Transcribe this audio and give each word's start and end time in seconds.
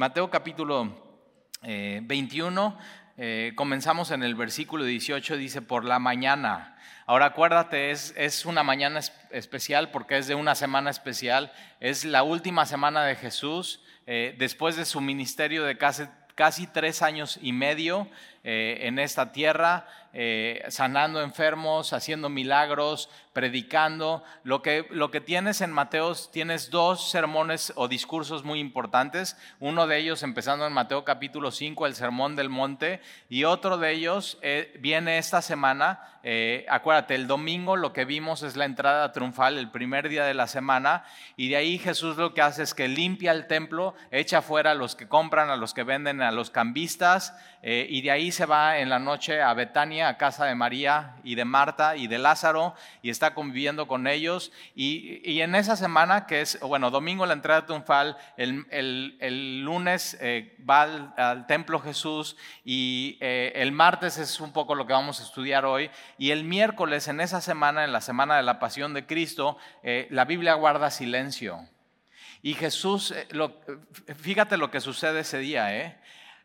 Mateo 0.00 0.30
capítulo 0.30 0.96
21, 1.60 2.78
eh, 3.18 3.48
eh, 3.48 3.52
comenzamos 3.54 4.10
en 4.12 4.22
el 4.22 4.34
versículo 4.34 4.84
18, 4.84 5.36
dice, 5.36 5.60
por 5.60 5.84
la 5.84 5.98
mañana. 5.98 6.78
Ahora 7.04 7.26
acuérdate, 7.26 7.90
es, 7.90 8.14
es 8.16 8.46
una 8.46 8.62
mañana 8.62 9.00
especial 9.30 9.90
porque 9.90 10.16
es 10.16 10.26
de 10.26 10.34
una 10.34 10.54
semana 10.54 10.88
especial, 10.88 11.52
es 11.80 12.06
la 12.06 12.22
última 12.22 12.64
semana 12.64 13.04
de 13.04 13.14
Jesús, 13.14 13.82
eh, 14.06 14.34
después 14.38 14.74
de 14.76 14.86
su 14.86 15.02
ministerio 15.02 15.64
de 15.64 15.76
casi, 15.76 16.04
casi 16.34 16.66
tres 16.66 17.02
años 17.02 17.38
y 17.42 17.52
medio 17.52 18.08
en 18.42 18.98
esta 18.98 19.32
tierra, 19.32 19.86
sanando 20.68 21.22
enfermos, 21.22 21.92
haciendo 21.92 22.28
milagros, 22.28 23.08
predicando. 23.32 24.22
Lo 24.42 24.62
que, 24.62 24.86
lo 24.90 25.10
que 25.10 25.20
tienes 25.20 25.60
en 25.60 25.72
Mateo, 25.72 26.14
tienes 26.32 26.70
dos 26.70 27.10
sermones 27.10 27.72
o 27.76 27.88
discursos 27.88 28.44
muy 28.44 28.60
importantes. 28.60 29.36
Uno 29.60 29.86
de 29.86 29.98
ellos 29.98 30.22
empezando 30.22 30.66
en 30.66 30.72
Mateo 30.72 31.04
capítulo 31.04 31.50
5, 31.50 31.86
el 31.86 31.94
Sermón 31.94 32.36
del 32.36 32.48
Monte, 32.48 33.00
y 33.28 33.44
otro 33.44 33.78
de 33.78 33.92
ellos 33.92 34.38
eh, 34.42 34.76
viene 34.80 35.18
esta 35.18 35.42
semana. 35.42 36.00
Eh, 36.22 36.66
acuérdate, 36.68 37.14
el 37.14 37.26
domingo 37.26 37.76
lo 37.76 37.92
que 37.92 38.04
vimos 38.04 38.42
es 38.42 38.56
la 38.56 38.66
entrada 38.66 39.12
triunfal, 39.12 39.56
el 39.56 39.70
primer 39.70 40.08
día 40.08 40.24
de 40.24 40.34
la 40.34 40.46
semana, 40.46 41.04
y 41.36 41.48
de 41.48 41.56
ahí 41.56 41.78
Jesús 41.78 42.16
lo 42.18 42.34
que 42.34 42.42
hace 42.42 42.62
es 42.62 42.74
que 42.74 42.88
limpia 42.88 43.32
el 43.32 43.46
templo, 43.46 43.94
echa 44.10 44.42
fuera 44.42 44.72
a 44.72 44.74
los 44.74 44.96
que 44.96 45.08
compran, 45.08 45.48
a 45.48 45.56
los 45.56 45.72
que 45.72 45.82
venden, 45.82 46.20
a 46.20 46.30
los 46.30 46.50
cambistas, 46.50 47.34
eh, 47.62 47.86
y 47.90 48.00
de 48.00 48.10
ahí 48.10 48.32
se 48.32 48.46
va 48.46 48.78
en 48.78 48.88
la 48.88 48.98
noche 48.98 49.42
a 49.42 49.52
Betania, 49.52 50.08
a 50.08 50.16
casa 50.16 50.46
de 50.46 50.54
María 50.54 51.16
y 51.22 51.34
de 51.34 51.44
Marta 51.44 51.94
y 51.94 52.06
de 52.06 52.18
Lázaro, 52.18 52.74
y 53.02 53.10
está 53.10 53.34
conviviendo 53.34 53.86
con 53.86 54.06
ellos. 54.06 54.50
Y, 54.74 55.40
en 55.40 55.54
esa 55.54 55.76
semana, 55.76 56.26
que 56.26 56.40
es, 56.40 56.58
bueno, 56.60 56.90
domingo 56.90 57.26
la 57.26 57.34
entrada 57.34 57.66
triunfal, 57.66 58.16
el, 58.38 58.66
el, 58.70 59.60
lunes 59.62 60.16
eh, 60.20 60.56
va 60.68 61.12
al, 61.16 61.46
templo 61.46 61.80
Jesús 61.80 62.36
y 62.64 63.18
eh, 63.20 63.52
el 63.56 63.72
martes 63.72 64.16
es 64.16 64.40
un 64.40 64.52
poco 64.52 64.74
lo 64.74 64.86
que 64.86 64.94
vamos 64.94 65.20
a 65.20 65.24
estudiar 65.24 65.66
hoy. 65.66 65.90
Y 66.16 66.30
el 66.30 66.44
miércoles, 66.44 67.08
en 67.08 67.20
esa 67.20 67.42
semana, 67.42 67.84
en 67.84 67.92
la 67.92 68.00
semana 68.00 68.36
de 68.36 68.42
la 68.42 68.58
pasión 68.58 68.94
de 68.94 69.06
Cristo, 69.06 69.58
la 69.82 70.24
Biblia 70.24 70.54
guarda 70.54 70.90
silencio. 70.90 71.68
Y 72.42 72.54
Jesús, 72.54 73.14
fíjate 74.16 74.56
lo 74.56 74.70
que 74.70 74.80
sucede 74.80 75.20
ese 75.20 75.38
día, 75.38 75.76
¿eh? 75.76 75.98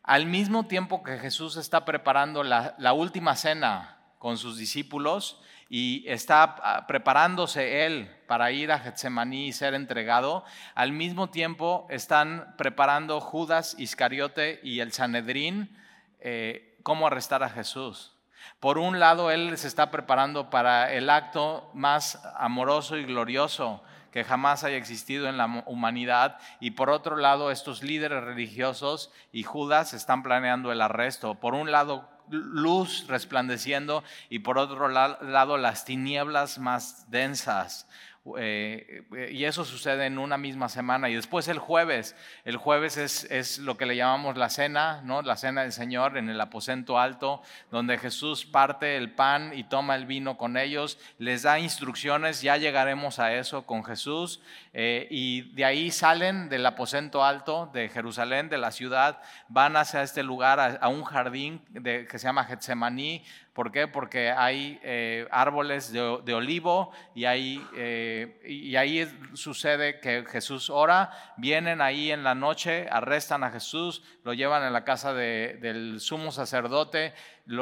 Al 0.05 0.27
mismo 0.27 0.67
tiempo 0.67 1.01
que 1.01 1.17
Jesús 1.17 1.57
está 1.57 1.83
preparando 1.83 2.43
la, 2.43 2.93
última 2.93 3.35
cena 3.35 3.97
con 4.19 4.37
sus 4.37 4.55
discípulos, 4.55 5.41
y 5.67 6.03
está 6.07 6.43
ah, 6.43 6.85
preparándose 6.85 7.87
él 7.87 8.15
para 8.27 8.51
ir 8.51 8.71
a 8.71 8.77
Getsemaní 8.77 9.47
y 9.47 9.51
ser 9.51 9.73
entregado, 9.73 10.45
al 10.75 10.91
mismo 10.91 11.31
tiempo 11.31 11.87
están 11.89 12.53
preparando 12.55 13.19
Judas 13.19 13.75
Iscariote 13.79 14.59
y 14.61 14.79
el 14.79 14.91
Sanedrín 14.91 15.75
eh, 16.19 16.77
cómo 16.83 17.07
arrestar 17.07 17.41
a 17.41 17.49
Jesús. 17.49 18.13
Por 18.59 18.77
un 18.77 18.99
lado, 18.99 19.31
él 19.31 19.57
se 19.57 19.67
está 19.67 19.89
preparando 19.89 20.51
para 20.51 20.93
el 20.93 21.09
acto 21.09 21.71
más 21.73 22.21
amoroso 22.37 22.95
y 22.95 23.05
glorioso 23.05 23.81
que 24.15 24.23
jamás 24.23 24.63
haya 24.63 24.77
existido 24.77 25.27
en 25.27 25.35
la 25.35 25.65
humanidad. 25.65 26.37
Y 26.61 26.71
por 26.71 26.89
otro 26.89 27.17
lado, 27.17 27.51
estos 27.51 27.83
líderes 27.83 28.23
religiosos 28.23 29.11
y 29.33 29.43
Judas 29.43 29.93
están 29.93 30.23
planeando 30.23 30.71
el 30.71 30.79
arresto. 30.79 31.35
Por 31.35 31.53
un 31.53 31.69
lado, 31.69 32.07
luz 32.29 33.07
resplandeciendo 33.09 34.05
y 34.29 34.39
por 34.39 34.57
otro 34.57 34.87
lado 34.87 35.57
las 35.57 35.83
tinieblas 35.83 36.59
más 36.59 37.11
densas. 37.11 37.89
Eh, 38.37 39.03
y 39.31 39.45
eso 39.45 39.63
sucede 39.65 40.07
en 40.07 40.17
una 40.17 40.37
misma 40.37 40.67
semana. 40.67 41.09
Y 41.09 41.15
después 41.15 41.47
el 41.47 41.59
jueves, 41.59 42.15
el 42.43 42.57
jueves 42.57 42.97
es, 42.97 43.59
lo 43.59 43.77
que 43.77 43.85
le 43.85 43.95
llamamos 43.95 44.35
la 44.35 44.49
cena, 44.49 45.01
¿no? 45.03 45.21
la 45.21 45.37
cena 45.37 45.61
del 45.61 45.71
Señor 45.71 46.17
en 46.17 46.29
el 46.29 46.41
aposento 46.41 46.97
alto, 46.97 47.43
donde 47.69 47.99
Jesús 47.99 48.45
parte 48.45 48.97
el 48.97 49.11
pan 49.11 49.51
y 49.55 49.65
toma 49.65 49.95
el 49.95 50.07
vino 50.07 50.37
con 50.37 50.57
ellos, 50.57 50.97
les 51.19 51.43
da 51.43 51.59
instrucciones, 51.59 52.41
ya 52.41 52.57
llegaremos 52.57 53.19
a 53.19 53.33
eso 53.33 53.65
con 53.65 53.83
Jesús, 53.83 54.41
eh, 54.73 55.07
y 55.11 55.53
de 55.53 55.65
ahí 55.65 55.91
salen 55.91 56.49
del 56.49 56.65
aposento 56.65 57.23
alto 57.23 57.69
de 57.73 57.89
Jerusalén, 57.89 58.49
de 58.49 58.57
la 58.57 58.71
ciudad, 58.71 59.21
van 59.49 59.77
hacia 59.77 60.01
este 60.01 60.23
lugar, 60.23 60.59
a, 60.59 60.87
un 60.87 61.03
jardín 61.03 61.61
que 61.83 62.07
se 62.17 62.27
llama 62.27 62.45
Getsemaní, 62.45 63.23
¿Por 63.55 63.71
qué? 63.71 63.87
Porque 63.87 64.31
hay 64.31 64.81
eh, 64.83 65.29
árboles 65.31 65.93
de, 65.93 66.01
olivo 66.01 66.91
y 67.15 67.23
eh, 67.23 68.41
y 68.45 68.75
ahí 68.75 69.09
sucede 69.33 70.01
que 70.01 70.25
Jesús 70.25 70.69
ora, 70.69 71.09
vienen 71.37 71.79
ahí 71.79 72.11
en 72.11 72.25
la 72.25 72.35
noche, 72.35 72.89
arrestan 72.91 73.45
a 73.45 73.51
Jesús, 73.51 74.03
lo 74.25 74.33
llevan 74.33 74.61
a 74.63 74.69
la 74.71 74.83
casa 74.83 75.13
del 75.13 76.01
sumo 76.01 76.33
sacerdote, 76.33 77.13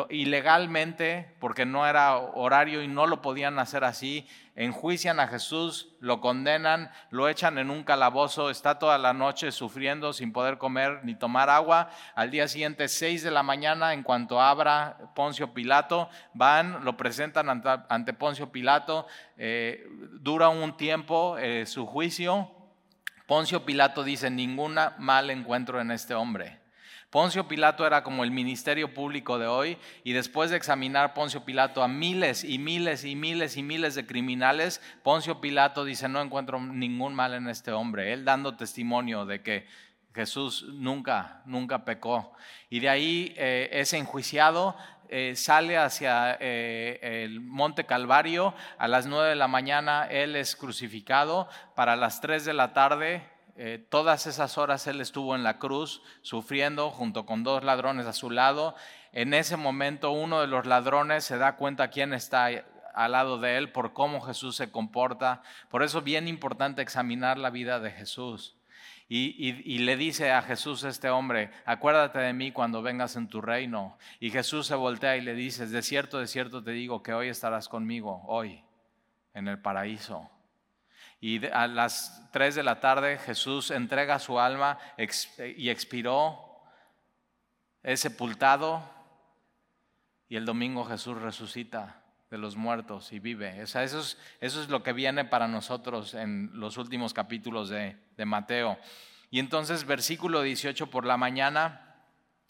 ilegalmente, 0.09 1.35
porque 1.39 1.66
no 1.66 1.85
era 1.85 2.17
horario 2.17 2.81
y 2.81 2.88
no 2.88 3.05
lo 3.05 3.21
podían 3.21 3.59
hacer 3.59 3.83
así, 3.83 4.25
enjuician 4.55 5.19
a 5.19 5.27
Jesús, 5.27 5.89
lo 5.99 6.21
condenan, 6.21 6.89
lo 7.09 7.27
echan 7.27 7.57
en 7.57 7.69
un 7.69 7.83
calabozo, 7.83 8.49
está 8.49 8.79
toda 8.79 8.97
la 8.97 9.11
noche 9.11 9.51
sufriendo 9.51 10.13
sin 10.13 10.31
poder 10.31 10.57
comer 10.57 11.01
ni 11.03 11.16
tomar 11.16 11.49
agua. 11.49 11.89
Al 12.16 12.31
día 12.31 12.47
siguiente, 12.47 12.88
seis 12.88 13.23
de 13.23 13.31
la 13.31 13.44
mañana, 13.44 13.94
en 13.94 14.03
cuanto 14.03 14.39
abra 14.39 15.11
Poncio 15.16 15.53
Pilato, 15.53 16.09
van, 16.33 16.85
lo 16.85 16.95
presentan 16.95 17.50
ante, 17.50 18.13
Poncio 18.13 18.51
Pilato, 18.51 19.05
eh, 19.38 19.85
dura 20.13 20.47
un 20.47 20.77
tiempo 20.77 21.38
eh, 21.38 21.65
su 21.65 21.85
juicio. 21.85 22.50
Poncio 23.27 23.65
Pilato 23.65 24.03
dice, 24.03 24.29
ninguna 24.29 24.95
mal 24.97 25.29
encuentro 25.29 25.81
en 25.81 25.91
este 25.91 26.13
hombre. 26.13 26.62
Poncio 27.13 27.47
Pilato 27.47 27.85
era 27.85 28.01
como 28.01 28.24
el 28.24 28.31
ministerio 28.31 28.91
público 28.91 29.38
de 29.38 29.46
hoy 29.46 29.78
y 30.03 30.13
después 30.13 30.50
de 30.50 30.57
examinar 30.57 31.13
Poncio 31.13 31.46
Pilato 31.46 31.84
a 31.84 31.88
miles 31.88 32.44
y 32.44 32.57
miles 32.57 33.06
y 33.06 33.16
miles 33.16 33.56
y 33.56 33.62
miles 33.62 33.94
de 33.94 34.07
criminales, 34.07 34.81
Poncio 35.03 35.40
Pilato 35.40 35.85
dice, 35.85 36.09
no 36.09 36.19
encuentro 36.24 36.59
ningún 36.59 37.13
mal 37.13 37.35
en 37.35 37.50
este 37.50 37.72
hombre, 37.72 38.13
él 38.13 38.25
dando 38.25 38.56
testimonio 38.56 39.28
de 39.28 39.44
que 39.44 39.68
Jesús 40.16 40.66
nunca, 40.69 41.44
nunca 41.46 41.85
pecó. 41.85 42.34
Y 42.72 42.79
de 42.79 42.90
ahí 42.90 43.35
eh, 43.38 43.69
es 43.72 43.94
enjuiciado, 43.94 44.75
eh, 45.07 45.35
sale 45.35 45.78
hacia 45.78 46.35
eh, 46.40 47.00
el 47.25 47.41
Monte 47.41 47.84
Calvario, 47.84 48.56
a 48.80 48.88
las 48.88 49.06
nueve 49.06 49.30
de 49.30 49.35
la 49.35 49.47
mañana 49.47 50.07
él 50.09 50.35
es 50.35 50.56
crucificado, 50.56 51.47
para 51.75 51.95
las 51.95 52.22
tres 52.22 52.44
de 52.44 52.53
la 52.53 52.74
tarde 52.74 53.22
eh, 53.55 53.85
todas 53.89 54.25
esas 54.25 54.57
horas 54.57 54.87
él 54.87 54.99
estuvo 54.99 55.35
en 55.35 55.43
la 55.43 55.59
cruz 55.59 56.01
sufriendo 56.21 56.89
junto 56.89 57.25
con 57.25 57.43
dos 57.43 57.63
ladrones 57.63 58.07
a 58.07 58.13
su 58.13 58.31
lado. 58.31 58.75
En 59.11 59.33
ese 59.33 59.57
momento 59.57 60.11
uno 60.11 60.41
de 60.41 60.47
los 60.47 60.65
ladrones 60.65 61.23
se 61.23 61.37
da 61.37 61.55
cuenta 61.55 61.89
quién 61.89 62.13
está 62.13 62.49
al 62.93 63.11
lado 63.11 63.39
de 63.39 63.57
él 63.57 63.71
por 63.71 63.93
cómo 63.93 64.21
Jesús 64.21 64.55
se 64.55 64.71
comporta. 64.71 65.43
Por 65.69 65.83
eso 65.83 65.99
es 65.99 66.03
bien 66.03 66.27
importante 66.27 66.81
examinar 66.81 67.37
la 67.37 67.51
vida 67.51 67.79
de 67.79 67.91
Jesús. 67.91 68.55
Y, 69.09 69.77
le 69.79 69.95
dice 69.95 70.31
a 70.31 70.41
Jesús 70.41 70.83
este 70.83 71.09
hombre, 71.11 71.51
acuérdate 71.65 72.17
de 72.17 72.33
mí 72.33 72.51
cuando 72.51 72.81
vengas 72.81 73.15
en 73.15 73.27
tu 73.27 73.41
reino. 73.41 73.95
Y 74.19 74.31
Jesús 74.31 74.65
se 74.65 74.73
voltea 74.73 75.17
y 75.17 75.21
le 75.21 75.35
dice, 75.35 75.67
de 75.67 75.83
cierto, 75.83 76.17
de 76.17 76.25
cierto 76.25 76.63
te 76.63 76.71
digo 76.71 77.03
que 77.03 77.13
hoy 77.13 77.27
estarás 77.27 77.69
conmigo, 77.69 78.23
hoy, 78.25 78.63
en 79.35 79.47
el 79.47 79.59
paraíso. 79.59 80.31
Y 81.23 81.45
a 81.45 81.67
las 81.67 82.29
3 82.34 82.53
de 82.53 82.63
la 82.63 82.81
tarde 82.81 83.17
Jesús 83.17 83.72
entrega 83.72 84.19
su 84.19 84.41
alma 84.41 84.78
y 85.56 85.69
expiró, 85.69 86.59
es 87.81 88.01
sepultado 88.01 88.84
y 90.28 90.35
el 90.35 90.44
domingo 90.44 90.83
Jesús 90.83 91.22
resucita 91.22 92.03
de 92.29 92.38
los 92.38 92.57
muertos 92.57 93.13
y 93.13 93.19
vive. 93.19 93.62
eso, 93.62 93.79
es, 93.79 94.17
eso 94.41 94.62
es 94.62 94.67
lo 94.67 94.83
que 94.83 94.91
viene 94.91 95.23
para 95.23 95.47
nosotros 95.47 96.13
en 96.13 96.50
los 96.56 96.75
últimos 96.75 97.13
capítulos 97.13 97.69
de, 97.69 97.95
Mateo. 98.25 98.78
Y 99.31 99.39
entonces 99.39 99.85
versículo 99.85 100.41
18 100.41 100.88
por 100.88 101.06
la 101.06 101.16
mañana, 101.16 102.03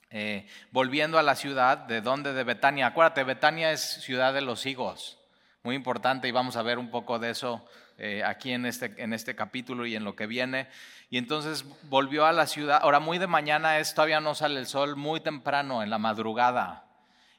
eh, 0.09 0.47
volviendo 0.71 1.19
a 1.19 1.21
la 1.21 1.35
ciudad, 1.35 1.77
¿de 1.77 2.01
dónde? 2.01 2.33
De 2.33 2.43
Betania. 2.43 2.87
Acuérdate, 2.87 3.23
Betania 3.23 3.71
es 3.71 3.81
ciudad 4.01 4.33
de 4.33 4.41
los 4.41 4.65
higos, 4.65 5.19
muy 5.61 5.75
importante 5.75 6.27
y 6.27 6.31
vamos 6.31 6.55
a 6.55 6.63
ver 6.63 6.79
un 6.79 6.89
poco 6.89 7.19
de 7.19 7.29
eso 7.29 7.63
eh, 7.97 8.23
aquí 8.23 8.51
en 8.51 8.65
este, 8.65 8.93
en 8.97 9.13
este 9.13 9.35
capítulo 9.35 9.85
y 9.85 9.95
en 9.95 10.03
lo 10.03 10.15
que 10.15 10.25
viene. 10.25 10.67
Y 11.09 11.17
entonces 11.17 11.65
volvió 11.83 12.25
a 12.25 12.31
la 12.31 12.47
ciudad. 12.47 12.79
Ahora, 12.81 12.99
muy 12.99 13.17
de 13.17 13.27
mañana 13.27 13.79
es, 13.79 13.93
todavía 13.93 14.19
no 14.19 14.35
sale 14.35 14.59
el 14.59 14.67
sol, 14.67 14.95
muy 14.95 15.19
temprano, 15.19 15.83
en 15.83 15.89
la 15.89 15.97
madrugada. 15.97 16.85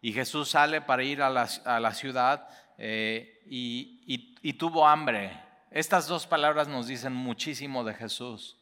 Y 0.01 0.13
Jesús 0.13 0.51
sale 0.51 0.81
para 0.81 1.03
ir 1.03 1.23
a 1.23 1.31
la, 1.31 1.49
a 1.65 1.81
la 1.81 1.95
ciudad 1.95 2.49
eh, 2.79 3.43
y, 3.47 4.35
y 4.43 4.53
tuvo 4.55 4.87
hambre. 4.87 5.41
Estas 5.71 6.07
dos 6.07 6.27
palabras 6.27 6.69
nos 6.69 6.87
dicen 6.87 7.13
muchísimo 7.13 7.83
de 7.83 7.95
Jesús. 7.95 8.59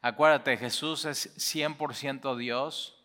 Acuérdate, 0.00 0.56
Jesús 0.56 1.04
es 1.04 1.36
100% 1.36 2.36
Dios, 2.36 2.96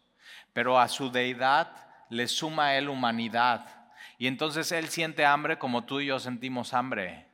pero 0.53 0.79
a 0.79 0.87
su 0.87 1.11
deidad 1.11 1.71
le 2.09 2.27
suma 2.27 2.67
a 2.67 2.77
él 2.77 2.89
humanidad. 2.89 3.65
Y 4.17 4.27
entonces 4.27 4.71
él 4.71 4.87
siente 4.89 5.25
hambre 5.25 5.57
como 5.57 5.83
tú 5.83 5.99
y 5.99 6.05
yo 6.05 6.19
sentimos 6.19 6.73
hambre. 6.75 7.30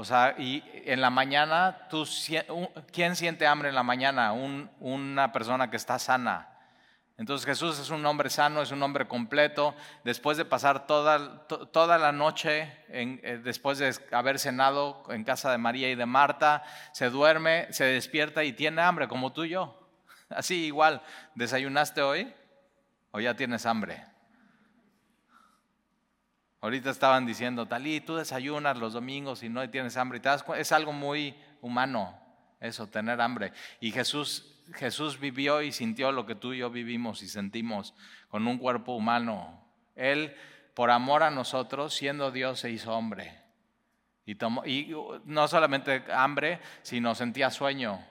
O 0.00 0.04
sea, 0.04 0.36
y 0.38 0.62
en 0.84 1.00
la 1.00 1.10
mañana, 1.10 1.88
¿quién 2.92 3.16
siente 3.16 3.48
hambre 3.48 3.70
en 3.70 3.74
la 3.74 3.82
mañana? 3.82 4.32
una 4.32 5.32
persona 5.32 5.70
que 5.70 5.76
está 5.76 5.98
sana. 5.98 6.56
Entonces 7.16 7.44
Jesús 7.44 7.80
es 7.80 7.90
un 7.90 8.06
hombre 8.06 8.30
sano, 8.30 8.62
es 8.62 8.70
un 8.70 8.80
hombre 8.80 9.08
completo. 9.08 9.74
Después 10.04 10.36
de 10.36 10.44
pasar 10.44 10.86
toda, 10.86 11.48
toda 11.48 11.98
la 11.98 12.12
noche, 12.12 12.72
eh, 12.90 13.40
después 13.42 13.78
de 13.78 13.92
haber 14.12 14.38
cenado 14.38 15.02
en 15.08 15.24
casa 15.24 15.50
de 15.50 15.58
María 15.58 15.90
y 15.90 15.96
de 15.96 16.06
Marta, 16.06 16.62
se 16.92 17.10
duerme, 17.10 17.66
se 17.72 17.82
despierta 17.82 18.44
y 18.44 18.52
tiene 18.52 18.82
hambre, 18.82 19.08
como 19.08 19.32
tú 19.32 19.42
y 19.42 19.48
yo. 19.48 19.84
Así 20.28 20.66
igual, 20.66 21.02
¿desayunaste 21.34 22.02
hoy 22.02 22.32
o 23.10 23.18
ya 23.18 23.34
tienes 23.34 23.66
hambre? 23.66 24.04
Ahorita 26.60 26.90
estaban 26.90 27.26
diciendo, 27.26 27.66
Talí, 27.66 28.00
tú 28.00 28.16
desayunas 28.16 28.76
los 28.78 28.92
domingos 28.92 29.42
y 29.42 29.48
no 29.48 29.68
tienes 29.70 29.96
hambre. 29.96 30.20
Es 30.56 30.72
algo 30.72 30.92
muy 30.92 31.34
humano 31.60 32.18
eso, 32.60 32.86
tener 32.88 33.20
hambre. 33.20 33.52
Y 33.80 33.90
Jesús, 33.92 34.60
Jesús 34.74 35.18
vivió 35.18 35.62
y 35.62 35.72
sintió 35.72 36.12
lo 36.12 36.26
que 36.26 36.34
tú 36.34 36.52
y 36.52 36.58
yo 36.58 36.70
vivimos 36.70 37.22
y 37.22 37.28
sentimos 37.28 37.94
con 38.28 38.46
un 38.46 38.58
cuerpo 38.58 38.94
humano. 38.94 39.64
Él, 39.94 40.34
por 40.74 40.90
amor 40.90 41.22
a 41.22 41.30
nosotros, 41.30 41.94
siendo 41.94 42.30
Dios, 42.30 42.60
se 42.60 42.70
hizo 42.70 42.92
hombre. 42.92 43.42
Y, 44.24 44.32
y 44.66 44.94
no 45.24 45.48
solamente 45.48 46.04
hambre, 46.12 46.60
sino 46.82 47.14
sentía 47.14 47.50
sueño. 47.50 48.04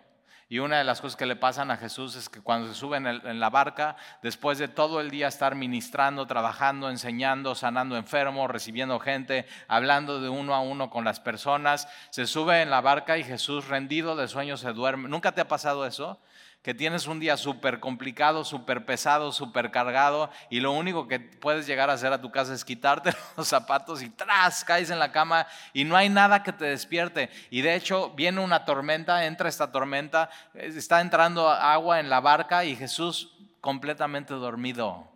Y 0.50 0.60
una 0.60 0.78
de 0.78 0.86
las 0.86 1.02
cosas 1.02 1.18
que 1.18 1.26
le 1.26 1.36
pasan 1.36 1.72
a 1.72 1.78
Jesús 1.78 2.16
es 2.16 2.30
que 2.30 2.40
cuando 2.40 2.70
se 2.70 2.74
sube 2.74 2.96
en, 2.96 3.40
la 3.40 3.50
barca, 3.50 3.98
después 4.22 4.58
de 4.58 4.70
todo 4.70 5.02
el 5.02 5.10
día 5.10 5.28
estar 5.28 5.56
ministrando, 5.56 6.26
trabajando, 6.26 6.90
enseñando, 6.90 7.54
sanando 7.54 7.98
enfermos, 7.98 8.50
recibiendo 8.50 8.98
gente, 9.00 9.46
hablando 9.68 10.22
de 10.22 10.30
uno 10.30 10.56
a 10.56 10.62
uno 10.62 10.90
con 10.90 11.04
las 11.04 11.20
personas, 11.20 11.90
se 12.12 12.26
sube 12.28 12.62
en 12.62 12.70
la 12.70 12.80
barca 12.80 13.18
y 13.18 13.26
Jesús 13.26 13.68
rendido 13.68 14.16
de 14.16 14.30
sueño 14.30 14.56
se 14.56 14.72
duerme. 14.72 15.10
¿Nunca 15.10 15.34
te 15.34 15.42
ha 15.42 15.50
pasado 15.50 15.86
eso? 15.86 16.18
Que 16.62 16.74
tienes 16.74 17.08
un 17.08 17.20
día 17.20 17.38
súper 17.38 17.80
complicado, 17.80 18.44
súper 18.44 18.86
pesado, 18.86 19.32
súper 19.32 19.72
cargado 19.72 20.30
y 20.50 20.60
lo 20.60 20.74
único 20.74 21.08
que 21.08 21.20
puedes 21.20 21.66
llegar 21.66 21.90
a 21.90 21.94
hacer 21.94 22.12
a 22.12 22.20
tu 22.20 22.32
casa 22.32 22.54
es 22.54 22.66
quitarte 22.66 23.12
los 23.38 23.48
zapatos 23.48 24.02
y 24.02 24.10
tras, 24.10 24.66
caes 24.66 24.90
en 24.90 25.00
la 25.00 25.12
cama 25.12 25.48
y 25.72 25.86
no 25.86 25.96
hay 25.96 26.10
nada 26.10 26.44
que 26.44 26.52
te 26.52 26.66
despierte. 26.66 27.30
Y 27.50 27.62
de 27.62 27.76
hecho 27.76 28.12
viene 28.16 28.42
una 28.42 28.66
tormenta, 28.66 29.26
entra 29.26 29.50
esta 29.50 29.72
tormenta, 29.72 30.30
está 30.54 31.00
entrando 31.02 31.50
agua 31.50 32.00
en 32.00 32.10
la 32.10 32.20
barca 32.20 32.66
y 32.66 32.76
Jesús 32.76 33.34
completamente 33.62 34.34
dormido. 34.34 35.08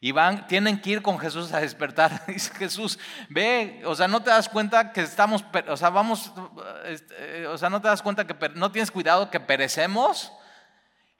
Y 0.00 0.12
van, 0.12 0.46
tienen 0.46 0.80
que 0.80 0.90
ir 0.90 1.02
con 1.02 1.18
Jesús 1.18 1.52
a 1.52 1.60
despertar. 1.60 2.24
Dice 2.26 2.54
Jesús, 2.54 2.98
ve, 3.28 3.82
o 3.84 3.94
sea, 3.94 4.06
no 4.06 4.22
te 4.22 4.30
das 4.30 4.48
cuenta 4.48 4.92
que 4.92 5.00
estamos, 5.00 5.44
o 5.68 5.76
sea, 5.76 5.90
vamos, 5.90 6.32
este, 6.84 7.46
o 7.46 7.58
sea, 7.58 7.68
no 7.68 7.80
te 7.80 7.88
das 7.88 8.02
cuenta 8.02 8.26
que 8.26 8.36
no 8.50 8.70
tienes 8.70 8.90
cuidado 8.90 9.30
que 9.30 9.40
perecemos. 9.40 10.32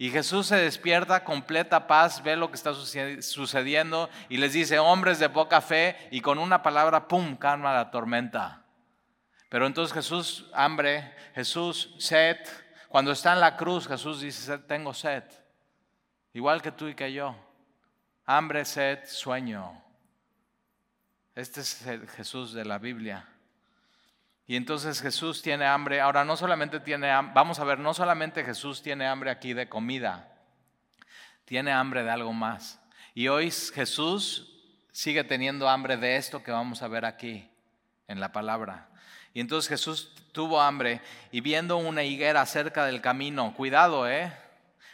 Y 0.01 0.11
Jesús 0.11 0.47
se 0.47 0.57
despierta, 0.57 1.25
completa 1.25 1.89
paz, 1.89 2.23
ve 2.23 2.37
lo 2.37 2.51
que 2.51 2.55
está 2.55 2.73
sucediendo 2.73 4.09
y 4.29 4.37
les 4.37 4.53
dice, 4.53 4.79
hombres 4.79 5.19
de 5.19 5.29
poca 5.29 5.61
fe, 5.61 5.97
y 6.13 6.21
con 6.21 6.39
una 6.39 6.63
palabra, 6.63 7.09
¡pum!, 7.09 7.37
calma 7.37 7.75
la 7.75 7.91
tormenta. 7.91 8.63
Pero 9.49 9.67
entonces 9.67 9.93
Jesús, 9.93 10.49
hambre, 10.55 11.15
Jesús, 11.35 11.97
sed. 11.99 12.37
Cuando 12.89 13.11
está 13.11 13.33
en 13.33 13.41
la 13.41 13.57
cruz, 13.57 13.89
Jesús 13.89 14.21
dice, 14.21 14.59
tengo 14.59 14.95
sed. 14.95 15.25
Igual 16.33 16.63
que 16.63 16.71
tú 16.71 16.87
y 16.87 16.95
que 16.95 17.13
yo. 17.13 17.35
Hambre, 18.25 18.65
sed, 18.65 19.01
sueño. 19.05 19.83
Este 21.35 21.63
es 21.63 21.85
el 21.87 22.09
Jesús 22.09 22.53
de 22.53 22.65
la 22.65 22.79
Biblia. 22.79 23.27
Y 24.49 24.57
entonces 24.57 25.03
Jesús 25.03 25.43
tiene 25.43 25.67
hambre. 25.67 26.01
Ahora 26.01 26.25
no 26.25 26.35
solamente 26.35 26.81
tiene 26.81 27.11
hambre, 27.11 27.35
vamos 27.35 27.61
a 27.61 27.65
ver, 27.65 27.79
no 27.79 27.93
solamente 27.93 28.43
Jesús 28.43 28.83
tiene 28.83 29.07
hambre 29.07 29.31
aquí 29.31 29.53
de 29.53 29.69
comida, 29.69 30.27
tiene 31.45 31.71
hambre 31.71 32.03
de 32.03 32.11
algo 32.11 32.33
más. 32.33 32.81
Y 33.13 33.29
hoy 33.29 33.51
Jesús 33.51 34.59
sigue 34.91 35.23
teniendo 35.23 35.69
hambre 35.69 35.99
de 35.99 36.17
esto 36.17 36.43
que 36.43 36.51
vamos 36.51 36.83
a 36.83 36.89
ver 36.89 37.05
aquí 37.05 37.47
en 38.09 38.21
la 38.21 38.33
palabra. 38.33 38.89
Y 39.35 39.41
entonces 39.41 39.69
Jesús 39.69 40.15
tuvo 40.33 40.63
hambre 40.63 41.03
y 41.31 41.43
viendo 41.43 41.77
una 41.77 42.03
higuera 42.03 42.47
cerca 42.47 42.87
del 42.87 43.03
camino, 43.03 43.53
cuidado, 43.55 44.09
¿eh? 44.09 44.33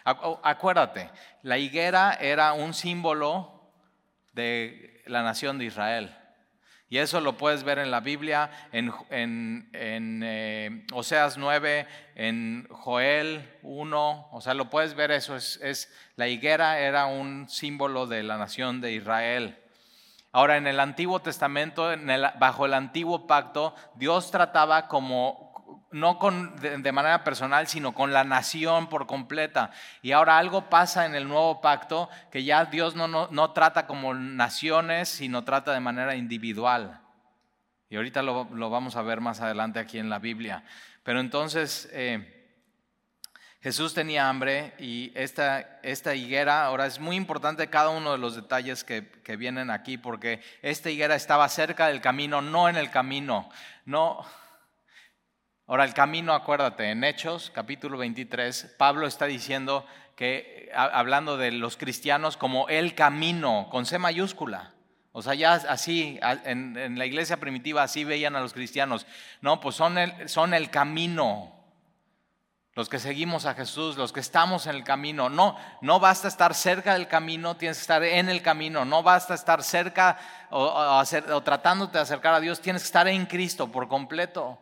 Acuérdate, 0.02 1.10
la 1.42 1.58
higuera 1.58 2.12
era 2.20 2.54
un 2.54 2.74
símbolo 2.74 3.70
de 4.32 5.00
la 5.06 5.22
nación 5.22 5.58
de 5.58 5.66
Israel. 5.66 6.12
Y 6.94 6.98
eso 6.98 7.20
lo 7.20 7.36
puedes 7.36 7.64
ver 7.64 7.80
en 7.80 7.90
la 7.90 7.98
Biblia, 7.98 8.52
en, 8.70 9.68
eh, 9.72 10.86
Oseas 10.92 11.36
9, 11.36 11.88
en 12.14 12.68
Joel 12.70 13.50
1, 13.64 14.28
o 14.30 14.40
sea, 14.40 14.54
lo 14.54 14.70
puedes 14.70 14.94
ver 14.94 15.10
eso, 15.10 15.34
es, 15.34 15.92
la 16.14 16.28
higuera 16.28 16.78
era 16.78 17.06
un 17.06 17.48
símbolo 17.48 18.06
de 18.06 18.22
la 18.22 18.38
nación 18.38 18.80
de 18.80 18.92
Israel. 18.92 19.58
Ahora, 20.30 20.56
en 20.56 20.68
el 20.68 20.78
Antiguo 20.78 21.18
Testamento, 21.18 21.90
bajo 22.38 22.64
el 22.64 22.74
Antiguo 22.74 23.26
Pacto, 23.26 23.74
Dios 23.96 24.30
trataba 24.30 24.86
como 24.86 25.43
no 25.94 26.18
con, 26.18 26.56
de, 26.56 26.92
manera 26.92 27.22
personal, 27.22 27.68
sino 27.68 27.94
con 27.94 28.12
la 28.12 28.24
nación 28.24 28.88
por 28.88 29.06
completa. 29.06 29.70
Y 30.02 30.10
ahora 30.10 30.38
algo 30.38 30.68
pasa 30.68 31.06
en 31.06 31.14
el 31.14 31.28
nuevo 31.28 31.60
pacto 31.60 32.08
que 32.32 32.42
ya 32.42 32.64
Dios 32.64 32.96
no, 32.96 33.06
no, 33.08 33.50
trata 33.52 33.86
como 33.86 34.12
naciones, 34.12 35.08
sino 35.08 35.44
trata 35.44 35.72
de 35.72 35.78
manera 35.78 36.16
individual. 36.16 37.00
Y 37.88 37.96
ahorita 37.96 38.22
lo, 38.22 38.46
vamos 38.70 38.96
a 38.96 39.02
ver 39.02 39.20
más 39.20 39.40
adelante 39.40 39.78
aquí 39.78 39.98
en 39.98 40.10
la 40.10 40.18
Biblia. 40.18 40.64
Pero 41.04 41.20
entonces 41.20 41.88
eh, 41.92 42.50
Jesús 43.62 43.94
tenía 43.94 44.28
hambre 44.28 44.74
y 44.80 45.12
esta, 45.14 45.78
esta 45.84 46.16
higuera, 46.16 46.64
ahora 46.64 46.86
es 46.86 46.98
muy 46.98 47.14
importante 47.14 47.70
cada 47.70 47.90
uno 47.90 48.10
de 48.10 48.18
los 48.18 48.34
detalles 48.34 48.82
que, 48.82 49.08
que 49.22 49.36
vienen 49.36 49.70
aquí, 49.70 49.96
porque 49.96 50.42
esta 50.60 50.90
higuera 50.90 51.14
estaba 51.14 51.48
cerca 51.48 51.86
del 51.86 52.00
camino, 52.00 52.42
no 52.42 52.68
en 52.68 52.76
el 52.76 52.90
camino. 52.90 53.48
No, 53.84 54.24
Ahora, 55.66 55.84
el 55.84 55.94
camino, 55.94 56.34
acuérdate, 56.34 56.90
en 56.90 57.04
Hechos, 57.04 57.50
capítulo 57.54 57.96
23, 57.96 58.74
Pablo 58.76 59.06
está 59.06 59.24
diciendo 59.24 59.86
que, 60.14 60.70
hablando 60.74 61.38
de 61.38 61.52
los 61.52 61.78
cristianos 61.78 62.36
como 62.36 62.68
el 62.68 62.94
camino, 62.94 63.68
con 63.70 63.86
C 63.86 63.98
mayúscula. 63.98 64.74
O 65.12 65.22
sea, 65.22 65.32
ya 65.32 65.54
así, 65.54 66.20
en, 66.44 66.98
la 66.98 67.06
iglesia 67.06 67.38
primitiva 67.38 67.82
así 67.82 68.04
veían 68.04 68.36
a 68.36 68.40
los 68.40 68.52
cristianos. 68.52 69.06
No, 69.40 69.60
pues 69.60 69.74
son 69.74 69.96
el, 69.96 70.28
son 70.28 70.52
el 70.52 70.68
camino. 70.68 71.52
Los 72.74 72.90
que 72.90 72.98
seguimos 72.98 73.46
a 73.46 73.54
Jesús, 73.54 73.96
los 73.96 74.12
que 74.12 74.20
estamos 74.20 74.66
en 74.66 74.74
el 74.76 74.84
camino. 74.84 75.30
No, 75.30 75.56
no 75.80 75.98
basta 75.98 76.28
estar 76.28 76.52
cerca 76.52 76.92
del 76.92 77.08
camino, 77.08 77.56
tienes 77.56 77.78
que 77.78 77.82
estar 77.82 78.04
en 78.04 78.28
el 78.28 78.42
camino. 78.42 78.84
No 78.84 79.02
basta 79.02 79.32
estar 79.32 79.62
cerca 79.62 80.18
o, 80.50 80.62
o 80.62 81.42
tratándote 81.42 81.96
de 81.96 82.02
acercar 82.02 82.34
a 82.34 82.40
Dios, 82.40 82.60
tienes 82.60 82.82
que 82.82 82.86
estar 82.86 83.08
en 83.08 83.24
Cristo 83.24 83.72
por 83.72 83.88
completo. 83.88 84.58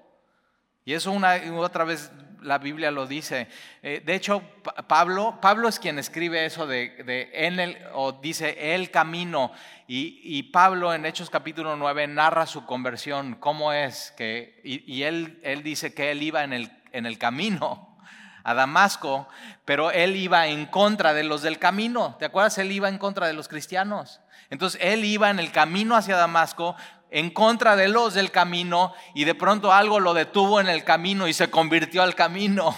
Y 0.84 0.94
eso 0.94 1.12
una 1.12 1.40
otra 1.56 1.84
vez 1.84 2.10
la 2.42 2.58
Biblia 2.58 2.90
lo 2.90 3.06
dice. 3.06 3.48
Eh, 3.82 4.02
de 4.04 4.14
hecho, 4.14 4.42
Pablo, 4.88 5.38
Pablo 5.40 5.68
es 5.68 5.78
quien 5.78 5.98
escribe 5.98 6.44
eso 6.44 6.66
de, 6.66 7.30
en 7.32 7.60
el, 7.60 7.78
o 7.94 8.12
dice 8.12 8.74
el 8.74 8.90
camino. 8.90 9.52
Y, 9.86 10.42
Pablo 10.44 10.94
en 10.94 11.04
Hechos 11.04 11.28
capítulo 11.28 11.76
9 11.76 12.06
narra 12.06 12.46
su 12.46 12.64
conversión, 12.64 13.34
cómo 13.34 13.74
es 13.74 14.14
que, 14.16 14.60
y, 14.64 15.02
él, 15.02 15.38
él 15.42 15.62
dice 15.62 15.92
que 15.92 16.10
él 16.10 16.22
iba 16.22 16.44
en 16.44 16.54
el, 16.54 16.72
en 16.92 17.04
el 17.04 17.18
camino 17.18 17.98
a 18.42 18.54
Damasco, 18.54 19.28
pero 19.66 19.90
él 19.90 20.16
iba 20.16 20.46
en 20.46 20.66
contra 20.66 21.12
de 21.12 21.24
los 21.24 21.42
del 21.42 21.58
camino. 21.58 22.16
¿Te 22.18 22.24
acuerdas? 22.24 22.56
Él 22.58 22.72
iba 22.72 22.88
en 22.88 22.98
contra 22.98 23.26
de 23.26 23.34
los 23.34 23.48
cristianos. 23.48 24.20
Entonces 24.48 24.80
él 24.82 25.04
iba 25.04 25.30
en 25.30 25.38
el 25.38 25.52
camino 25.52 25.94
hacia 25.94 26.16
Damasco 26.16 26.74
en 27.12 27.28
contra 27.30 27.76
de 27.76 27.88
los 27.88 28.14
del 28.14 28.30
camino 28.30 28.94
y 29.14 29.24
de 29.24 29.34
pronto 29.34 29.70
algo 29.72 30.00
lo 30.00 30.14
detuvo 30.14 30.60
en 30.60 30.68
el 30.68 30.82
camino 30.82 31.28
y 31.28 31.34
se 31.34 31.50
convirtió 31.50 32.02
al 32.02 32.14
camino. 32.14 32.74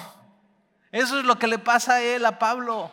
Eso 0.90 1.20
es 1.20 1.24
lo 1.24 1.38
que 1.38 1.46
le 1.46 1.58
pasa 1.58 1.94
a 1.94 2.02
él, 2.02 2.26
a 2.26 2.38
Pablo. 2.40 2.90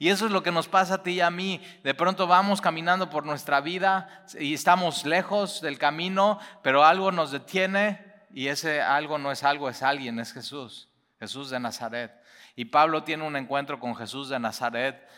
Y 0.00 0.08
eso 0.08 0.26
es 0.26 0.32
lo 0.32 0.42
que 0.42 0.50
nos 0.50 0.66
pasa 0.66 0.94
a 0.94 1.02
ti 1.04 1.12
y 1.12 1.20
a 1.20 1.30
mí. 1.30 1.62
De 1.84 1.94
pronto 1.94 2.26
vamos 2.26 2.60
caminando 2.60 3.08
por 3.08 3.24
nuestra 3.24 3.60
vida 3.60 4.24
y 4.38 4.52
estamos 4.52 5.06
lejos 5.06 5.60
del 5.60 5.78
camino, 5.78 6.40
pero 6.62 6.84
algo 6.84 7.12
nos 7.12 7.30
detiene 7.30 8.12
y 8.32 8.48
ese 8.48 8.82
algo 8.82 9.16
no 9.18 9.30
es 9.30 9.44
algo, 9.44 9.68
es 9.68 9.80
alguien, 9.82 10.18
es 10.18 10.32
Jesús, 10.32 10.88
Jesús 11.20 11.50
de 11.50 11.60
Nazaret. 11.60 12.12
Y 12.56 12.64
Pablo 12.64 13.04
tiene 13.04 13.24
un 13.24 13.36
encuentro 13.36 13.78
con 13.78 13.94
Jesús 13.94 14.28
de 14.28 14.40
Nazaret 14.40 15.08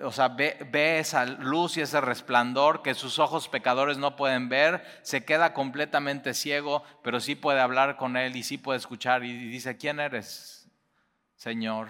o 0.00 0.12
sea, 0.12 0.28
ve, 0.28 0.98
esa 0.98 1.24
luz 1.24 1.76
y 1.76 1.80
ese 1.80 2.00
resplandor 2.00 2.82
que 2.82 2.94
sus 2.94 3.18
ojos 3.18 3.48
pecadores 3.48 3.96
no 3.96 4.14
pueden 4.16 4.48
ver, 4.48 4.84
se 5.02 5.24
queda 5.24 5.54
completamente 5.54 6.34
ciego, 6.34 6.82
pero 7.02 7.20
sí 7.20 7.34
puede 7.34 7.60
hablar 7.60 7.96
con 7.96 8.16
él 8.16 8.36
y 8.36 8.42
sí 8.42 8.58
puede 8.58 8.78
escuchar 8.78 9.24
y 9.24 9.32
dice, 9.48 9.78
¿quién 9.78 10.00
eres, 10.00 10.70
Señor? 11.36 11.88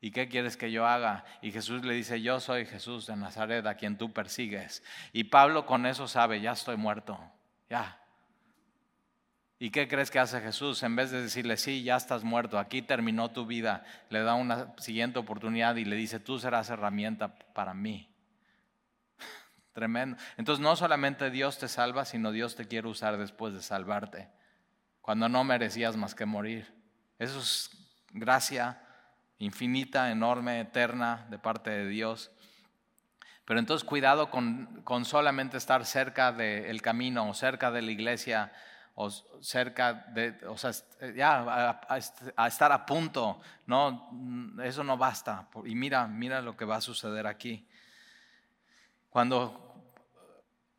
¿Y 0.00 0.10
qué 0.10 0.28
quieres 0.28 0.56
que 0.56 0.72
yo 0.72 0.86
haga? 0.86 1.24
Y 1.42 1.52
Jesús 1.52 1.84
le 1.84 1.94
dice, 1.94 2.20
yo 2.20 2.40
soy 2.40 2.66
Jesús 2.66 3.06
de 3.06 3.16
Nazaret, 3.16 3.66
a 3.66 3.74
quien 3.74 3.98
tú 3.98 4.12
persigues. 4.12 4.82
Y 5.12 5.24
Pablo 5.24 5.66
con 5.66 5.86
eso 5.86 6.08
sabe, 6.08 6.40
ya 6.40 6.52
estoy 6.52 6.76
muerto, 6.76 7.20
ya. 7.68 7.99
¿Y 9.62 9.70
qué 9.70 9.86
crees 9.86 10.10
que 10.10 10.18
hace 10.18 10.40
Jesús? 10.40 10.82
En 10.82 10.96
vez 10.96 11.10
de 11.10 11.20
decirle, 11.20 11.58
sí, 11.58 11.82
ya 11.82 11.96
estás 11.96 12.24
muerto, 12.24 12.58
aquí 12.58 12.80
terminó 12.80 13.30
tu 13.30 13.44
vida, 13.44 13.84
le 14.08 14.20
da 14.20 14.32
una 14.32 14.72
siguiente 14.78 15.18
oportunidad 15.18 15.76
y 15.76 15.84
le 15.84 15.96
dice, 15.96 16.18
tú 16.18 16.38
serás 16.38 16.70
herramienta 16.70 17.34
para 17.52 17.74
mí. 17.74 18.10
Tremendo. 19.74 20.16
Entonces 20.38 20.62
no 20.62 20.74
solamente 20.76 21.30
Dios 21.30 21.58
te 21.58 21.68
salva, 21.68 22.06
sino 22.06 22.32
Dios 22.32 22.56
te 22.56 22.68
quiere 22.68 22.88
usar 22.88 23.18
después 23.18 23.52
de 23.52 23.60
salvarte, 23.60 24.30
cuando 25.02 25.28
no 25.28 25.44
merecías 25.44 25.94
más 25.94 26.14
que 26.14 26.24
morir. 26.24 26.74
Eso 27.18 27.38
es 27.38 27.70
gracia 28.14 28.80
infinita, 29.40 30.10
enorme, 30.10 30.60
eterna 30.60 31.26
de 31.28 31.38
parte 31.38 31.68
de 31.68 31.86
Dios. 31.86 32.30
Pero 33.44 33.60
entonces 33.60 33.86
cuidado 33.86 34.30
con, 34.30 35.04
solamente 35.04 35.58
estar 35.58 35.84
cerca 35.84 36.32
del 36.32 36.80
camino 36.80 37.28
o 37.28 37.34
cerca 37.34 37.70
de 37.70 37.82
la 37.82 37.90
iglesia 37.90 38.52
o 39.02 39.10
cerca 39.40 39.94
de, 39.94 40.36
o 40.46 40.58
sea, 40.58 40.72
ya 41.16 41.86
a, 41.88 42.46
estar 42.46 42.70
a 42.70 42.84
punto, 42.84 43.40
no, 43.66 44.58
eso 44.62 44.84
no 44.84 44.98
basta. 44.98 45.48
Y 45.64 45.74
mira, 45.74 46.06
mira 46.06 46.42
lo 46.42 46.54
que 46.54 46.66
va 46.66 46.76
a 46.76 46.80
suceder 46.82 47.26
aquí. 47.26 47.66
Cuando 49.08 49.74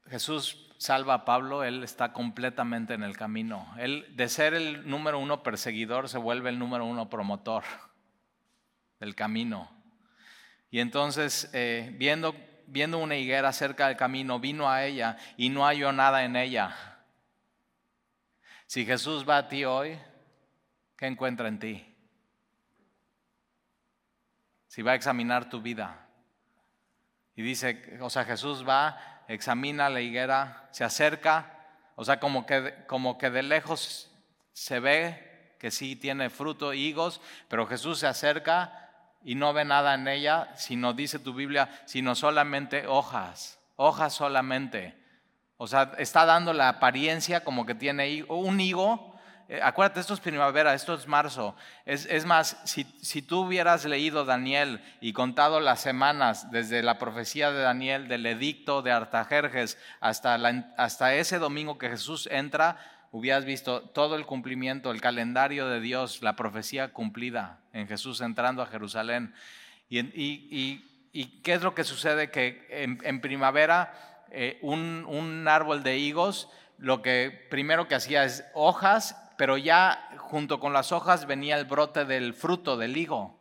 Jesús 0.07 0.71
salva 0.77 1.15
a 1.15 1.25
Pablo, 1.25 1.63
él 1.63 1.83
está 1.83 2.13
completamente 2.13 2.93
en 2.93 3.01
el 3.01 3.17
camino. 3.17 3.73
Él, 3.79 4.05
de 4.15 4.29
ser 4.29 4.53
el 4.53 4.87
número 4.87 5.17
uno 5.17 5.41
perseguidor, 5.41 6.07
se 6.07 6.19
vuelve 6.19 6.51
el 6.51 6.59
número 6.59 6.85
uno 6.85 7.09
promotor 7.09 7.63
del 8.99 9.15
camino. 9.15 9.71
Y 10.69 10.79
entonces, 10.79 11.49
eh, 11.53 11.91
viendo, 11.97 12.35
viendo 12.67 12.99
una 12.99 13.15
higuera 13.15 13.51
cerca 13.51 13.87
del 13.87 13.97
camino, 13.97 14.39
vino 14.39 14.69
a 14.69 14.85
ella 14.85 15.17
y 15.37 15.49
no 15.49 15.65
halló 15.65 15.91
nada 15.91 16.23
en 16.23 16.35
ella. 16.35 16.90
Si 18.71 18.85
Jesús 18.85 19.27
va 19.27 19.35
a 19.35 19.47
ti 19.49 19.65
hoy, 19.65 19.99
¿qué 20.95 21.05
encuentra 21.05 21.49
en 21.49 21.59
ti? 21.59 21.93
Si 24.69 24.81
va 24.81 24.93
a 24.93 24.95
examinar 24.95 25.49
tu 25.49 25.61
vida. 25.61 26.07
Y 27.35 27.41
dice, 27.41 27.97
o 27.99 28.09
sea, 28.09 28.23
Jesús 28.23 28.65
va, 28.65 29.25
examina 29.27 29.89
la 29.89 29.99
higuera, 29.99 30.69
se 30.71 30.85
acerca, 30.85 31.51
o 31.95 32.05
sea, 32.05 32.21
como 32.21 32.45
que, 32.45 32.85
como 32.87 33.17
que 33.17 33.29
de 33.29 33.43
lejos 33.43 34.09
se 34.53 34.79
ve 34.79 35.53
que 35.59 35.69
sí 35.69 35.97
tiene 35.97 36.29
fruto, 36.29 36.73
higos, 36.73 37.19
pero 37.49 37.67
Jesús 37.67 37.99
se 37.99 38.07
acerca 38.07 38.89
y 39.21 39.35
no 39.35 39.51
ve 39.51 39.65
nada 39.65 39.95
en 39.95 40.07
ella, 40.07 40.55
sino 40.55 40.93
dice 40.93 41.19
tu 41.19 41.33
Biblia, 41.33 41.83
sino 41.83 42.15
solamente 42.15 42.87
hojas, 42.87 43.59
hojas 43.75 44.13
solamente. 44.13 45.00
O 45.63 45.67
sea, 45.67 45.91
está 45.99 46.25
dando 46.25 46.53
la 46.53 46.69
apariencia 46.69 47.43
como 47.43 47.67
que 47.67 47.75
tiene 47.75 48.25
un 48.29 48.59
higo. 48.59 49.13
Eh, 49.47 49.59
acuérdate, 49.61 49.99
esto 49.99 50.15
es 50.15 50.19
primavera, 50.19 50.73
esto 50.73 50.95
es 50.95 51.05
marzo. 51.05 51.55
Es, 51.85 52.25
más, 52.25 52.57
si, 52.63 52.83
si, 52.99 53.21
tú 53.21 53.41
hubieras 53.41 53.85
leído 53.85 54.25
Daniel 54.25 54.81
y 55.01 55.13
contado 55.13 55.59
las 55.59 55.79
semanas 55.79 56.49
desde 56.49 56.81
la 56.81 56.97
profecía 56.97 57.51
de 57.51 57.61
Daniel, 57.61 58.07
del 58.07 58.25
edicto 58.25 58.81
de 58.81 58.91
Artajerjes, 58.91 59.77
hasta, 59.99 60.33
hasta 60.77 61.13
ese 61.13 61.37
domingo 61.37 61.77
que 61.77 61.89
Jesús 61.89 62.27
entra, 62.31 62.79
hubieras 63.11 63.45
visto 63.45 63.81
todo 63.81 64.15
el 64.15 64.25
cumplimiento, 64.25 64.89
el 64.89 64.99
calendario 64.99 65.67
de 65.67 65.79
Dios, 65.79 66.23
la 66.23 66.35
profecía 66.35 66.91
cumplida 66.91 67.59
en 67.71 67.87
Jesús 67.87 68.19
entrando 68.21 68.63
a 68.63 68.65
Jerusalén. 68.65 69.35
¿Y, 69.91 70.79
qué 71.43 71.53
es 71.53 71.61
lo 71.61 71.75
que 71.75 71.83
sucede? 71.83 72.31
Que 72.31 72.65
en, 73.03 73.21
primavera 73.21 74.10
eh, 74.31 74.59
un, 74.61 75.45
árbol 75.47 75.83
de 75.83 75.97
higos, 75.97 76.49
lo 76.77 77.01
que 77.01 77.47
primero 77.49 77.87
que 77.87 77.95
hacía 77.95 78.23
es 78.23 78.45
hojas, 78.53 79.15
pero 79.37 79.57
ya 79.57 80.09
junto 80.17 80.59
con 80.59 80.73
las 80.73 80.91
hojas 80.91 81.25
venía 81.25 81.57
el 81.57 81.65
brote 81.65 82.05
del 82.05 82.33
fruto 82.33 82.77
del 82.77 82.97
higo. 82.97 83.39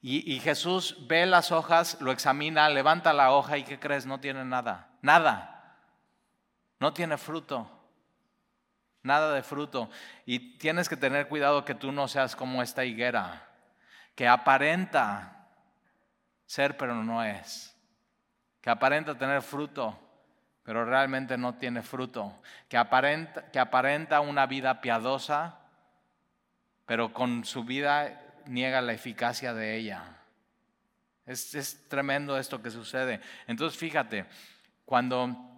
Y, 0.00 0.32
y 0.32 0.40
Jesús 0.40 1.06
ve 1.08 1.26
las 1.26 1.52
hojas, 1.52 1.98
lo 2.00 2.12
examina, 2.12 2.68
levanta 2.68 3.12
la 3.12 3.32
hoja 3.32 3.58
y 3.58 3.64
¿qué 3.64 3.78
crees? 3.78 4.06
No 4.06 4.20
tiene 4.20 4.44
nada, 4.44 4.88
nada. 5.02 5.78
No 6.78 6.92
tiene 6.92 7.16
fruto 7.16 7.76
nada 9.06 9.32
de 9.32 9.42
fruto. 9.42 9.88
Y 10.26 10.58
tienes 10.58 10.88
que 10.88 10.96
tener 10.96 11.28
cuidado 11.28 11.64
que 11.64 11.74
tú 11.74 11.92
no 11.92 12.08
seas 12.08 12.36
como 12.36 12.62
esta 12.62 12.84
higuera, 12.84 13.48
que 14.14 14.28
aparenta 14.28 15.48
ser 16.44 16.76
pero 16.76 16.94
no 16.94 17.24
es, 17.24 17.75
que 18.66 18.70
aparenta 18.70 19.16
tener 19.16 19.42
fruto, 19.42 19.96
pero 20.64 20.84
realmente 20.84 21.38
no 21.38 21.54
tiene 21.54 21.82
fruto, 21.82 22.42
que 22.68 22.76
aparenta, 22.76 24.20
una 24.20 24.46
vida 24.46 24.80
piadosa, 24.80 25.60
pero 26.84 27.12
con 27.12 27.44
su 27.44 27.62
vida 27.62 28.20
niega 28.46 28.80
la 28.80 28.92
eficacia 28.92 29.54
de 29.54 29.76
ella. 29.76 30.02
Es 31.26 31.86
tremendo 31.86 32.36
esto 32.36 32.60
que 32.60 32.72
sucede. 32.72 33.20
Entonces 33.46 33.78
fíjate, 33.78 34.26
cuando 34.84 35.56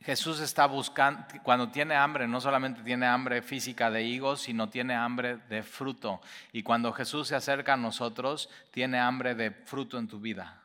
Jesús 0.00 0.40
está 0.40 0.66
buscando, 0.66 1.24
cuando 1.44 1.68
tiene 1.68 1.94
hambre, 1.94 2.26
no 2.26 2.40
solamente 2.40 2.82
tiene 2.82 3.06
hambre 3.06 3.42
física 3.42 3.92
de 3.92 4.02
higos, 4.02 4.40
sino 4.40 4.68
tiene 4.68 4.96
hambre 4.96 5.36
de 5.48 5.62
fruto. 5.62 6.20
Y 6.50 6.64
cuando 6.64 6.92
Jesús 6.92 7.28
se 7.28 7.36
acerca 7.36 7.74
a 7.74 7.76
nosotros, 7.76 8.50
tiene 8.72 8.98
hambre 8.98 9.36
de 9.36 9.52
fruto 9.52 10.00
en 10.00 10.08
tu 10.08 10.18
vida. 10.18 10.60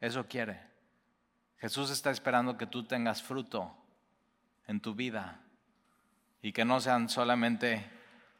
Eso 0.00 0.26
quiere. 0.26 0.69
Jesús 1.60 1.90
está 1.90 2.10
esperando 2.10 2.56
que 2.56 2.66
tú 2.66 2.84
tengas 2.84 3.22
fruto 3.22 3.76
en 4.66 4.80
tu 4.80 4.94
vida 4.94 5.40
y 6.42 6.52
que 6.52 6.64
no 6.64 6.80
sean 6.80 7.08
solamente 7.08 7.88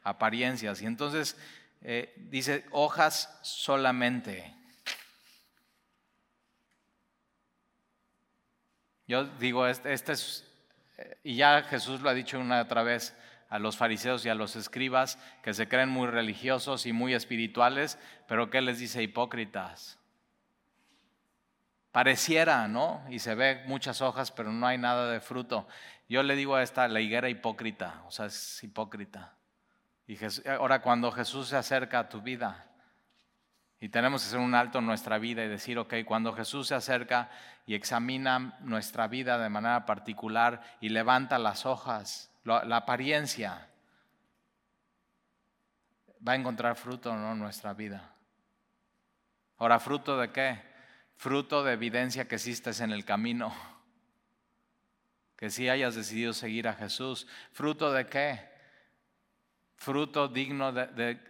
apariencias. 0.02 0.80
Y 0.80 0.86
entonces 0.86 1.36
eh, 1.82 2.14
dice 2.16 2.64
hojas 2.70 3.38
solamente. 3.42 4.54
Yo 9.06 9.24
digo, 9.24 9.66
este, 9.66 9.92
este, 9.92 10.12
es, 10.12 10.46
eh, 10.96 11.18
y 11.24 11.36
ya 11.36 11.62
Jesús 11.64 12.00
lo 12.00 12.08
ha 12.08 12.14
dicho 12.14 12.38
una 12.38 12.62
otra 12.62 12.82
vez 12.82 13.14
a 13.50 13.58
los 13.58 13.76
fariseos 13.76 14.24
y 14.24 14.28
a 14.28 14.34
los 14.34 14.56
escribas 14.56 15.18
que 15.42 15.52
se 15.52 15.68
creen 15.68 15.88
muy 15.88 16.06
religiosos 16.06 16.86
y 16.86 16.92
muy 16.92 17.12
espirituales, 17.12 17.98
pero 18.28 18.48
¿qué 18.48 18.62
les 18.62 18.78
dice 18.78 19.02
hipócritas? 19.02 19.99
Pareciera, 21.92 22.68
¿no? 22.68 23.02
Y 23.08 23.18
se 23.18 23.34
ve 23.34 23.62
muchas 23.66 24.00
hojas, 24.00 24.30
pero 24.30 24.52
no 24.52 24.66
hay 24.66 24.78
nada 24.78 25.10
de 25.10 25.20
fruto. 25.20 25.66
Yo 26.08 26.22
le 26.22 26.36
digo 26.36 26.54
a 26.54 26.62
esta, 26.62 26.86
la 26.88 27.00
higuera 27.00 27.28
hipócrita, 27.28 28.02
o 28.06 28.10
sea, 28.10 28.26
es 28.26 28.62
hipócrita. 28.62 29.34
Y 30.06 30.18
ahora 30.48 30.82
cuando 30.82 31.10
Jesús 31.12 31.48
se 31.48 31.56
acerca 31.56 32.00
a 32.00 32.08
tu 32.08 32.20
vida, 32.20 32.66
y 33.80 33.88
tenemos 33.88 34.22
que 34.22 34.28
hacer 34.28 34.40
un 34.40 34.54
alto 34.54 34.78
en 34.78 34.86
nuestra 34.86 35.18
vida 35.18 35.42
y 35.42 35.48
decir, 35.48 35.78
ok, 35.78 35.94
cuando 36.04 36.34
Jesús 36.34 36.68
se 36.68 36.74
acerca 36.74 37.30
y 37.64 37.74
examina 37.74 38.58
nuestra 38.60 39.08
vida 39.08 39.38
de 39.38 39.48
manera 39.48 39.86
particular 39.86 40.60
y 40.80 40.90
levanta 40.90 41.38
las 41.38 41.64
hojas, 41.64 42.30
la 42.44 42.76
apariencia, 42.76 43.70
va 46.26 46.32
a 46.32 46.36
encontrar 46.36 46.76
fruto 46.76 47.14
¿no? 47.14 47.32
en 47.32 47.38
nuestra 47.38 47.72
vida. 47.72 48.12
Ahora, 49.56 49.78
¿fruto 49.78 50.18
de 50.18 50.30
qué? 50.30 50.69
Fruto 51.20 51.62
de 51.62 51.74
evidencia 51.74 52.26
que 52.26 52.36
existes 52.36 52.80
en 52.80 52.92
el 52.92 53.04
camino. 53.04 53.54
Que 55.36 55.50
si 55.50 55.68
hayas 55.68 55.94
decidido 55.94 56.32
seguir 56.32 56.66
a 56.66 56.72
Jesús. 56.72 57.26
¿Fruto 57.52 57.92
de 57.92 58.06
qué? 58.06 58.40
Fruto 59.76 60.28
digno 60.28 60.72
de 60.72 61.20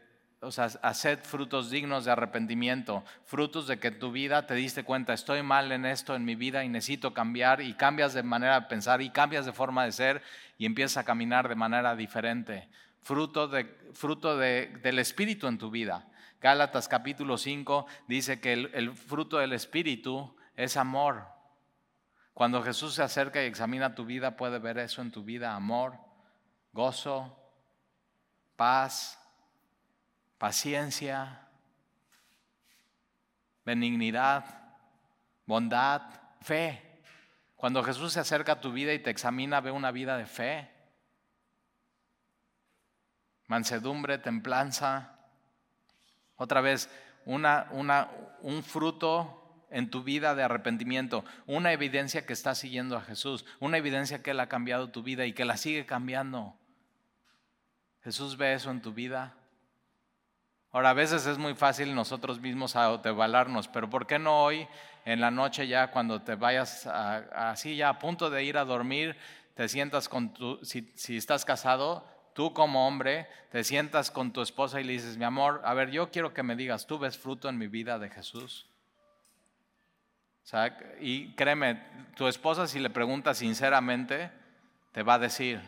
o 0.43 0.53
sea, 0.53 0.67
haced 0.83 1.19
frutos 1.25 1.71
dignos 1.71 2.05
de 2.05 2.13
arrepentimiento, 2.13 3.05
frutos 3.25 3.67
de 3.67 3.81
que 3.81 3.91
tu 3.91 4.13
vida 4.13 4.47
te 4.47 4.55
diste 4.55 4.85
cuenta, 4.85 5.13
estoy 5.13 5.43
mal 5.43 5.73
en 5.73 5.85
esto 5.85 6.15
en 6.15 6.25
mi 6.25 6.37
vida 6.37 6.65
y 6.65 6.69
necesito 6.69 7.13
cambiar 7.13 7.61
y 7.61 7.75
cambias 7.75 8.15
de 8.15 8.23
manera 8.23 8.61
de 8.61 8.67
pensar 8.69 9.03
y 9.03 9.11
cambias 9.11 9.45
de 9.45 9.53
forma 9.53 9.85
de 9.85 9.91
ser 9.91 10.23
y 10.57 10.67
empiezas 10.67 10.99
a 10.99 11.05
caminar 11.05 11.49
de 11.49 11.57
manera 11.57 11.97
diferente. 11.97 12.69
Fruto, 13.03 13.49
de, 13.49 13.65
fruto 13.93 14.39
del 14.39 15.01
Espíritu 15.01 15.49
en 15.49 15.59
tu 15.59 15.69
vida. 15.69 16.07
Gálatas 16.41 16.89
capítulo 16.89 17.37
5 17.37 17.87
dice 18.09 18.41
que 18.41 18.55
el, 18.55 18.71
el 18.75 18.97
fruto 18.97 19.39
del 19.39 19.53
Espíritu 19.53 20.35
es 20.57 20.77
amor. 20.77 21.27
Cuando 22.33 22.63
Jesús 22.63 22.95
se 22.95 23.03
acerca 23.03 23.43
y 23.43 23.47
examina 23.47 23.95
tu 23.95 24.07
vida, 24.07 24.37
puede 24.37 24.59
ver 24.59 24.79
eso 24.79 25.03
en 25.03 25.11
tu 25.11 25.23
vida, 25.23 25.55
amor, 25.55 25.99
gozo, 26.73 27.37
paz, 28.57 29.19
paciencia, 30.39 31.47
benignidad, 33.67 34.45
bondad, 35.45 36.03
fe. 36.41 37.03
Cuando 37.57 37.83
Jesús 37.85 38.15
se 38.15 38.21
acerca 38.21 38.53
a 38.53 38.61
tu 38.61 38.73
vida 38.73 38.95
y 38.95 38.99
te 39.01 39.11
examina, 39.11 39.61
ve 39.61 39.71
una 39.71 39.91
vida 39.91 40.17
de 40.17 40.25
fe, 40.25 40.71
mansedumbre, 43.47 44.17
templanza. 44.17 45.20
Otra 46.41 46.63
vez, 46.63 46.89
una, 47.27 47.69
una, 47.71 48.09
un 48.41 48.63
fruto 48.63 49.67
en 49.71 49.91
tu 49.91 50.03
vida 50.03 50.35
de 50.35 50.43
arrepentimiento, 50.43 51.23
una 51.47 51.71
evidencia 51.71 52.25
que 52.25 52.33
estás 52.33 52.57
siguiendo 52.57 52.97
a 52.97 53.03
Jesús, 53.03 53.45
una 53.61 53.77
evidencia 53.77 54.23
que 54.23 54.31
Él 54.31 54.41
ha 54.41 54.49
cambiado 54.49 54.89
tu 54.89 55.03
vida 55.03 55.27
y 55.27 55.35
que 55.35 55.45
la 55.45 55.59
sigue 55.59 55.85
cambiando. 55.85 56.55
Jesús 58.03 58.39
ve 58.39 58.55
eso 58.55 58.71
en 58.71 58.81
tu 58.81 58.95
vida. 58.95 59.35
Ahora, 60.73 60.89
a 60.89 60.95
veces 60.95 61.27
es 61.27 61.37
muy 61.37 61.55
fácil 61.55 61.95
nosotros 61.95 62.41
mismos 62.41 62.75
autoevaluarnos, 62.75 63.69
pero 63.69 63.91
¿por 63.91 64.07
qué 64.07 64.19
no 64.19 64.43
hoy, 64.43 64.67
en 65.05 65.21
la 65.21 65.31
noche 65.31 65.69
ya, 65.69 65.91
cuando 65.91 66.23
te 66.23 66.37
vayas 66.37 66.87
así 66.87 67.77
ya 67.77 67.91
a 67.91 67.99
punto 67.99 68.31
de 68.31 68.45
ir 68.45 68.57
a 68.57 68.65
dormir, 68.65 69.15
te 69.55 69.69
sientas 69.69 70.09
con 70.09 70.33
tu, 70.33 70.59
si, 70.65 70.91
si 70.97 71.19
estás 71.19 71.45
casado, 71.45 72.03
tú 72.41 72.55
como 72.55 72.89
hombre, 72.89 73.27
te 73.51 73.63
sientas 73.65 74.11
con 74.11 74.33
tu 74.33 74.41
esposa 74.41 74.81
y 74.81 74.85
le 74.85 74.95
dices, 74.95 75.19
mi 75.19 75.27
amor, 75.27 75.61
a 75.63 75.75
ver, 75.75 75.91
yo 75.91 76.11
quiero 76.11 76.33
que 76.33 76.43
me 76.43 76.57
digas, 76.57 76.87
¿tú 76.87 76.99
ves 76.99 77.19
fruto 77.19 77.51
en 77.51 77.59
mi 77.59 77.67
vida 77.67 77.99
de 77.99 78.09
Jesús? 78.09 78.67
y 81.01 81.35
créeme, 81.35 81.83
tu 82.17 82.29
esposa 82.29 82.67
si 82.67 82.79
le 82.79 82.89
preguntas 82.89 83.37
sinceramente, 83.37 84.31
te 84.93 85.03
va 85.03 85.15
a 85.15 85.19
decir, 85.19 85.61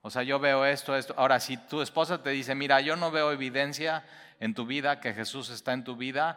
o 0.00 0.10
sea, 0.10 0.24
yo 0.24 0.40
veo 0.40 0.64
esto, 0.66 0.96
esto. 0.96 1.14
Ahora, 1.16 1.38
si 1.38 1.56
tu 1.56 1.82
esposa 1.82 2.20
te 2.20 2.30
dice, 2.30 2.56
mira, 2.56 2.80
yo 2.80 2.96
no 2.96 3.12
veo 3.12 3.30
evidencia 3.30 4.04
en 4.40 4.54
tu 4.54 4.66
vida, 4.66 4.98
que 4.98 5.14
Jesús 5.14 5.50
está 5.50 5.72
en 5.72 5.84
tu 5.84 5.94
vida, 5.94 6.36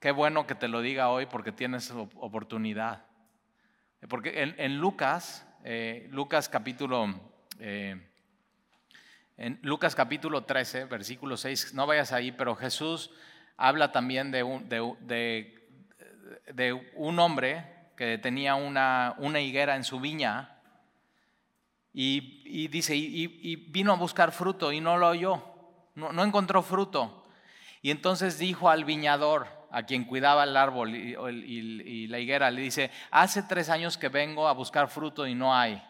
qué 0.00 0.10
bueno 0.10 0.46
que 0.46 0.54
te 0.54 0.68
lo 0.68 0.82
diga 0.82 1.08
hoy 1.08 1.24
porque 1.24 1.50
tienes 1.50 1.90
oportunidad. 1.92 3.06
Porque 4.06 4.54
en, 4.58 4.76
Lucas, 4.76 5.46
eh, 5.64 6.08
Lucas 6.10 6.50
capítulo... 6.50 7.18
Eh, 7.58 8.12
en 9.36 9.58
Lucas 9.62 9.94
capítulo 9.94 10.44
13, 10.44 10.86
versículo 10.86 11.36
6, 11.36 11.74
no 11.74 11.86
vayas 11.86 12.12
ahí, 12.12 12.32
pero 12.32 12.56
Jesús 12.56 13.10
habla 13.56 13.92
también 13.92 14.30
de 14.30 14.42
un, 14.42 14.68
de, 14.68 15.54
de, 16.52 16.92
un 16.94 17.18
hombre 17.18 17.64
que 17.96 18.18
tenía 18.18 18.54
una, 18.54 19.14
una 19.18 19.40
higuera 19.40 19.76
en 19.76 19.84
su 19.84 20.00
viña 20.00 20.56
y, 21.92 22.68
dice, 22.68 22.94
y, 22.94 23.56
vino 23.56 23.92
a 23.92 23.96
buscar 23.96 24.32
fruto 24.32 24.70
y 24.72 24.80
no 24.80 24.98
lo 24.98 25.08
oyó, 25.08 25.42
no, 25.94 26.22
encontró 26.22 26.62
fruto. 26.62 27.24
Y 27.80 27.90
entonces 27.90 28.38
dijo 28.38 28.68
al 28.68 28.84
viñador, 28.84 29.48
a 29.70 29.82
quien 29.82 30.04
cuidaba 30.04 30.44
el 30.44 30.56
árbol 30.56 30.94
y, 30.94 32.06
la 32.06 32.18
higuera, 32.18 32.50
le 32.50 32.62
dice, 32.62 32.90
hace 33.10 33.42
tres 33.42 33.70
años 33.70 33.96
que 33.98 34.08
vengo 34.08 34.48
a 34.48 34.52
buscar 34.52 34.88
fruto 34.88 35.26
y 35.26 35.34
no 35.34 35.54
hay. 35.54 35.82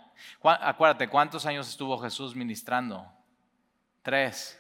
Acuérdate, 0.42 1.08
¿cuántos 1.08 1.44
años 1.44 1.68
estuvo 1.68 1.98
Jesús 1.98 2.34
ministrando? 2.36 3.15
Tres. 4.06 4.56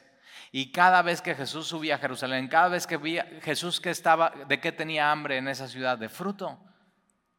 Y 0.50 0.72
cada 0.72 1.02
vez 1.02 1.22
que 1.22 1.32
Jesús 1.32 1.68
subía 1.68 1.94
a 1.94 1.98
Jerusalén, 1.98 2.48
cada 2.48 2.66
vez 2.66 2.84
que 2.84 2.96
veía 2.96 3.28
Jesús 3.42 3.80
que 3.80 3.90
estaba, 3.90 4.32
¿de 4.48 4.58
qué 4.58 4.72
tenía 4.72 5.12
hambre 5.12 5.36
en 5.36 5.46
esa 5.46 5.68
ciudad? 5.68 5.96
De 5.96 6.08
fruto. 6.08 6.58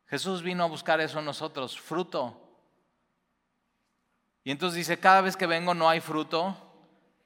Jesús 0.06 0.42
vino 0.42 0.64
a 0.64 0.68
buscar 0.68 1.02
eso 1.02 1.20
en 1.20 1.26
nosotros, 1.26 1.78
fruto. 1.78 2.50
Y 4.46 4.52
entonces 4.52 4.78
dice, 4.78 5.02
cada 5.02 5.20
vez 5.20 5.36
que 5.36 5.48
vengo 5.48 5.74
no 5.74 5.90
hay 5.90 6.00
fruto 6.00 6.56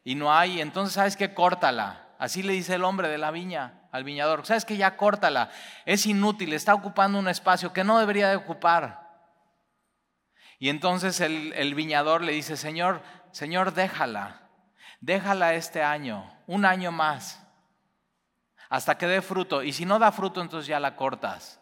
y 0.03 0.15
no 0.15 0.33
hay, 0.33 0.59
entonces 0.61 0.95
sabes 0.95 1.15
que 1.15 1.35
córtala. 1.35 2.07
Así 2.17 2.41
le 2.41 2.53
dice 2.53 2.73
el 2.73 2.83
hombre 2.83 3.07
de 3.07 3.19
la 3.19 3.29
viña 3.29 3.87
al 3.91 4.03
viñador, 4.03 4.47
sabes 4.47 4.65
que 4.65 4.77
ya 4.77 4.97
córtala, 4.97 5.51
es 5.85 6.07
inútil, 6.07 6.53
está 6.53 6.73
ocupando 6.73 7.19
un 7.19 7.27
espacio 7.27 7.71
que 7.71 7.83
no 7.83 7.99
debería 7.99 8.29
de 8.29 8.35
ocupar. 8.37 9.11
Y 10.57 10.69
entonces 10.69 11.21
el 11.21 11.75
viñador 11.75 12.23
le 12.23 12.31
dice, 12.31 12.57
Señor, 12.57 13.03
Señor, 13.31 13.75
déjala, 13.75 14.40
déjala 15.01 15.55
este 15.55 15.83
año, 15.83 16.31
un 16.47 16.63
año 16.63 16.91
más, 16.91 17.45
hasta 18.69 18.97
que 18.97 19.07
dé 19.07 19.21
fruto. 19.21 19.63
Y 19.63 19.73
si 19.73 19.85
no 19.85 19.99
da 19.99 20.13
fruto, 20.13 20.41
entonces 20.41 20.67
ya 20.67 20.79
la 20.79 20.95
cortas. 20.95 21.59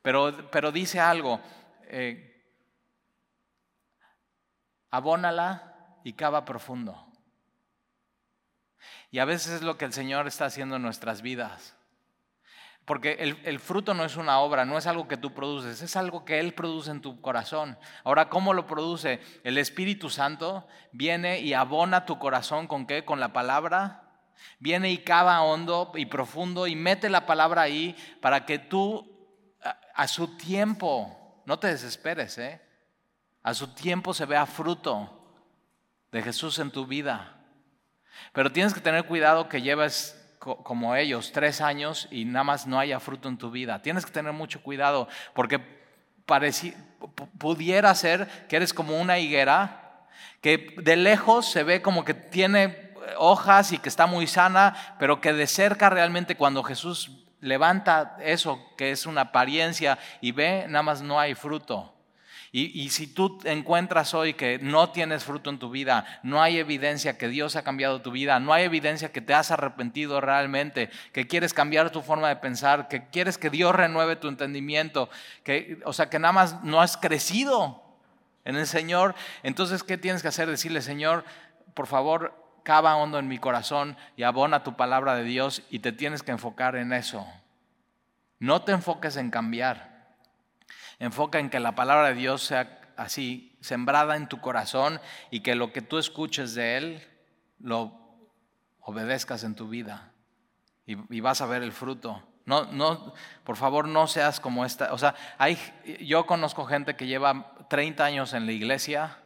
Pero, 0.00 0.50
pero 0.50 0.72
dice 0.72 1.00
algo, 1.00 1.40
eh, 1.82 2.32
abónala 4.90 6.00
y 6.04 6.14
cava 6.14 6.44
profundo. 6.44 7.02
Y 9.10 9.18
a 9.18 9.24
veces 9.24 9.54
es 9.54 9.62
lo 9.62 9.76
que 9.76 9.84
el 9.84 9.92
Señor 9.92 10.26
está 10.26 10.46
haciendo 10.46 10.76
en 10.76 10.82
nuestras 10.82 11.20
vidas. 11.20 11.75
Porque 12.86 13.16
el, 13.18 13.58
fruto 13.58 13.94
no 13.94 14.04
es 14.04 14.16
una 14.16 14.38
obra, 14.38 14.64
no 14.64 14.78
es 14.78 14.86
algo 14.86 15.08
que 15.08 15.16
tú 15.16 15.34
produces, 15.34 15.82
es 15.82 15.96
algo 15.96 16.24
que 16.24 16.38
Él 16.38 16.54
produce 16.54 16.92
en 16.92 17.00
tu 17.00 17.20
corazón. 17.20 17.76
Ahora, 18.04 18.28
¿cómo 18.28 18.54
lo 18.54 18.68
produce? 18.68 19.20
El 19.42 19.58
Espíritu 19.58 20.08
Santo 20.08 20.68
viene 20.92 21.40
y 21.40 21.52
abona 21.52 22.06
tu 22.06 22.20
corazón 22.20 22.68
con 22.68 22.86
qué? 22.86 23.04
Con 23.04 23.18
la 23.18 23.32
palabra. 23.32 24.04
Viene 24.60 24.92
y 24.92 24.98
cava 24.98 25.42
hondo 25.42 25.90
y 25.96 26.06
profundo 26.06 26.68
y 26.68 26.76
mete 26.76 27.10
la 27.10 27.26
palabra 27.26 27.62
ahí 27.62 27.96
para 28.20 28.46
que 28.46 28.60
tú 28.60 29.12
a, 29.64 29.80
a 29.94 30.06
su 30.06 30.36
tiempo, 30.36 31.42
no 31.44 31.58
te 31.58 31.66
desesperes, 31.66 32.38
¿eh? 32.38 32.62
a 33.42 33.52
su 33.52 33.74
tiempo 33.74 34.14
se 34.14 34.26
vea 34.26 34.46
fruto 34.46 35.26
de 36.12 36.22
Jesús 36.22 36.60
en 36.60 36.70
tu 36.70 36.86
vida. 36.86 37.36
Pero 38.32 38.52
tienes 38.52 38.74
que 38.74 38.80
tener 38.80 39.06
cuidado 39.06 39.48
que 39.48 39.60
lleves 39.60 40.22
como 40.62 40.94
ellos 40.94 41.32
tres 41.32 41.60
años 41.60 42.08
y 42.10 42.24
nada 42.24 42.44
más 42.44 42.66
no 42.66 42.78
haya 42.78 43.00
fruto 43.00 43.28
en 43.28 43.38
tu 43.38 43.50
vida. 43.50 43.82
Tienes 43.82 44.06
que 44.06 44.12
tener 44.12 44.32
mucho 44.32 44.62
cuidado 44.62 45.08
porque 45.34 45.60
pudiera 47.38 47.94
ser 47.94 48.26
que 48.48 48.56
eres 48.56 48.72
como 48.72 49.00
una 49.00 49.18
higuera 49.18 49.82
que 50.40 50.74
de 50.82 50.96
lejos 50.96 51.50
se 51.50 51.64
ve 51.64 51.82
como 51.82 52.04
que 52.04 52.14
tiene 52.14 52.92
hojas 53.18 53.72
y 53.72 53.78
que 53.78 53.88
está 53.88 54.06
muy 54.06 54.26
sana, 54.26 54.96
pero 54.98 55.20
que 55.20 55.32
de 55.32 55.46
cerca 55.46 55.90
realmente 55.90 56.36
cuando 56.36 56.62
Jesús 56.62 57.24
levanta 57.40 58.16
eso 58.20 58.60
que 58.76 58.90
es 58.90 59.06
una 59.06 59.22
apariencia 59.22 59.98
y 60.20 60.32
ve, 60.32 60.66
nada 60.68 60.82
más 60.82 61.02
no 61.02 61.18
hay 61.18 61.34
fruto. 61.34 61.95
Y, 62.58 62.88
si 62.88 63.06
tú 63.06 63.38
encuentras 63.44 64.14
hoy 64.14 64.32
que 64.32 64.58
no 64.58 64.88
tienes 64.88 65.24
fruto 65.24 65.50
en 65.50 65.58
tu 65.58 65.68
vida, 65.68 66.06
no 66.22 66.40
hay 66.40 66.56
evidencia 66.56 67.18
que 67.18 67.28
Dios 67.28 67.54
ha 67.54 67.62
cambiado 67.62 68.00
tu 68.00 68.12
vida, 68.12 68.40
no 68.40 68.54
hay 68.54 68.64
evidencia 68.64 69.12
que 69.12 69.20
te 69.20 69.34
has 69.34 69.50
arrepentido 69.50 70.22
realmente, 70.22 70.88
que 71.12 71.26
quieres 71.26 71.52
cambiar 71.52 71.90
tu 71.90 72.00
forma 72.00 72.30
de 72.30 72.36
pensar, 72.36 72.88
que 72.88 73.08
quieres 73.10 73.36
que 73.36 73.50
Dios 73.50 73.74
renueve 73.74 74.16
tu 74.16 74.28
entendimiento, 74.28 75.10
que, 75.44 75.80
o 75.84 75.92
sea, 75.92 76.08
que 76.08 76.18
nada 76.18 76.32
más 76.32 76.64
no 76.64 76.80
has 76.80 76.96
crecido 76.96 77.82
en 78.46 78.56
el 78.56 78.66
Señor, 78.66 79.14
entonces, 79.42 79.82
¿qué 79.82 79.98
tienes 79.98 80.22
que 80.22 80.28
hacer? 80.28 80.48
Decirle, 80.48 80.80
Señor, 80.80 81.26
por 81.74 81.86
favor, 81.86 82.42
cava 82.62 82.96
hondo 82.96 83.18
en 83.18 83.28
mi 83.28 83.36
corazón 83.36 83.98
y 84.16 84.22
abona 84.22 84.64
tu 84.64 84.76
palabra 84.76 85.14
de 85.14 85.24
Dios 85.24 85.62
y 85.68 85.80
te 85.80 85.92
tienes 85.92 86.22
que 86.22 86.32
enfocar 86.32 86.76
en 86.76 86.94
eso. 86.94 87.26
No 88.38 88.62
te 88.62 88.72
enfoques 88.72 89.18
en 89.18 89.28
cambiar. 89.28 89.95
Enfoca 90.98 91.38
en 91.38 91.50
que 91.50 91.60
la 91.60 91.74
palabra 91.74 92.08
de 92.08 92.14
Dios 92.14 92.42
sea 92.42 92.80
así, 92.96 93.56
sembrada 93.60 94.16
en 94.16 94.28
tu 94.28 94.40
corazón 94.40 95.00
y 95.30 95.40
que 95.40 95.54
lo 95.54 95.72
que 95.72 95.82
tú 95.82 95.98
escuches 95.98 96.54
de 96.54 96.76
Él 96.76 97.06
lo 97.58 97.92
obedezcas 98.80 99.44
en 99.44 99.54
tu 99.54 99.68
vida 99.68 100.12
y, 100.86 101.20
vas 101.20 101.40
a 101.40 101.46
ver 101.46 101.62
el 101.62 101.72
fruto. 101.72 102.22
No, 102.44 102.64
no, 102.66 103.12
por 103.42 103.56
favor, 103.56 103.88
no 103.88 104.06
seas 104.06 104.38
como 104.38 104.64
esta. 104.64 104.92
O 104.92 104.98
sea, 104.98 105.16
hay, 105.36 105.58
yo 106.00 106.26
conozco 106.26 106.64
gente 106.64 106.94
que 106.94 107.08
lleva 107.08 107.52
30 107.68 108.04
años 108.04 108.32
en 108.34 108.46
la 108.46 108.52
iglesia 108.52 109.18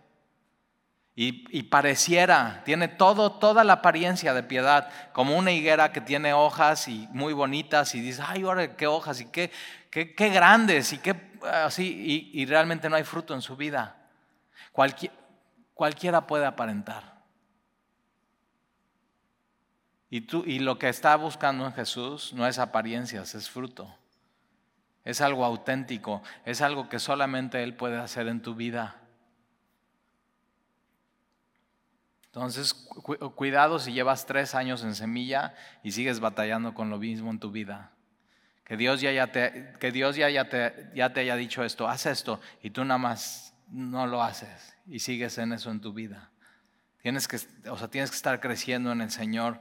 y, 1.15 1.65
pareciera, 1.65 2.63
tiene 2.65 2.89
todo, 2.89 3.33
toda 3.33 3.63
la 3.63 3.75
apariencia 3.75 4.33
de 4.33 4.43
piedad, 4.43 4.89
como 5.13 5.37
una 5.37 5.53
higuera 5.53 5.93
que 5.93 6.01
tiene 6.01 6.33
hojas 6.33 6.89
y 6.89 7.09
muy 7.13 7.35
bonitas 7.35 7.95
y 7.95 8.01
dices, 8.01 8.25
ay, 8.27 8.43
ahora 8.43 8.75
qué 8.75 8.87
hojas 8.87 9.21
y 9.21 9.27
qué, 9.27 9.51
qué, 9.91 10.15
qué 10.15 10.31
grandes 10.31 10.95
y 10.95 10.99
qué 10.99 11.30
así 11.45 12.31
y, 12.33 12.47
realmente 12.47 12.89
no 12.89 12.97
hay 12.97 13.05
fruto 13.05 13.35
en 13.35 13.43
su 13.43 13.57
vida. 13.57 13.97
cualquiera 15.75 16.27
puede 16.27 16.47
aparentar. 16.47 17.21
Y, 20.11 20.23
tú, 20.23 20.43
y 20.45 20.59
lo 20.59 20.79
que 20.79 20.89
está 20.89 21.15
buscando 21.17 21.65
en 21.65 21.73
Jesús 21.73 22.33
no 22.33 22.47
es 22.47 22.59
apariencias, 22.59 23.35
es 23.35 23.49
fruto. 23.49 23.95
Es 25.05 25.21
algo 25.21 25.45
auténtico, 25.45 26.23
es 26.45 26.61
algo 26.61 26.89
que 26.89 26.99
solamente 26.99 27.63
Él 27.63 27.75
puede 27.75 27.99
hacer 27.99 28.27
en 28.27 28.43
tu 28.43 28.55
vida. 28.55 28.97
Entonces, 32.27 32.75
cuidado 33.35 33.79
si 33.79 33.93
llevas 33.93 34.27
tres 34.27 34.55
años 34.55 34.85
en 34.85 34.95
semilla 34.95 35.55
y 35.83 35.93
sigues 35.93 36.21
batallando 36.21 36.75
con 36.75 36.91
lo 36.91 36.99
mismo 36.99 37.31
en 37.31 37.41
tu 37.41 37.51
vida. 37.51 37.91
Que 38.71 38.77
Dios 38.77 39.01
ya, 39.01 39.27
te, 39.33 39.73
que 39.81 39.91
Dios 39.91 40.15
ya, 40.15 40.31
ya 40.31 40.49
te 40.49 41.21
haya 41.21 41.35
dicho 41.35 41.65
esto, 41.65 41.89
haz 41.89 42.07
esto, 42.07 42.41
y 42.63 42.71
tú 42.71 42.85
nada 42.85 42.99
más 42.99 43.53
no 43.69 44.07
lo 44.07 44.23
haces 44.23 44.77
y 44.87 45.01
sigues 45.01 45.39
en 45.39 45.53
eso 45.53 45.73
en 45.73 45.81
tu 45.81 45.93
vida. 45.93 46.31
Tienes 47.03 47.27
que, 47.27 47.41
o 47.69 47.77
sea, 47.77 47.89
tienes 47.89 48.11
que 48.11 48.17
estar 48.17 48.39
creciendo 48.39 48.93
en 48.93 49.01
el 49.01 49.11
Señor. 49.11 49.61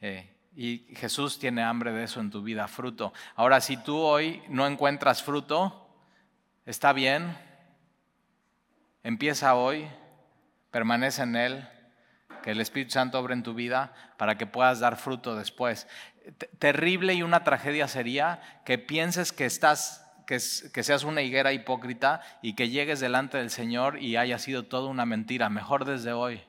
Eh, 0.00 0.34
y 0.56 0.84
Jesús 0.96 1.38
tiene 1.38 1.62
hambre 1.62 1.92
de 1.92 2.02
eso 2.02 2.18
en 2.18 2.32
tu 2.32 2.42
vida, 2.42 2.66
fruto. 2.66 3.12
Ahora, 3.36 3.60
si 3.60 3.76
tú 3.76 3.96
hoy 3.96 4.42
no 4.48 4.66
encuentras 4.66 5.22
fruto, 5.22 5.88
está 6.66 6.92
bien. 6.92 7.38
Empieza 9.04 9.54
hoy, 9.54 9.86
permanece 10.72 11.22
en 11.22 11.36
Él, 11.36 11.68
que 12.42 12.50
el 12.50 12.60
Espíritu 12.60 12.90
Santo 12.90 13.20
obre 13.20 13.34
en 13.34 13.44
tu 13.44 13.54
vida 13.54 13.92
para 14.18 14.36
que 14.36 14.46
puedas 14.46 14.80
dar 14.80 14.96
fruto 14.96 15.36
después 15.36 15.86
terrible 16.58 17.14
y 17.14 17.22
una 17.22 17.44
tragedia 17.44 17.88
sería 17.88 18.40
que 18.64 18.78
pienses 18.78 19.32
que 19.32 19.46
estás 19.46 20.06
que, 20.72 20.82
seas 20.84 21.02
una 21.02 21.22
higuera 21.22 21.52
hipócrita 21.52 22.20
y 22.40 22.54
que 22.54 22.68
llegues 22.68 23.00
delante 23.00 23.38
del 23.38 23.50
Señor 23.50 24.00
y 24.00 24.16
haya 24.16 24.38
sido 24.38 24.62
toda 24.62 24.88
una 24.88 25.04
mentira. 25.04 25.48
Mejor 25.48 25.84
desde 25.84 26.12
hoy. 26.12 26.40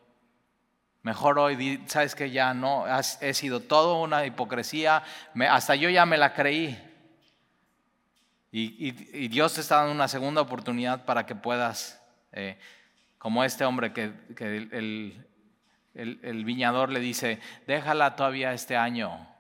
Mejor 1.02 1.40
hoy, 1.40 1.84
sabes 1.88 2.14
que 2.14 2.30
ya 2.30 2.54
no, 2.54 2.86
he 3.22 3.34
sido 3.34 3.60
todo 3.60 4.00
una 4.00 4.24
hipocresía, 4.28 5.02
hasta 5.50 5.74
yo 5.74 5.90
ya 5.90 6.06
me 6.06 6.18
la 6.18 6.36
creí. 6.36 6.80
Y, 8.52 8.92
Dios 9.30 9.56
te 9.56 9.62
está 9.62 9.78
dando 9.78 9.94
una 9.94 10.08
segunda 10.08 10.42
oportunidad 10.42 11.06
para 11.06 11.26
que 11.26 11.34
puedas, 11.34 12.00
eh, 12.34 12.60
como 13.18 13.44
este 13.44 13.66
hombre 13.66 13.94
que, 13.94 14.14
el 15.96 16.46
viñador 16.46 16.92
le 16.92 17.00
dice, 17.00 17.40
déjala 17.66 18.16
todavía 18.16 18.54
este 18.54 18.78
año, 18.78 19.31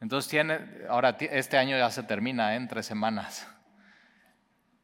entonces 0.00 0.30
tiene, 0.30 0.60
ahora 0.88 1.16
este 1.18 1.56
año 1.56 1.76
ya 1.76 1.90
se 1.90 2.02
termina 2.02 2.52
¿eh? 2.52 2.56
en 2.56 2.68
tres 2.68 2.86
semanas. 2.86 3.48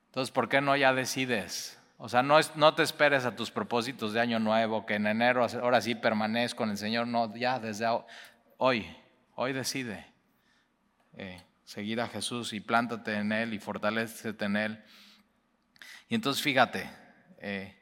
Entonces, 0.07 0.31
¿por 0.31 0.49
qué 0.49 0.61
no 0.61 0.77
ya 0.77 0.93
decides? 0.93 1.79
O 1.99 2.09
sea, 2.09 2.23
no, 2.23 2.39
no 2.57 2.75
te 2.75 2.83
esperes 2.83 3.25
a 3.25 3.37
tus 3.37 3.51
propósitos 3.51 4.13
de 4.13 4.21
año 4.21 4.39
nuevo, 4.39 4.85
que 4.85 4.95
en 4.95 5.07
enero 5.07 5.47
ahora 5.61 5.81
sí 5.81 5.95
permanezco 5.95 6.59
con 6.59 6.71
el 6.71 6.77
Señor. 6.77 7.07
No, 7.07 7.35
ya 7.35 7.59
desde 7.59 7.87
hoy, 8.59 8.87
hoy 9.37 9.53
decide 9.53 10.07
eh, 11.17 11.43
seguir 11.65 12.01
a 12.01 12.09
Jesús 12.09 12.53
y 12.53 12.61
plántate 12.61 13.15
en 13.15 13.33
Él 13.33 13.55
y 13.55 13.59
fortalecete 13.59 14.45
en 14.47 14.57
Él. 14.57 14.85
Y 16.09 16.15
entonces 16.15 16.43
fíjate, 16.43 16.91
eh, 17.39 17.82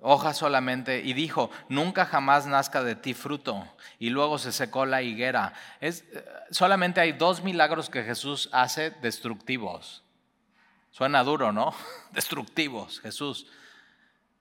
hoja 0.00 0.34
solamente, 0.34 1.00
y 1.00 1.12
dijo, 1.12 1.50
nunca 1.68 2.04
jamás 2.04 2.46
nazca 2.46 2.82
de 2.82 2.94
ti 2.94 3.14
fruto. 3.14 3.66
Y 3.98 4.10
luego 4.10 4.38
se 4.38 4.52
secó 4.52 4.86
la 4.86 5.02
higuera. 5.02 5.52
Es, 5.80 6.04
eh, 6.12 6.24
solamente 6.50 7.00
hay 7.00 7.12
dos 7.12 7.42
milagros 7.42 7.90
que 7.90 8.02
Jesús 8.02 8.48
hace 8.52 8.90
destructivos. 8.90 10.02
Suena 10.90 11.22
duro, 11.24 11.52
¿no? 11.52 11.74
Destructivos, 12.12 13.00
Jesús. 13.00 13.46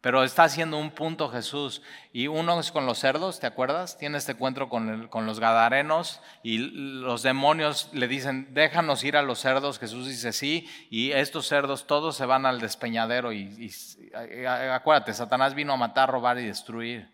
Pero 0.06 0.24
está 0.24 0.44
haciendo 0.44 0.78
un 0.78 0.92
punto 0.92 1.30
Jesús. 1.30 1.82
Y 2.14 2.28
uno 2.28 2.60
es 2.60 2.72
con 2.72 2.86
los 2.86 3.00
cerdos, 3.00 3.40
¿te 3.40 3.48
acuerdas? 3.48 3.98
Tiene 3.98 4.20
este 4.20 4.34
encuentro 4.34 4.70
con, 4.70 5.08
con, 5.08 5.26
los 5.26 5.40
gadarenos 5.40 6.22
y 6.44 6.60
los 6.60 7.24
demonios 7.24 7.90
le 7.92 8.08
dicen, 8.08 8.54
déjanos 8.54 9.04
ir 9.04 9.18
a 9.18 9.24
los 9.24 9.40
cerdos. 9.40 9.80
Jesús 9.80 10.08
dice 10.08 10.32
sí. 10.32 10.70
Y 10.92 11.12
estos 11.14 11.48
cerdos 11.48 11.88
todos 11.88 12.16
se 12.16 12.28
van 12.28 12.46
al 12.46 12.62
despeñadero. 12.62 13.34
Y, 13.34 13.52
acuérdate, 14.70 15.12
Satanás 15.12 15.56
vino 15.56 15.74
a 15.74 15.78
matar, 15.78 16.12
robar 16.12 16.38
y 16.38 16.46
destruir. 16.46 17.10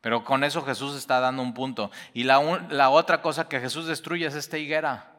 Pero 0.00 0.24
con 0.24 0.42
eso 0.42 0.62
Jesús 0.62 0.96
está 0.96 1.20
dando 1.20 1.40
un 1.40 1.54
punto. 1.54 1.92
Y 2.14 2.24
la, 2.24 2.66
la 2.68 2.90
otra 2.90 3.22
cosa 3.22 3.48
que 3.48 3.60
Jesús 3.60 3.86
destruye 3.86 4.26
es 4.26 4.34
esta 4.34 4.58
higuera. 4.58 5.12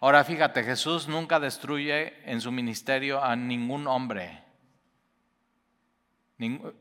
Ahora 0.00 0.24
fíjate, 0.24 0.64
Jesús 0.64 1.06
nunca 1.06 1.38
destruye 1.38 2.14
en 2.28 2.40
su 2.40 2.50
ministerio 2.50 3.22
a 3.22 3.36
ningún 3.36 3.86
hombre. 3.86 4.49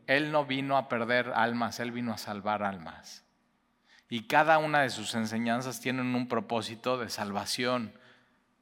Él 0.08 0.32
no 0.32 0.46
vino 0.46 0.78
a 0.78 0.88
perder 0.88 1.34
almas, 1.36 1.80
Él 1.80 1.92
vino 1.92 2.14
a 2.14 2.18
salvar 2.18 2.64
almas. 2.64 3.26
Y 4.10 4.24
cada 4.24 4.58
una 4.58 4.82
de 4.82 4.90
sus 4.90 5.14
enseñanzas 5.16 5.82
tienen 5.82 6.16
un 6.16 6.28
propósito 6.28 6.98
de 6.98 7.10
salvación, 7.10 7.94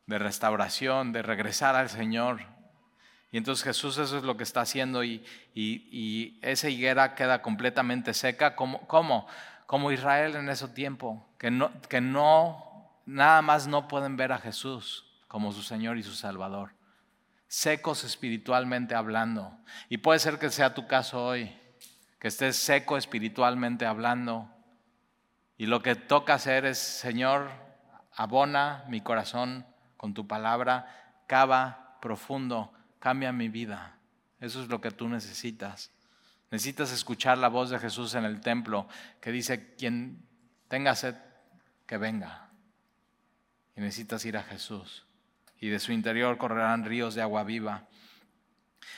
de 0.08 0.18
restauración, 0.18 1.12
de 1.12 1.22
regresar 1.22 1.76
al 1.76 1.90
Señor. 1.90 2.42
Y 3.32 3.38
entonces 3.38 3.64
Jesús 3.64 3.98
eso 3.98 4.18
es 4.18 4.24
lo 4.24 4.38
que 4.38 4.44
está 4.44 4.62
haciendo 4.62 5.04
y, 5.04 5.24
esa 6.42 6.70
higuera 6.70 7.14
queda 7.16 7.42
completamente 7.42 8.14
seca. 8.14 8.56
¿Cómo? 8.56 9.28
Como 9.68 9.92
Israel 9.92 10.36
en 10.36 10.50
ese 10.50 10.68
tiempo, 10.70 11.26
que 11.38 11.52
no, 11.52 11.72
que 11.90 12.02
no, 12.02 12.90
nada 13.06 13.42
más 13.42 13.68
no 13.68 13.88
pueden 13.88 14.18
ver 14.18 14.32
a 14.32 14.40
Jesús 14.40 15.06
como 15.28 15.52
su 15.52 15.62
Señor 15.62 15.98
y 15.98 16.04
su 16.04 16.14
Salvador 16.14 16.77
secos 17.48 18.04
espiritualmente 18.04 18.96
hablando. 18.96 19.58
Y 19.90 19.98
puede 19.98 20.20
ser 20.20 20.40
que 20.40 20.50
sea 20.50 20.74
tu 20.74 20.88
caso 20.88 21.24
hoy, 21.26 21.56
que 22.20 22.28
estés 22.28 22.56
seco 22.58 22.98
espiritualmente 22.98 23.86
hablando. 23.86 24.50
Y 25.58 25.66
lo 25.66 25.82
que 25.82 25.96
toca 25.96 26.36
hacer 26.36 26.66
es, 26.66 26.78
Señor, 26.78 27.50
abona 28.14 28.84
mi 28.90 29.02
corazón 29.02 29.66
con 29.96 30.14
tu 30.14 30.28
palabra, 30.28 31.24
cava 31.28 31.98
profundo, 32.02 32.72
cambia 33.00 33.32
mi 33.32 33.50
vida. 33.50 33.98
Eso 34.40 34.62
es 34.62 34.70
lo 34.70 34.82
que 34.82 34.92
tú 34.92 35.10
necesitas. 35.10 35.92
Necesitas 36.52 36.92
escuchar 36.92 37.38
la 37.38 37.50
voz 37.50 37.70
de 37.70 37.80
Jesús 37.80 38.14
en 38.14 38.24
el 38.24 38.40
templo 38.42 38.88
que 39.20 39.32
dice, 39.32 39.74
quien 39.76 40.24
tenga 40.68 40.96
sed, 40.96 41.16
que 41.86 41.98
venga. 41.98 42.50
Y 43.76 43.82
necesitas 43.82 44.24
ir 44.26 44.38
a 44.38 44.44
Jesús 44.44 45.07
y 45.60 45.70
de 45.70 45.80
su 45.80 45.92
interior 45.92 46.38
correrán 46.38 46.86
ríos 46.86 47.16
de 47.16 47.22
agua 47.22 47.44
viva. 47.44 47.88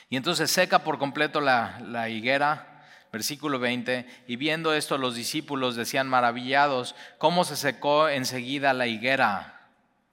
Y 0.10 0.18
entonces 0.18 0.50
seca 0.50 0.84
por 0.84 0.98
completo 0.98 1.40
la, 1.40 2.10
higuera, 2.10 2.84
versículo 3.12 3.60
20, 3.60 4.06
y 4.28 4.36
viendo 4.36 4.74
esto 4.74 4.98
los 4.98 5.16
discípulos 5.16 5.76
decían 5.76 6.08
maravillados, 6.08 6.96
¿cómo 7.18 7.44
se 7.44 7.56
secó 7.56 8.10
enseguida 8.10 8.74
la 8.74 8.88
higuera? 8.88 9.56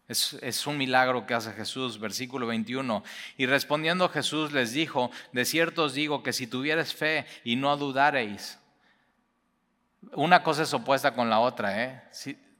Es, 0.08 0.34
es, 0.40 0.66
un 0.66 0.78
milagro 0.78 1.26
que 1.26 1.34
hace 1.34 1.52
Jesús, 1.52 1.98
versículo 1.98 2.46
21. 2.46 3.02
Y 3.38 3.46
respondiendo 3.46 4.08
Jesús 4.08 4.52
les 4.52 4.72
dijo, 4.72 5.10
de 5.32 5.44
cierto 5.44 5.84
os 5.84 5.94
digo 5.94 6.22
que 6.22 6.32
si 6.32 6.46
tuvieres 6.46 6.94
fe 6.94 7.26
y 7.42 7.56
no 7.56 7.76
dudareis, 7.76 8.60
una 10.12 10.42
cosa 10.42 10.62
es 10.62 10.72
opuesta 10.72 11.12
con 11.12 11.28
la 11.28 11.40
otra, 11.40 11.82
¿eh? 11.82 12.02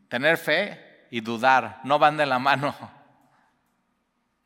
tener 0.08 0.38
fe 0.38 1.06
y 1.10 1.20
dudar 1.20 1.80
no 1.84 1.98
van 1.98 2.16
de 2.16 2.26
la 2.26 2.38
mano. 2.38 2.74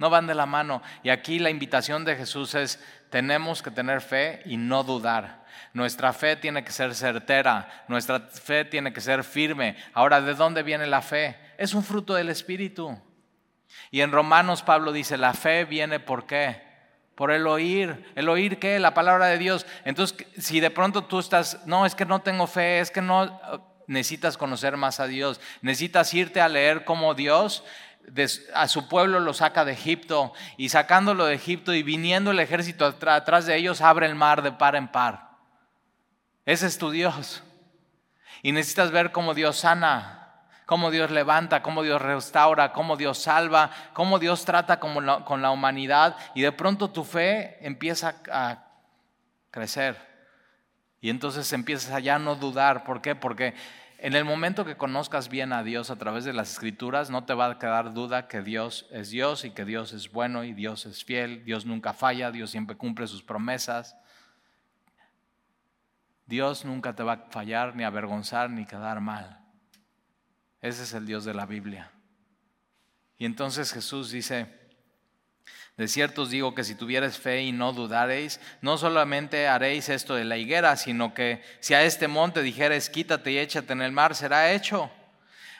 No 0.00 0.08
van 0.08 0.26
de 0.26 0.34
la 0.34 0.46
mano. 0.46 0.82
Y 1.02 1.10
aquí 1.10 1.38
la 1.38 1.50
invitación 1.50 2.06
de 2.06 2.16
Jesús 2.16 2.54
es, 2.54 2.82
tenemos 3.10 3.62
que 3.62 3.70
tener 3.70 4.00
fe 4.00 4.40
y 4.46 4.56
no 4.56 4.82
dudar. 4.82 5.44
Nuestra 5.74 6.14
fe 6.14 6.36
tiene 6.36 6.64
que 6.64 6.72
ser 6.72 6.94
certera, 6.94 7.84
nuestra 7.86 8.18
fe 8.18 8.64
tiene 8.64 8.94
que 8.94 9.02
ser 9.02 9.22
firme. 9.22 9.76
Ahora, 9.92 10.22
¿de 10.22 10.34
dónde 10.34 10.62
viene 10.62 10.86
la 10.86 11.02
fe? 11.02 11.36
Es 11.58 11.74
un 11.74 11.84
fruto 11.84 12.14
del 12.14 12.30
Espíritu. 12.30 12.98
Y 13.90 14.00
en 14.00 14.10
Romanos 14.10 14.62
Pablo 14.62 14.90
dice, 14.90 15.18
la 15.18 15.34
fe 15.34 15.66
viene 15.66 16.00
por 16.00 16.26
qué? 16.26 16.62
Por 17.14 17.30
el 17.30 17.46
oír. 17.46 18.10
¿El 18.16 18.30
oír 18.30 18.58
qué? 18.58 18.78
La 18.78 18.94
palabra 18.94 19.26
de 19.26 19.36
Dios. 19.36 19.66
Entonces, 19.84 20.26
si 20.38 20.60
de 20.60 20.70
pronto 20.70 21.04
tú 21.04 21.18
estás, 21.18 21.66
no, 21.66 21.84
es 21.84 21.94
que 21.94 22.06
no 22.06 22.22
tengo 22.22 22.46
fe, 22.46 22.80
es 22.80 22.90
que 22.90 23.02
no, 23.02 23.38
necesitas 23.86 24.38
conocer 24.38 24.76
más 24.76 25.00
a 25.00 25.08
Dios, 25.08 25.40
necesitas 25.62 26.14
irte 26.14 26.40
a 26.40 26.48
leer 26.48 26.84
como 26.84 27.12
Dios 27.14 27.64
a 28.54 28.68
su 28.68 28.88
pueblo 28.88 29.20
lo 29.20 29.34
saca 29.34 29.64
de 29.64 29.72
Egipto 29.72 30.32
y 30.56 30.68
sacándolo 30.68 31.26
de 31.26 31.34
Egipto 31.34 31.74
y 31.74 31.82
viniendo 31.82 32.30
el 32.30 32.40
ejército 32.40 32.86
atrás 32.86 33.46
de 33.46 33.56
ellos 33.56 33.80
abre 33.80 34.06
el 34.06 34.14
mar 34.14 34.42
de 34.42 34.52
par 34.52 34.76
en 34.76 34.88
par. 34.88 35.30
Ese 36.44 36.66
es 36.66 36.78
tu 36.78 36.90
Dios. 36.90 37.42
Y 38.42 38.52
necesitas 38.52 38.90
ver 38.90 39.12
cómo 39.12 39.34
Dios 39.34 39.58
sana, 39.58 40.46
cómo 40.66 40.90
Dios 40.90 41.10
levanta, 41.10 41.62
cómo 41.62 41.82
Dios 41.82 42.00
restaura, 42.00 42.72
cómo 42.72 42.96
Dios 42.96 43.18
salva, 43.18 43.70
cómo 43.92 44.18
Dios 44.18 44.44
trata 44.44 44.80
con 44.80 45.04
la, 45.04 45.50
humanidad 45.50 46.16
y 46.34 46.42
de 46.42 46.52
pronto 46.52 46.90
tu 46.90 47.04
fe 47.04 47.64
empieza 47.66 48.16
a 48.32 48.64
crecer. 49.50 50.10
Y 51.00 51.08
entonces 51.08 51.52
empiezas 51.52 51.92
a 51.92 52.00
ya 52.00 52.18
no 52.18 52.36
dudar. 52.36 52.84
¿Por 52.84 53.00
qué? 53.00 53.14
Porque 53.14 53.54
en 54.02 54.14
el 54.14 54.24
momento 54.24 54.64
que 54.64 54.76
conozcas 54.76 55.28
bien 55.28 55.52
a 55.52 55.62
Dios 55.62 55.90
a 55.90 55.96
través 55.96 56.24
de 56.24 56.32
las 56.32 56.52
escrituras, 56.52 57.10
no 57.10 57.24
te 57.24 57.34
va 57.34 57.50
a 57.50 57.58
quedar 57.58 57.92
duda 57.92 58.28
que 58.28 58.40
Dios 58.40 58.86
es 58.90 59.10
Dios 59.10 59.44
y 59.44 59.50
que 59.50 59.66
Dios 59.66 59.92
es 59.92 60.10
bueno 60.10 60.42
y 60.42 60.54
Dios 60.54 60.86
es 60.86 61.04
fiel, 61.04 61.44
Dios 61.44 61.66
nunca 61.66 61.92
falla, 61.92 62.30
Dios 62.30 62.50
siempre 62.50 62.76
cumple 62.76 63.06
sus 63.06 63.22
promesas. 63.22 63.96
Dios 66.24 66.64
nunca 66.64 66.94
te 66.94 67.02
va 67.02 67.12
a 67.12 67.30
fallar, 67.30 67.76
ni 67.76 67.84
avergonzar, 67.84 68.48
ni 68.48 68.64
quedar 68.64 69.00
mal. 69.00 69.44
Ese 70.62 70.84
es 70.84 70.94
el 70.94 71.04
Dios 71.04 71.24
de 71.24 71.34
la 71.34 71.44
Biblia. 71.44 71.90
Y 73.18 73.26
entonces 73.26 73.70
Jesús 73.72 74.10
dice, 74.10 74.59
de 75.80 75.88
cierto 75.88 76.20
os 76.20 76.28
digo 76.28 76.54
que 76.54 76.62
si 76.62 76.74
tuvieres 76.74 77.16
fe 77.16 77.40
y 77.40 77.52
no 77.52 77.72
dudaréis, 77.72 78.38
no 78.60 78.76
solamente 78.76 79.48
haréis 79.48 79.88
esto 79.88 80.14
de 80.14 80.26
la 80.26 80.36
higuera, 80.36 80.76
sino 80.76 81.14
que 81.14 81.42
si 81.60 81.72
a 81.72 81.82
este 81.84 82.06
monte 82.06 82.42
dijeres 82.42 82.90
quítate 82.90 83.32
y 83.32 83.38
échate 83.38 83.72
en 83.72 83.80
el 83.80 83.90
mar, 83.90 84.14
será 84.14 84.52
hecho. 84.52 84.90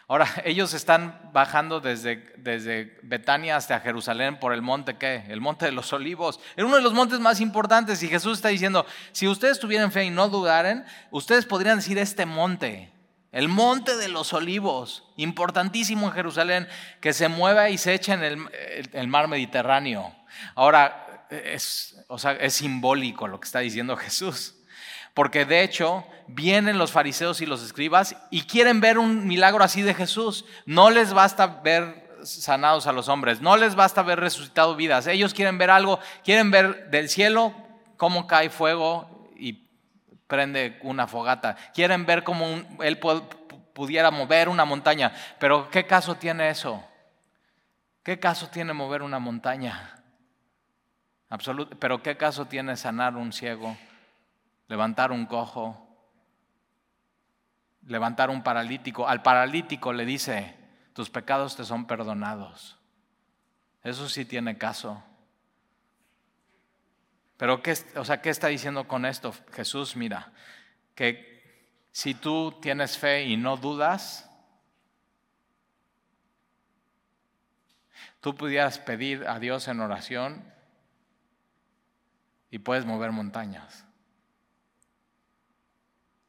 Ahora, 0.09 0.29
ellos 0.45 0.75
están 0.75 1.31
bajando 1.33 1.81
desde, 1.81 2.35
desde 2.37 2.99
Betania 3.03 3.57
hasta 3.57 3.81
Jerusalén 3.81 4.39
por 4.39 4.53
el 4.53 4.61
monte, 4.61 4.99
¿qué? 4.99 5.25
El 5.29 5.41
monte 5.41 5.65
de 5.65 5.73
los 5.73 5.91
olivos. 5.95 6.39
Es 6.55 6.65
uno 6.67 6.77
de 6.77 6.83
los 6.83 6.93
montes 6.93 7.19
más 7.19 7.41
importantes 7.41 8.03
y 8.03 8.09
Jesús 8.09 8.37
está 8.37 8.51
diciendo, 8.51 8.85
si 9.13 9.27
ustedes 9.27 9.59
tuvieran 9.59 9.91
fe 9.91 10.05
y 10.05 10.11
no 10.11 10.29
dudaren, 10.29 10.85
ustedes 11.11 11.47
podrían 11.47 11.79
decir 11.79 11.97
este 11.97 12.27
monte, 12.27 12.93
el 13.33 13.49
monte 13.49 13.97
de 13.97 14.09
los 14.09 14.33
olivos, 14.33 15.05
importantísimo 15.17 16.09
en 16.09 16.13
Jerusalén, 16.13 16.69
que 17.01 17.13
se 17.13 17.29
mueva 17.29 17.71
y 17.71 17.79
se 17.79 17.95
echa 17.95 18.15
en 18.15 18.49
el, 18.93 19.09
mar 19.09 19.29
Mediterráneo. 19.29 20.15
Ahora, 20.55 21.27
es, 21.31 21.97
o 22.09 22.19
sea, 22.19 22.33
es 22.33 22.55
simbólico 22.55 23.29
lo 23.29 23.39
que 23.39 23.47
está 23.47 23.61
diciendo 23.61 23.97
Jesús. 23.97 24.57
Porque 25.15 25.45
de 25.45 25.63
hecho 25.63 26.05
vienen 26.29 26.79
los 26.79 26.93
fariseos 26.93 27.41
y 27.41 27.47
los 27.47 27.63
escribas 27.63 28.17
y 28.31 28.43
quieren 28.43 28.81
ver 28.81 28.99
un 28.99 29.27
milagro 29.27 29.63
así 29.65 29.83
de 29.83 29.95
Jesús. 29.95 30.45
No 30.67 30.91
les 30.91 31.13
basta 31.13 31.47
ver 31.47 32.11
sanados 32.25 32.87
a 32.87 32.93
los 32.93 33.09
hombres, 33.09 33.41
no 33.41 33.57
les 33.57 33.75
basta 33.75 34.03
ver 34.03 34.21
resucitado 34.21 34.77
vidas. 34.77 35.07
Ellos 35.07 35.35
quieren 35.35 35.59
ver 35.59 35.71
algo, 35.71 35.99
quieren 36.25 36.51
ver 36.51 36.91
del 36.91 37.09
cielo 37.09 37.55
cómo 37.97 38.27
cae 38.27 38.51
fuego 38.51 39.20
prende 40.31 40.79
una 40.83 41.07
fogata. 41.07 41.57
Quieren 41.75 42.07
ver 42.07 42.25
cómo 42.25 42.47
él 42.83 42.99
pudiera 43.75 44.11
mover 44.11 44.49
una 44.49 44.65
montaña. 44.65 45.13
Pero 45.39 45.69
¿qué 45.69 45.85
caso 45.85 46.15
tiene 46.15 46.49
eso? 46.49 46.83
¿Qué 48.03 48.19
caso 48.19 48.49
tiene 48.49 48.73
mover 48.73 49.03
una 49.03 49.19
montaña? 49.19 50.03
Pero 51.79 52.03
¿qué 52.03 52.17
caso 52.17 52.47
tiene 52.47 52.77
sanar 52.77 53.17
un 53.17 53.33
ciego? 53.33 53.77
Levantar 54.69 55.11
un 55.11 55.27
cojo, 55.27 55.87
levantar 57.87 58.31
un 58.31 58.43
paralítico. 58.43 59.09
Al 59.09 59.21
paralítico 59.21 59.93
le 59.93 60.05
dice, 60.05 60.57
tus 60.95 61.11
pecados 61.11 61.57
te 61.57 61.65
son 61.65 61.87
perdonados. 61.87 62.79
Eso 63.83 64.09
sí 64.09 64.25
tiene 64.25 64.57
caso. 64.57 65.03
Pero, 67.41 67.63
¿qué, 67.63 67.75
o 67.97 68.05
sea, 68.05 68.21
¿qué 68.21 68.29
está 68.29 68.49
diciendo 68.49 68.87
con 68.87 69.07
esto 69.07 69.35
Jesús? 69.53 69.97
Mira, 69.97 70.31
que 70.95 71.81
si 71.91 72.13
tú 72.13 72.59
tienes 72.61 72.99
fe 72.99 73.25
y 73.25 73.39
no 73.39 73.57
dudas, 73.57 74.31
tú 78.21 78.35
pudieras 78.35 78.79
pedir 78.79 79.27
a 79.27 79.39
Dios 79.39 79.69
en 79.69 79.81
oración 79.81 80.53
y 82.51 82.59
puedes 82.59 82.85
mover 82.85 83.11
montañas. 83.11 83.87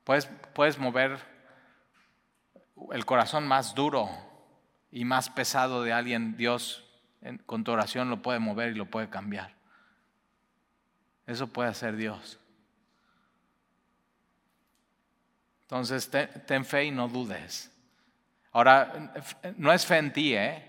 Puedes, 0.05 0.27
puedes 0.53 0.77
mover 0.77 1.19
el 2.93 3.05
corazón 3.05 3.45
más 3.49 3.75
duro 3.75 4.09
y 4.91 5.03
más 5.03 5.29
pesado 5.29 5.83
de 5.83 5.91
alguien, 5.91 6.37
Dios 6.37 6.87
con 7.45 7.65
tu 7.65 7.73
oración 7.73 8.09
lo 8.09 8.21
puede 8.21 8.39
mover 8.39 8.71
y 8.71 8.75
lo 8.75 8.85
puede 8.85 9.09
cambiar. 9.09 9.59
Eso 11.31 11.47
puede 11.47 11.69
hacer 11.69 11.95
Dios. 11.95 12.37
Entonces, 15.61 16.11
ten, 16.45 16.65
fe 16.65 16.85
y 16.85 16.91
no 16.91 17.07
dudes. 17.07 17.71
Ahora, 18.51 19.13
no 19.55 19.71
es 19.71 19.85
fe 19.85 19.97
en 19.97 20.11
ti, 20.11 20.35
¿eh? 20.35 20.67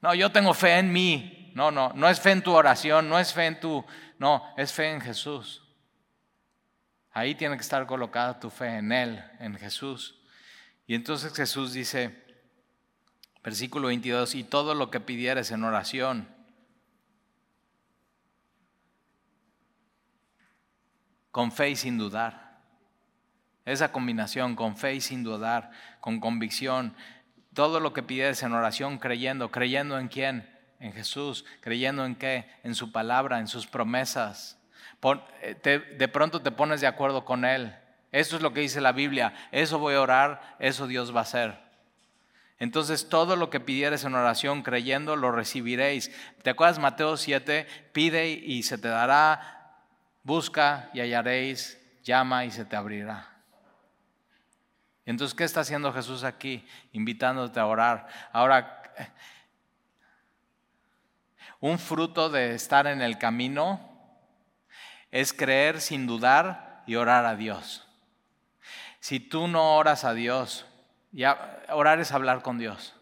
No, 0.00 0.12
yo 0.12 0.32
tengo 0.32 0.52
fe 0.52 0.78
en 0.78 0.92
mí. 0.92 1.52
No, 1.54 1.70
no, 1.70 1.92
no 1.94 2.08
es 2.08 2.20
fe 2.20 2.32
en 2.32 2.42
tu 2.42 2.52
oración, 2.52 3.08
no 3.08 3.18
es 3.18 3.32
fe 3.32 3.46
en 3.46 3.60
tu... 3.60 3.84
No, 4.18 4.42
es 4.56 4.72
fe 4.72 4.90
en 4.90 5.00
Jesús. 5.00 5.62
Ahí 7.12 7.36
tiene 7.36 7.54
que 7.54 7.62
estar 7.62 7.86
colocada 7.86 8.40
tu 8.40 8.50
fe 8.50 8.78
en 8.78 8.90
Él, 8.90 9.22
en 9.38 9.56
Jesús. 9.56 10.20
Y 10.88 10.96
entonces 10.96 11.32
Jesús 11.32 11.72
dice, 11.72 12.24
versículo 13.44 13.86
22, 13.86 14.34
y 14.34 14.42
todo 14.42 14.74
lo 14.74 14.90
que 14.90 14.98
pidieres 14.98 15.52
en 15.52 15.62
oración, 15.62 16.28
con 21.30 21.52
fe 21.52 21.70
y 21.70 21.76
sin 21.76 21.98
dudar. 21.98 22.58
Esa 23.64 23.92
combinación, 23.92 24.56
con 24.56 24.76
fe 24.76 24.94
y 24.94 25.00
sin 25.00 25.22
dudar, 25.22 25.70
con 26.00 26.20
convicción, 26.20 26.94
todo 27.54 27.80
lo 27.80 27.92
que 27.92 28.02
pidieres 28.02 28.42
en 28.42 28.52
oración 28.52 28.98
creyendo, 28.98 29.50
creyendo 29.50 29.98
en 29.98 30.08
quién, 30.08 30.48
en 30.78 30.92
Jesús, 30.92 31.44
creyendo 31.60 32.04
en 32.04 32.14
qué, 32.14 32.50
en 32.62 32.74
su 32.74 32.90
palabra, 32.92 33.38
en 33.38 33.48
sus 33.48 33.66
promesas. 33.66 34.58
Eh, 35.42 35.96
de 35.98 36.08
pronto 36.08 36.42
te 36.42 36.50
pones 36.50 36.80
de 36.80 36.86
acuerdo 36.86 37.24
con 37.24 37.44
Él. 37.44 37.74
Eso 38.12 38.36
es 38.36 38.42
lo 38.42 38.52
que 38.52 38.60
dice 38.60 38.80
la 38.80 38.92
Biblia. 38.92 39.34
Eso 39.52 39.78
voy 39.78 39.94
a 39.94 40.00
orar, 40.00 40.56
eso 40.58 40.86
Dios 40.86 41.14
va 41.14 41.20
a 41.20 41.22
hacer. 41.22 41.70
Entonces 42.58 43.08
todo 43.08 43.36
lo 43.36 43.48
que 43.48 43.58
pidieres 43.58 44.04
en 44.04 44.14
oración 44.14 44.62
creyendo 44.62 45.16
lo 45.16 45.32
recibiréis. 45.32 46.12
¿Te 46.42 46.50
acuerdas 46.50 46.78
Mateo 46.78 47.16
7? 47.16 47.66
Pide 47.92 48.28
y 48.28 48.62
se 48.64 48.76
te 48.76 48.88
dará, 48.88 49.59
busca 50.22 50.90
y 50.92 51.00
hallaréis, 51.00 51.80
llama 52.02 52.44
y 52.44 52.50
se 52.50 52.64
te 52.64 52.76
abrirá. 52.76 53.26
Entonces, 55.06 55.34
¿qué 55.34 55.44
está 55.44 55.60
haciendo 55.60 55.92
Jesús 55.92 56.24
aquí? 56.24 56.66
Invitándote 56.92 57.58
a 57.58 57.66
orar. 57.66 58.08
Ahora, 58.32 58.82
un 61.60 61.78
fruto 61.78 62.28
de 62.28 62.54
estar 62.54 62.86
en 62.86 63.02
el 63.02 63.18
camino 63.18 63.80
es 65.10 65.32
creer 65.32 65.80
sin 65.80 66.06
dudar 66.06 66.82
y 66.86 66.94
orar 66.94 67.24
a 67.24 67.36
Dios. 67.36 67.86
Si 69.00 69.18
tú 69.18 69.48
no 69.48 69.76
oras 69.76 70.04
a 70.04 70.14
Dios, 70.14 70.66
ya, 71.12 71.62
orar 71.70 72.00
es 72.00 72.12
hablar 72.12 72.42
con 72.42 72.58
Dios. 72.58 72.94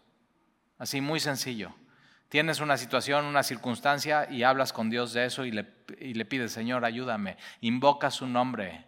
Así 0.77 1.01
muy 1.01 1.19
sencillo. 1.19 1.75
Tienes 2.29 2.59
una 2.59 2.77
situación, 2.77 3.25
una 3.25 3.41
circunstancia 3.41 4.29
y 4.29 4.43
hablas 4.43 4.71
con 4.71 4.91
Dios 4.91 5.13
de 5.13 5.25
eso 5.25 5.45
y 5.45 5.51
le, 5.51 5.63
pides, 6.25 6.51
Señor, 6.51 6.85
ayúdame. 6.85 7.37
Invoca 7.61 8.11
su 8.11 8.27
nombre. 8.27 8.85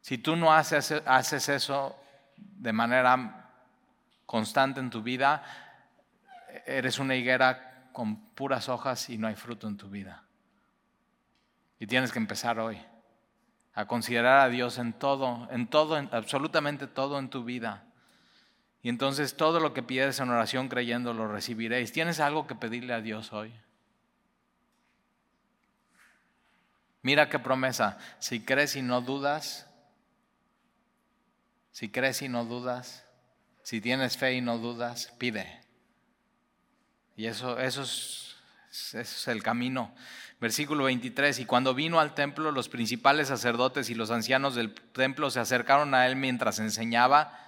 Si 0.00 0.16
tú 0.16 0.36
no 0.36 0.54
haces, 0.54 1.02
haces 1.04 1.50
eso 1.50 1.96
de 2.36 2.72
manera 2.72 3.50
constante 4.24 4.80
en 4.80 4.88
tu 4.88 5.02
vida, 5.02 5.44
eres 6.66 6.98
una 6.98 7.14
higuera 7.14 7.90
con 7.92 8.16
puras 8.30 8.70
hojas 8.70 9.10
y 9.10 9.18
no 9.18 9.28
hay 9.28 9.34
fruto 9.34 9.68
en 9.68 9.76
tu 9.76 9.90
vida. 9.90 10.24
Y 11.78 11.86
tienes 11.86 12.10
que 12.10 12.18
empezar 12.18 12.58
hoy 12.58 12.80
a 13.74 13.86
considerar 13.86 14.40
a 14.40 14.48
Dios 14.48 14.78
en 14.78 14.94
todo, 14.94 15.46
en 15.50 15.66
todo, 15.66 15.98
en 15.98 16.08
absolutamente 16.12 16.86
todo 16.86 17.18
en 17.18 17.28
tu 17.28 17.44
vida. 17.44 17.83
Y 18.84 18.90
entonces 18.90 19.34
todo 19.34 19.60
lo 19.60 19.72
que 19.72 19.82
pides 19.82 20.20
en 20.20 20.28
oración 20.28 20.68
creyendo 20.68 21.14
lo 21.14 21.26
recibiréis. 21.26 21.90
¿Tienes 21.90 22.20
algo 22.20 22.46
que 22.46 22.54
pedirle 22.54 22.92
a 22.92 23.00
Dios 23.00 23.32
hoy? 23.32 23.50
Mira 27.00 27.30
qué 27.30 27.38
promesa. 27.38 27.96
Si 28.18 28.44
crees 28.44 28.76
y 28.76 28.82
no 28.82 29.00
dudas, 29.00 29.66
si 31.72 31.88
crees 31.88 32.20
y 32.20 32.28
no 32.28 32.44
dudas, 32.44 33.06
si 33.62 33.80
tienes 33.80 34.18
fe 34.18 34.34
y 34.34 34.42
no 34.42 34.58
dudas, 34.58 35.14
pide. 35.16 35.62
Y 37.16 37.24
eso, 37.24 37.58
es, 37.58 37.78
eso 37.78 38.98
es 38.98 39.28
el 39.28 39.42
camino. 39.42 39.94
Versículo 40.42 40.84
23, 40.84 41.38
y 41.38 41.46
cuando 41.46 41.72
vino 41.72 42.00
al 42.00 42.14
templo, 42.14 42.52
los 42.52 42.68
principales 42.68 43.28
sacerdotes 43.28 43.88
y 43.88 43.94
los 43.94 44.10
ancianos 44.10 44.54
del 44.54 44.74
templo 44.74 45.30
se 45.30 45.40
acercaron 45.40 45.94
a 45.94 46.06
él 46.06 46.16
mientras 46.16 46.58
enseñaba 46.58 47.43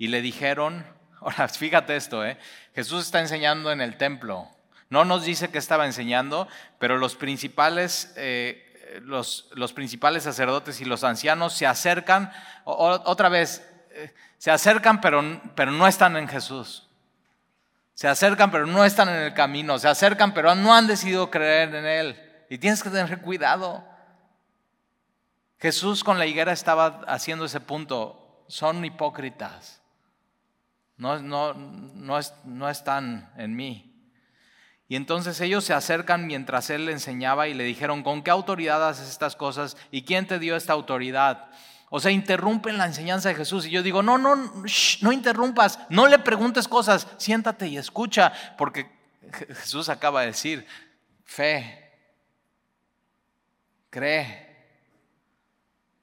y 0.00 0.08
le 0.08 0.22
dijeron, 0.22 0.86
ahora 1.20 1.46
fíjate 1.46 1.94
esto, 1.94 2.24
¿eh? 2.24 2.38
Jesús 2.74 3.04
está 3.04 3.20
enseñando 3.20 3.70
en 3.70 3.82
el 3.82 3.98
templo. 3.98 4.48
No 4.88 5.04
nos 5.04 5.24
dice 5.24 5.50
que 5.50 5.58
estaba 5.58 5.84
enseñando, 5.84 6.48
pero 6.78 6.96
los 6.96 7.16
principales, 7.16 8.12
eh, 8.16 8.98
los, 9.02 9.72
principales 9.74 10.22
sacerdotes 10.22 10.80
y 10.80 10.86
los 10.86 11.04
ancianos 11.04 11.52
se 11.52 11.66
acercan, 11.66 12.32
otra 12.64 13.28
vez, 13.28 13.62
eh, 13.90 14.14
se 14.38 14.50
acercan 14.50 15.02
pero, 15.02 15.42
pero 15.54 15.70
no 15.70 15.86
están 15.86 16.16
en 16.16 16.28
Jesús. 16.28 16.88
Se 17.92 18.08
acercan 18.08 18.50
pero 18.50 18.66
no 18.66 18.86
están 18.86 19.10
en 19.10 19.16
el 19.16 19.34
camino, 19.34 19.78
se 19.78 19.86
acercan 19.86 20.32
pero 20.32 20.54
no 20.54 20.74
han 20.74 20.86
decidido 20.86 21.30
creer 21.30 21.74
en 21.74 21.84
Él. 21.84 22.46
Y 22.48 22.56
tienes 22.56 22.82
que 22.82 22.88
tener 22.88 23.20
cuidado. 23.20 23.84
Jesús 25.58 26.02
con 26.02 26.18
la 26.18 26.24
higuera 26.24 26.52
estaba 26.52 27.02
haciendo 27.06 27.44
ese 27.44 27.60
punto. 27.60 28.44
Son 28.48 28.82
hipócritas. 28.82 29.79
No, 31.00 31.18
no, 31.18 31.54
no, 31.54 32.20
no 32.44 32.68
están 32.68 33.32
en 33.36 33.56
mí. 33.56 33.90
Y 34.86 34.96
entonces 34.96 35.40
ellos 35.40 35.64
se 35.64 35.72
acercan 35.72 36.26
mientras 36.26 36.68
él 36.68 36.84
le 36.84 36.92
enseñaba 36.92 37.48
y 37.48 37.54
le 37.54 37.64
dijeron, 37.64 38.02
¿con 38.02 38.22
qué 38.22 38.30
autoridad 38.30 38.86
haces 38.86 39.08
estas 39.08 39.34
cosas? 39.34 39.78
¿Y 39.90 40.02
quién 40.02 40.26
te 40.26 40.38
dio 40.38 40.56
esta 40.56 40.74
autoridad? 40.74 41.48
O 41.88 42.00
sea, 42.00 42.10
interrumpen 42.10 42.76
la 42.76 42.84
enseñanza 42.84 43.30
de 43.30 43.34
Jesús. 43.34 43.64
Y 43.66 43.70
yo 43.70 43.82
digo, 43.82 44.02
no, 44.02 44.18
no, 44.18 44.36
no 45.00 45.12
interrumpas, 45.12 45.78
no 45.88 46.06
le 46.06 46.18
preguntes 46.18 46.68
cosas, 46.68 47.06
siéntate 47.16 47.66
y 47.68 47.78
escucha, 47.78 48.32
porque 48.58 48.90
Jesús 49.32 49.88
acaba 49.88 50.20
de 50.20 50.26
decir, 50.26 50.66
fe, 51.24 51.92
cree. 53.88 54.50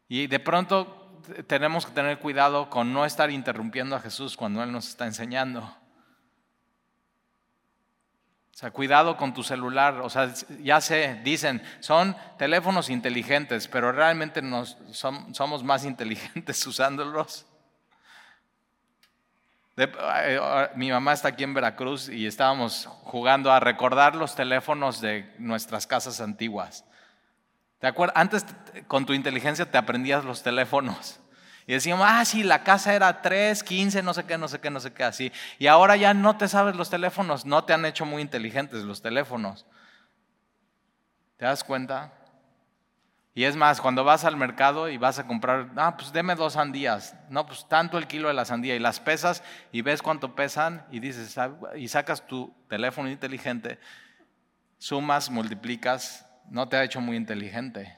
Y 0.08 0.26
de 0.26 0.40
pronto 0.40 1.07
tenemos 1.48 1.86
que 1.86 1.92
tener 1.92 2.20
cuidado 2.20 2.70
con 2.70 2.94
no 2.94 3.06
estar 3.06 3.32
interrumpiendo 3.32 3.96
a 3.96 4.00
Jesús 4.00 4.38
cuando 4.38 4.64
Él 4.64 4.72
nos 4.72 4.88
está 4.90 5.06
enseñando. 5.06 5.62
O 8.58 8.60
sea, 8.60 8.72
cuidado 8.72 9.18
con 9.18 9.36
tu 9.36 9.44
celular. 9.44 10.02
O 10.02 10.10
sea, 10.10 10.34
ya 10.64 10.82
sé, 10.82 11.22
dicen, 11.24 11.62
son 11.80 12.18
teléfonos 12.40 12.90
inteligentes, 12.90 13.68
pero 13.68 13.92
realmente 13.92 14.42
nos, 14.42 14.80
somos 14.92 15.64
más 15.64 15.86
inteligentes 15.86 16.66
usándolos. 16.68 17.46
Eh, 19.78 20.40
mi 20.76 20.90
mamá 20.90 21.14
está 21.14 21.28
aquí 21.28 21.44
en 21.44 21.54
Veracruz 21.54 22.10
y 22.10 22.26
estábamos 22.26 22.88
jugando 23.04 23.52
a 23.52 23.60
recordar 23.60 24.16
los 24.16 24.34
teléfonos 24.34 25.02
de 25.02 25.32
nuestras 25.38 25.86
casas 25.86 26.20
antiguas. 26.20 26.84
¿Te 27.80 27.88
acuerdas? 27.88 28.18
Antes 28.18 28.46
con 28.88 29.06
tu 29.06 29.14
inteligencia 29.14 29.70
te 29.70 29.78
aprendías 29.78 30.26
los 30.26 30.44
teléfonos. 30.44 31.20
Y 31.68 31.74
decíamos, 31.74 32.08
ah, 32.10 32.24
sí, 32.24 32.44
la 32.44 32.64
casa 32.64 32.94
era 32.94 33.22
3, 33.22 33.62
15, 33.62 34.02
no 34.02 34.14
sé 34.14 34.24
qué, 34.24 34.38
no 34.38 34.48
sé 34.48 34.60
qué, 34.60 34.70
no 34.70 34.80
sé 34.80 34.94
qué, 34.94 35.04
así. 35.04 35.34
Y 35.60 35.68
ahora 35.68 35.98
ya 35.98 36.14
no 36.14 36.38
te 36.38 36.48
sabes 36.48 36.78
los 36.78 36.90
teléfonos, 36.90 37.46
no 37.46 37.66
te 37.66 37.74
han 37.74 37.86
hecho 37.86 38.06
muy 38.06 38.22
inteligentes 38.22 38.84
los 38.84 39.02
teléfonos. 39.02 39.66
¿Te 41.36 41.46
das 41.46 41.66
cuenta? 41.66 42.14
Y 43.36 43.44
es 43.44 43.58
más, 43.58 43.82
cuando 43.82 44.06
vas 44.06 44.24
al 44.24 44.38
mercado 44.38 44.90
y 44.90 44.98
vas 44.98 45.20
a 45.20 45.28
comprar, 45.28 45.70
ah, 45.76 45.98
pues 45.98 46.14
deme 46.14 46.36
dos 46.36 46.54
sandías. 46.54 47.16
No, 47.30 47.46
pues 47.46 47.68
tanto 47.68 47.98
el 47.98 48.08
kilo 48.08 48.30
de 48.30 48.34
la 48.34 48.46
sandía. 48.46 48.76
Y 48.76 48.80
las 48.80 49.02
pesas 49.02 49.44
y 49.74 49.82
ves 49.82 50.02
cuánto 50.02 50.36
pesan 50.36 50.88
y 50.90 51.02
dices, 51.02 51.38
ah", 51.38 51.52
y 51.76 51.90
sacas 51.90 52.26
tu 52.26 52.56
teléfono 52.70 53.10
inteligente, 53.10 53.78
sumas, 54.80 55.30
multiplicas, 55.30 56.27
no 56.50 56.70
te 56.70 56.78
ha 56.78 56.84
hecho 56.84 57.02
muy 57.02 57.18
inteligente. 57.18 57.98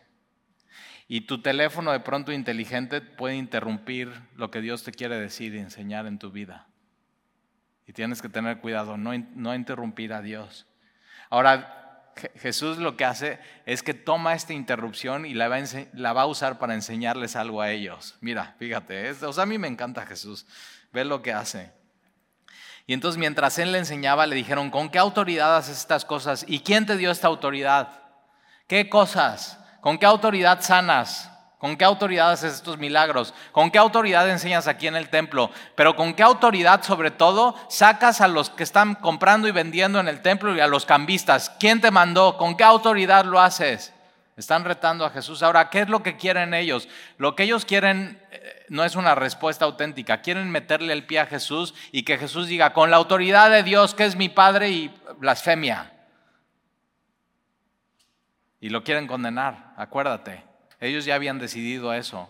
Y 1.08 1.22
tu 1.22 1.42
teléfono 1.42 1.92
de 1.92 2.00
pronto 2.02 2.32
inteligente 2.32 3.02
puede 3.02 3.36
interrumpir 3.36 4.12
lo 4.36 4.52
que 4.52 4.62
Dios 4.62 4.84
te 4.84 4.92
quiere 4.92 5.20
decir 5.20 5.56
y 5.56 5.60
enseñar 5.60 6.06
en 6.06 6.20
tu 6.20 6.32
vida. 6.32 6.68
Y 7.88 7.94
tienes 7.94 8.22
que 8.22 8.30
tener 8.30 8.60
cuidado, 8.60 8.98
no, 8.98 9.18
no 9.18 9.56
interrumpir 9.56 10.14
a 10.14 10.22
Dios. 10.22 10.68
Ahora, 11.32 11.80
Jesús 12.36 12.78
lo 12.78 12.98
que 12.98 13.06
hace 13.06 13.40
es 13.66 13.84
que 13.84 13.94
toma 13.94 14.34
esta 14.34 14.54
interrupción 14.54 15.26
y 15.26 15.34
la 15.34 15.48
va, 15.48 16.22
a 16.22 16.26
usar 16.26 16.60
para 16.60 16.74
enseñarles 16.74 17.36
algo 17.36 17.62
a 17.62 17.72
ellos. 17.72 18.18
Mira, 18.22 18.56
fíjate, 18.60 19.12
o 19.12 19.34
sea, 19.34 19.44
a 19.44 19.48
mí 19.48 19.58
me 19.58 19.68
encanta 19.68 20.06
Jesús. 20.06 20.46
Ve 20.92 21.06
lo 21.06 21.22
que 21.22 21.34
hace. 21.34 21.72
Y 22.88 22.94
entonces 22.94 23.20
mientras 23.20 23.60
él 23.60 23.72
le 23.72 23.78
enseñaba, 23.78 24.26
le 24.26 24.36
dijeron, 24.36 24.72
¿con 24.72 24.90
qué 24.90 24.98
autoridad 24.98 25.58
haces 25.58 25.78
estas 25.78 26.06
cosas? 26.06 26.44
¿Y 26.48 26.62
quién 26.62 26.86
te 26.86 26.98
dio 26.98 27.12
esta 27.12 27.28
autoridad? 27.28 27.99
¿Qué 28.70 28.88
cosas? 28.88 29.58
¿Con 29.82 29.98
qué 29.98 30.06
autoridad 30.06 30.62
sanas? 30.62 31.32
¿Con 31.58 31.76
qué 31.76 31.86
autoridad 31.86 32.30
haces 32.30 32.54
estos 32.54 32.78
milagros? 32.78 33.34
¿Con 33.52 33.72
qué 33.72 33.80
autoridad 33.80 34.30
enseñas 34.30 34.68
aquí 34.68 34.86
en 34.86 34.96
el 34.96 35.10
templo? 35.10 35.50
Pero 35.74 35.96
con 35.96 36.14
qué 36.14 36.22
autoridad 36.22 36.84
sobre 36.84 37.10
todo 37.10 37.56
sacas 37.68 38.22
a 38.22 38.28
los 38.28 38.52
que 38.52 38.62
están 38.62 38.94
comprando 38.94 39.48
y 39.48 39.52
vendiendo 39.52 40.00
en 40.00 40.08
el 40.08 40.22
templo 40.22 40.56
y 40.56 40.60
a 40.60 40.68
los 40.68 40.86
cambistas. 40.86 41.50
¿Quién 41.60 41.82
te 41.82 41.90
mandó? 41.90 42.38
¿Con 42.38 42.56
qué 42.56 42.64
autoridad 42.64 43.26
lo 43.26 43.42
haces? 43.42 43.92
Están 44.38 44.64
retando 44.64 45.04
a 45.04 45.10
Jesús. 45.10 45.42
Ahora, 45.42 45.72
¿qué 45.72 45.82
es 45.82 45.90
lo 45.90 46.04
que 46.04 46.16
quieren 46.16 46.54
ellos? 46.54 46.88
Lo 47.18 47.36
que 47.36 47.46
ellos 47.46 47.66
quieren 47.66 48.22
eh, 48.30 48.66
no 48.70 48.84
es 48.84 48.96
una 48.96 49.16
respuesta 49.16 49.66
auténtica. 49.66 50.22
Quieren 50.22 50.52
meterle 50.52 50.94
el 50.94 51.08
pie 51.08 51.22
a 51.22 51.26
Jesús 51.26 51.74
y 51.92 52.04
que 52.04 52.20
Jesús 52.20 52.46
diga, 52.46 52.72
con 52.74 52.92
la 52.92 52.98
autoridad 52.98 53.50
de 53.50 53.64
Dios, 53.64 53.96
que 53.96 54.06
es 54.06 54.16
mi 54.16 54.30
Padre, 54.30 54.70
y 54.70 54.96
blasfemia. 55.18 55.92
Y 58.60 58.70
lo 58.70 58.84
quieren 58.84 59.08
condenar, 59.08 59.74
acuérdate. 59.78 60.44
Ellos 60.80 61.06
ya 61.06 61.16
habían 61.16 61.40
decidido 61.40 61.94
eso, 61.94 62.30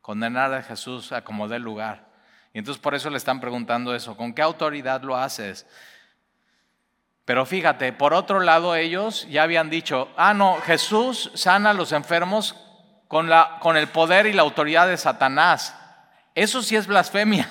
condenar 0.00 0.52
a 0.54 0.62
Jesús 0.62 1.12
a 1.12 1.22
como 1.22 1.48
dé 1.48 1.58
lugar. 1.58 2.08
Y 2.52 2.58
entonces 2.58 2.82
por 2.82 2.94
eso 2.94 3.10
le 3.10 3.16
están 3.16 3.40
preguntando 3.40 3.94
eso, 3.94 4.16
¿con 4.16 4.34
qué 4.34 4.42
autoridad 4.42 5.02
lo 5.02 5.16
haces? 5.16 5.66
Pero 7.24 7.46
fíjate, 7.46 7.92
por 7.92 8.12
otro 8.12 8.40
lado 8.40 8.74
ellos 8.74 9.26
ya 9.30 9.44
habían 9.44 9.70
dicho, 9.70 10.08
ah, 10.16 10.34
no, 10.34 10.56
Jesús 10.62 11.30
sana 11.34 11.70
a 11.70 11.74
los 11.74 11.92
enfermos 11.92 12.56
con, 13.06 13.28
la, 13.28 13.58
con 13.60 13.76
el 13.76 13.88
poder 13.88 14.26
y 14.26 14.32
la 14.32 14.42
autoridad 14.42 14.88
de 14.88 14.96
Satanás. 14.96 15.76
Eso 16.34 16.62
sí 16.62 16.74
es 16.74 16.88
blasfemia, 16.88 17.48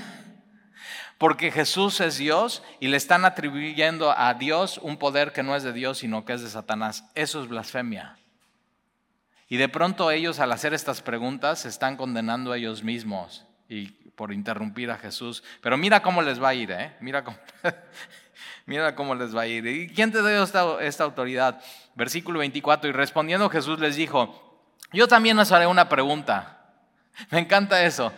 porque 1.18 1.52
Jesús 1.52 2.02
es 2.02 2.18
Dios 2.18 2.62
y 2.82 2.90
le 2.90 2.98
están 2.98 3.24
atribuyendo 3.24 4.12
a 4.12 4.34
Dios 4.34 4.80
un 4.80 4.98
poder 4.98 5.32
que 5.32 5.44
no 5.44 5.56
es 5.56 5.64
de 5.64 5.72
Dios, 5.72 6.00
sino 6.00 6.26
que 6.26 6.34
es 6.34 6.42
de 6.42 6.50
Satanás. 6.50 7.06
Eso 7.16 7.42
es 7.42 7.48
blasfemia. 7.48 8.19
Y 9.50 9.58
de 9.58 9.68
pronto 9.68 10.12
ellos 10.12 10.40
al 10.40 10.52
hacer 10.52 10.76
estas 10.76 11.02
preguntas 11.02 11.60
se 11.60 11.70
están 11.70 11.98
condenando 11.98 12.52
a 12.52 12.58
ellos 12.58 12.84
mismos 12.84 13.46
y 13.68 13.88
por 14.12 14.32
interrumpir 14.32 14.92
a 14.92 14.98
Jesús. 14.98 15.44
Pero 15.62 15.76
mira 15.76 16.04
cómo 16.04 16.22
les 16.22 16.42
va 16.42 16.50
a 16.50 16.54
ir, 16.54 16.70
¿eh? 16.72 16.96
Mira 17.02 17.24
cómo, 17.24 17.38
les 19.16 19.36
va 19.36 19.42
a 19.42 19.48
ir. 19.48 19.66
¿Y 19.66 19.90
quién 19.90 20.12
te 20.12 20.20
dio 20.20 20.44
esta, 20.44 20.82
esta 20.82 21.04
autoridad? 21.04 21.60
Versículo 21.96 22.40
24. 22.40 22.90
Y 22.90 22.94
respondiendo 22.94 23.50
Jesús 23.50 23.80
les 23.80 23.96
dijo, 23.96 24.62
yo 24.94 25.08
también 25.08 25.40
os 25.40 25.52
haré 25.52 25.66
una 25.66 25.90
pregunta. 25.90 26.59
Me 27.32 27.40
encanta 27.40 27.84
eso. 27.84 28.12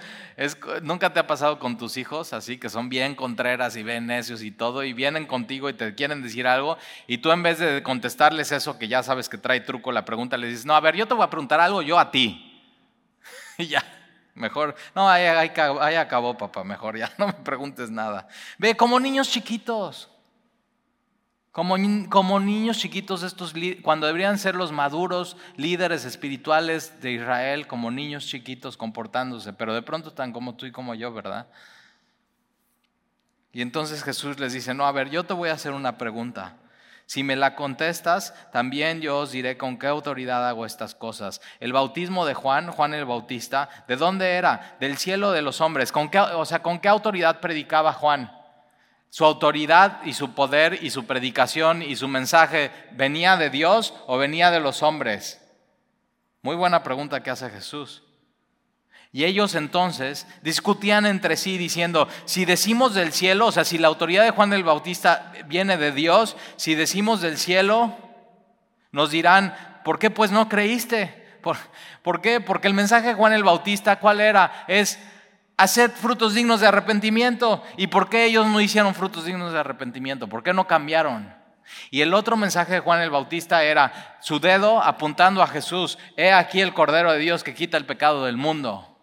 ¿Nunca 0.82 1.14
te 1.14 1.20
ha 1.20 1.28
pasado 1.28 1.60
con 1.60 1.78
tus 1.78 1.98
hijos 1.98 2.34
así, 2.34 2.58
que 2.58 2.70
son 2.70 2.90
bien 2.90 3.14
contreras 3.14 3.76
y 3.76 3.84
bien 3.84 4.08
necios 4.08 4.42
y 4.42 4.52
todo, 4.52 4.84
y 4.84 4.94
vienen 4.94 5.28
contigo 5.28 5.70
y 5.70 5.74
te 5.74 5.94
quieren 5.94 6.24
decir 6.24 6.48
algo, 6.48 6.78
y 7.06 7.20
tú 7.20 7.32
en 7.32 7.44
vez 7.44 7.60
de 7.60 7.84
contestarles 7.84 8.52
eso 8.52 8.80
que 8.80 8.88
ya 8.88 9.04
sabes 9.04 9.30
que 9.30 9.38
trae 9.38 9.62
truco 9.62 9.92
la 9.92 10.04
pregunta, 10.04 10.38
les 10.38 10.50
dices, 10.50 10.66
no, 10.66 10.76
a 10.76 10.80
ver, 10.80 10.96
yo 10.96 11.08
te 11.08 11.14
voy 11.14 11.24
a 11.24 11.30
preguntar 11.30 11.60
algo 11.60 11.82
yo 11.82 12.00
a 12.00 12.10
ti. 12.10 12.64
y 13.58 13.68
ya, 13.68 13.84
mejor, 14.34 14.76
no, 14.96 15.08
ahí, 15.08 15.26
ahí 15.26 15.96
acabó 15.96 16.36
papá, 16.36 16.64
mejor, 16.64 16.98
ya 16.98 17.12
no 17.18 17.28
me 17.28 17.34
preguntes 17.34 17.92
nada. 17.92 18.28
Ve, 18.58 18.76
como 18.76 19.00
niños 19.00 19.30
chiquitos. 19.30 20.11
Como, 21.52 21.76
como, 22.10 22.40
niños 22.40 22.78
chiquitos, 22.78 23.24
estos, 23.24 23.54
cuando 23.82 24.08
deberían 24.08 24.38
ser 24.38 24.56
los 24.56 24.72
maduros 24.72 25.36
líderes 25.58 26.06
espirituales 26.06 27.02
de 27.02 27.12
Israel, 27.12 27.68
como 27.68 27.92
niños 27.92 28.26
chiquitos 28.26 28.78
comportándose, 28.78 29.52
pero 29.52 29.74
de 29.74 29.82
pronto 29.82 30.10
están 30.10 30.32
como 30.32 30.56
tú 30.56 30.66
y 30.66 30.72
como 30.72 30.96
yo, 30.96 31.12
¿verdad? 31.12 31.48
Y 33.52 33.62
entonces 33.62 34.02
Jesús 34.02 34.40
les 34.40 34.54
dice, 34.54 34.74
no, 34.74 34.86
a 34.86 34.94
ver, 34.94 35.10
yo 35.10 35.26
te 35.26 35.34
voy 35.34 35.50
a 35.50 35.54
hacer 35.54 35.74
una 35.74 35.98
pregunta. 35.98 36.56
Si 37.06 37.24
me 37.24 37.36
la 37.36 37.56
contestas, 37.58 38.34
también 38.54 39.02
yo 39.02 39.18
os 39.18 39.34
diré 39.34 39.58
con 39.58 39.78
qué 39.78 39.88
autoridad 39.88 40.48
hago 40.48 40.66
estas 40.66 40.96
cosas. 40.96 41.42
El 41.60 41.74
bautismo 41.74 42.26
de 42.26 42.34
Juan, 42.34 42.72
Juan 42.72 42.94
el 42.94 43.04
Bautista, 43.04 43.68
¿de 43.90 43.98
dónde 43.98 44.36
era? 44.36 44.78
Del 44.80 44.98
cielo 44.98 45.34
de 45.34 45.42
los 45.42 45.60
hombres. 45.60 45.92
¿Con 45.92 46.10
qué, 46.10 46.20
o 46.20 46.46
sea, 46.46 46.62
¿con 46.62 46.80
qué 46.80 46.88
autoridad 46.88 47.42
predicaba 47.42 47.92
Juan? 47.92 48.32
Su 49.12 49.26
autoridad 49.26 50.02
y 50.06 50.14
su 50.14 50.34
poder 50.34 50.80
y 50.82 50.90
su 50.90 51.06
predicación 51.06 51.82
y 51.82 51.98
su 51.98 52.08
mensaje 52.08 52.72
venía 52.94 53.36
de 53.36 53.50
Dios 53.50 53.94
o 54.08 54.18
venía 54.18 54.52
de 54.52 54.62
los 54.62 54.84
hombres. 54.84 55.42
Muy 56.42 56.56
buena 56.56 56.82
pregunta 56.82 57.22
que 57.22 57.30
hace 57.30 57.50
Jesús. 57.50 58.04
Y 59.12 59.26
ellos 59.26 59.56
entonces 59.56 60.26
discutían 60.44 61.06
entre 61.06 61.36
sí 61.36 61.58
diciendo, 61.58 62.08
si 62.24 62.46
decimos 62.46 62.94
del 62.94 63.12
cielo, 63.12 63.48
o 63.48 63.52
sea, 63.52 63.66
si 63.66 63.78
la 63.78 63.90
autoridad 63.90 64.24
de 64.24 64.32
Juan 64.32 64.54
el 64.54 64.64
Bautista 64.64 65.34
viene 65.46 65.76
de 65.76 65.92
Dios, 65.92 66.38
si 66.56 66.76
decimos 66.76 67.20
del 67.20 67.38
cielo, 67.38 67.94
nos 68.94 69.12
dirán, 69.12 69.82
¿por 69.84 70.00
qué 70.00 70.10
pues 70.10 70.32
no 70.32 70.48
creíste? 70.48 71.22
¿Por, 71.42 71.58
¿por 72.02 72.22
qué? 72.22 72.40
Porque 72.40 72.70
el 72.70 72.74
mensaje 72.74 73.10
de 73.10 73.14
Juan 73.16 73.34
el 73.34 73.44
Bautista, 73.44 74.00
¿cuál 74.00 74.22
era? 74.22 74.64
Es, 74.70 74.98
Haced 75.62 75.92
frutos 75.92 76.34
dignos 76.34 76.60
de 76.60 76.68
arrepentimiento. 76.68 77.64
¿Y 77.78 77.86
por 77.86 78.10
qué 78.10 78.26
ellos 78.26 78.48
no 78.48 78.60
hicieron 78.60 78.96
frutos 78.96 79.26
dignos 79.26 79.54
de 79.54 79.60
arrepentimiento? 79.60 80.28
¿Por 80.28 80.42
qué 80.42 80.54
no 80.54 80.66
cambiaron? 80.66 81.32
Y 81.92 82.02
el 82.02 82.16
otro 82.16 82.36
mensaje 82.36 82.74
de 82.74 82.80
Juan 82.80 83.00
el 83.00 83.12
Bautista 83.12 83.64
era 83.64 84.18
su 84.22 84.40
dedo 84.40 84.82
apuntando 84.82 85.44
a 85.44 85.48
Jesús. 85.48 86.00
He 86.18 86.34
aquí 86.34 86.62
el 86.62 86.74
Cordero 86.74 87.12
de 87.12 87.20
Dios 87.20 87.44
que 87.44 87.54
quita 87.54 87.78
el 87.78 87.86
pecado 87.86 88.26
del 88.26 88.38
mundo. 88.38 88.98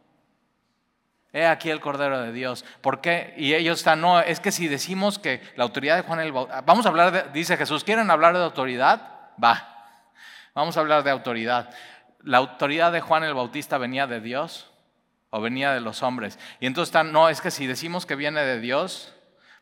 He 1.32 1.46
aquí 1.46 1.70
el 1.70 1.78
Cordero 1.78 2.20
de 2.22 2.32
Dios. 2.32 2.64
¿Por 2.80 3.00
qué? 3.00 3.34
Y 3.36 3.54
ellos 3.54 3.78
están, 3.78 4.00
no, 4.00 4.18
es 4.18 4.40
que 4.40 4.50
si 4.50 4.66
decimos 4.66 5.20
que 5.20 5.40
la 5.54 5.62
autoridad 5.62 5.94
de 5.94 6.02
Juan 6.02 6.18
el 6.18 6.32
Bautista, 6.32 6.62
vamos 6.62 6.86
a 6.86 6.88
hablar, 6.88 7.12
de, 7.12 7.24
dice 7.32 7.56
Jesús, 7.56 7.84
¿quieren 7.84 8.10
hablar 8.10 8.36
de 8.36 8.42
autoridad? 8.42 9.00
Va, 9.40 9.92
vamos 10.56 10.76
a 10.76 10.80
hablar 10.80 11.04
de 11.04 11.12
autoridad. 11.12 11.70
La 12.24 12.38
autoridad 12.38 12.90
de 12.90 13.00
Juan 13.00 13.22
el 13.22 13.34
Bautista 13.34 13.78
venía 13.78 14.08
de 14.08 14.20
Dios 14.20 14.67
o 15.30 15.40
venía 15.40 15.72
de 15.72 15.80
los 15.80 16.02
hombres. 16.02 16.38
Y 16.60 16.66
entonces 16.66 16.88
están, 16.88 17.12
no, 17.12 17.28
es 17.28 17.40
que 17.40 17.50
si 17.50 17.66
decimos 17.66 18.06
que 18.06 18.14
viene 18.14 18.40
de 18.40 18.60
Dios, 18.60 19.14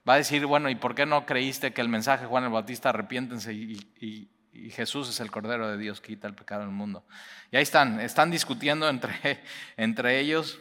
va 0.08 0.14
a 0.14 0.18
decir, 0.18 0.46
bueno, 0.46 0.70
¿y 0.70 0.76
por 0.76 0.94
qué 0.94 1.06
no 1.06 1.26
creíste 1.26 1.72
que 1.72 1.80
el 1.80 1.88
mensaje 1.88 2.22
de 2.22 2.28
Juan 2.28 2.44
el 2.44 2.50
Bautista, 2.50 2.90
arrepiéntense 2.90 3.52
y, 3.52 4.30
Jesús 4.70 5.10
es 5.10 5.20
el 5.20 5.30
Cordero 5.30 5.68
de 5.68 5.76
Dios 5.76 6.00
quita 6.00 6.26
el 6.26 6.34
pecado 6.34 6.62
del 6.62 6.70
mundo? 6.70 7.04
Y 7.50 7.56
ahí 7.56 7.62
están, 7.62 8.00
están 8.00 8.30
discutiendo 8.30 8.88
entre, 8.88 9.42
entre 9.76 10.18
ellos. 10.20 10.58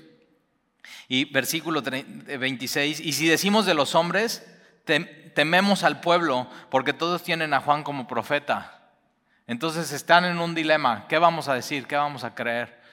Y 1.07 1.25
versículo 1.25 1.81
26, 1.81 2.99
y 2.99 3.13
si 3.13 3.27
decimos 3.27 3.65
de 3.65 3.73
los 3.73 3.95
hombres, 3.95 4.45
tememos 5.33 5.83
al 5.83 5.99
pueblo, 5.99 6.47
porque 6.69 6.93
todos 6.93 7.23
tienen 7.23 7.53
a 7.53 7.61
Juan 7.61 7.83
como 7.83 8.07
profeta. 8.07 8.91
Entonces 9.47 9.91
están 9.91 10.25
en 10.25 10.39
un 10.39 10.55
dilema, 10.55 11.07
¿qué 11.07 11.17
vamos 11.17 11.47
a 11.47 11.53
decir? 11.53 11.87
¿Qué 11.87 11.95
vamos 11.95 12.23
a 12.23 12.35
creer? 12.35 12.84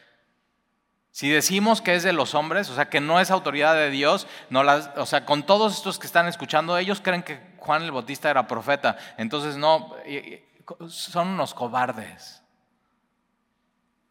Si 1.13 1.29
decimos 1.29 1.83
que 1.83 1.95
es 1.95 2.03
de 2.03 2.15
los 2.15 2.35
hombres, 2.35 2.71
o 2.71 2.75
sea, 2.75 2.89
que 2.89 3.01
no 3.01 3.21
es 3.21 3.31
autoridad 3.31 3.75
de 3.75 3.91
Dios, 3.91 4.27
no 4.49 4.65
las, 4.65 4.91
o 4.97 5.05
sea, 5.05 5.27
con 5.27 5.45
todos 5.45 5.77
estos 5.77 5.99
que 5.99 6.07
están 6.07 6.27
escuchando, 6.27 6.79
ellos 6.79 7.03
creen 7.03 7.23
que 7.23 7.39
Juan 7.59 7.83
el 7.83 7.93
Bautista 7.93 8.31
era 8.31 8.47
profeta. 8.47 8.97
Entonces, 9.19 9.59
no, 9.59 9.95
son 10.89 11.29
unos 11.29 11.53
cobardes. 11.53 12.43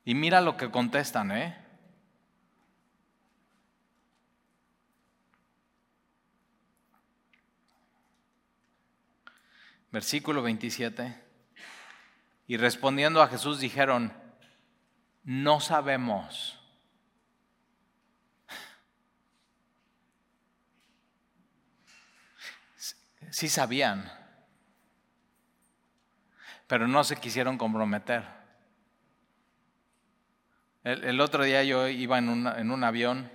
Y 0.05 0.13
mira 0.13 0.41
lo 0.41 0.57
que 0.57 0.69
contestan, 0.69 1.31
¿eh? 1.31 1.57
Versículo 9.91 10.43
27. 10.43 11.19
Y 12.45 12.57
respondiendo 12.57 13.23
a 13.23 13.27
Jesús 13.27 13.59
dijeron, 13.59 14.13
no 15.23 15.59
sabemos. 15.59 16.60
Sí 23.31 23.49
sabían, 23.49 24.11
pero 26.67 26.87
no 26.87 27.03
se 27.03 27.15
quisieron 27.15 27.57
comprometer. 27.57 28.23
El, 30.83 31.19
otro 31.21 31.43
día 31.43 31.63
yo 31.63 31.87
iba 31.87 32.17
en, 32.17 32.45
en, 32.45 32.71
un 32.71 32.83
avión 32.83 33.31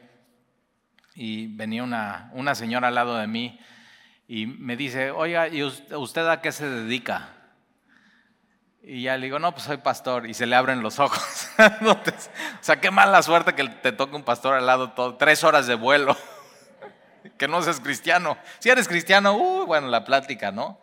y 1.14 1.46
venía 1.48 1.82
una, 1.82 2.30
una 2.34 2.54
señora 2.54 2.88
al 2.88 2.94
lado 2.94 3.16
de 3.16 3.26
mí 3.26 3.58
y 4.28 4.46
me 4.46 4.76
dice, 4.76 5.10
oiga, 5.10 5.48
¿y 5.48 5.62
usted 5.62 6.28
a 6.28 6.40
qué 6.40 6.52
se 6.52 6.68
dedica? 6.68 7.30
Y 8.88 9.02
ya 9.02 9.16
le 9.16 9.26
digo, 9.26 9.40
no, 9.40 9.52
pues 9.52 9.64
soy 9.64 9.78
pastor. 9.78 10.28
Y 10.28 10.34
se 10.34 10.46
le 10.46 10.54
abren 10.54 10.82
los 10.82 11.00
ojos. 11.00 11.48
o 11.58 11.96
sea, 12.60 12.80
qué 12.80 12.92
mala 12.92 13.20
suerte 13.22 13.54
que 13.54 13.68
te 13.68 13.90
toque 13.90 14.14
un 14.14 14.22
pastor 14.22 14.54
al 14.54 14.66
lado 14.66 14.92
todo, 14.92 15.16
tres 15.16 15.42
horas 15.42 15.66
de 15.66 15.74
vuelo. 15.74 16.16
que 17.38 17.48
no 17.48 17.62
seas 17.62 17.80
cristiano. 17.80 18.36
Si 18.58 18.68
eres 18.68 18.88
cristiano, 18.88 19.34
uh, 19.34 19.66
bueno, 19.66 19.88
la 19.88 20.04
plática, 20.04 20.50
¿no? 20.52 20.80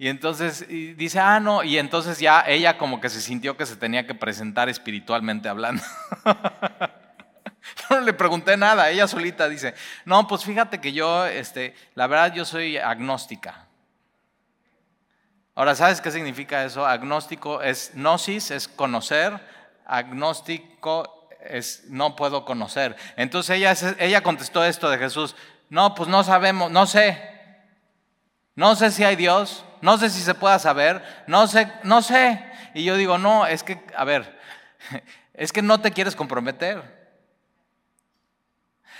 Y 0.00 0.08
entonces 0.08 0.66
dice, 0.68 1.18
ah, 1.18 1.40
no, 1.40 1.64
y 1.64 1.76
entonces 1.76 2.20
ya 2.20 2.44
ella 2.46 2.78
como 2.78 3.00
que 3.00 3.08
se 3.08 3.20
sintió 3.20 3.56
que 3.56 3.66
se 3.66 3.74
tenía 3.74 4.06
que 4.06 4.14
presentar 4.14 4.68
espiritualmente 4.68 5.48
hablando. 5.48 5.82
yo 6.24 7.96
no 7.96 8.00
le 8.02 8.12
pregunté 8.12 8.56
nada, 8.56 8.90
ella 8.90 9.08
solita 9.08 9.48
dice, 9.48 9.74
no, 10.04 10.28
pues 10.28 10.44
fíjate 10.44 10.80
que 10.80 10.92
yo, 10.92 11.26
este, 11.26 11.74
la 11.96 12.06
verdad 12.06 12.32
yo 12.32 12.44
soy 12.44 12.76
agnóstica. 12.76 13.66
Ahora, 15.56 15.74
¿sabes 15.74 16.00
qué 16.00 16.12
significa 16.12 16.64
eso? 16.64 16.86
Agnóstico 16.86 17.60
es 17.60 17.90
gnosis, 17.94 18.52
es 18.52 18.68
conocer. 18.68 19.40
Agnóstico 19.86 21.17
es 21.40 21.84
no 21.88 22.16
puedo 22.16 22.44
conocer. 22.44 22.96
Entonces 23.16 23.56
ella, 23.56 23.74
ella 23.98 24.22
contestó 24.22 24.64
esto 24.64 24.90
de 24.90 24.98
Jesús. 24.98 25.36
No, 25.70 25.94
pues 25.94 26.08
no 26.08 26.24
sabemos, 26.24 26.70
no 26.70 26.86
sé. 26.86 27.36
No 28.54 28.74
sé 28.74 28.90
si 28.90 29.04
hay 29.04 29.14
Dios, 29.16 29.64
no 29.82 29.98
sé 29.98 30.10
si 30.10 30.20
se 30.20 30.34
pueda 30.34 30.58
saber, 30.58 31.02
no 31.26 31.46
sé, 31.46 31.72
no 31.84 32.02
sé. 32.02 32.44
Y 32.74 32.84
yo 32.84 32.96
digo, 32.96 33.16
no, 33.16 33.46
es 33.46 33.62
que, 33.62 33.80
a 33.96 34.04
ver, 34.04 34.38
es 35.34 35.52
que 35.52 35.62
no 35.62 35.80
te 35.80 35.92
quieres 35.92 36.16
comprometer. 36.16 36.98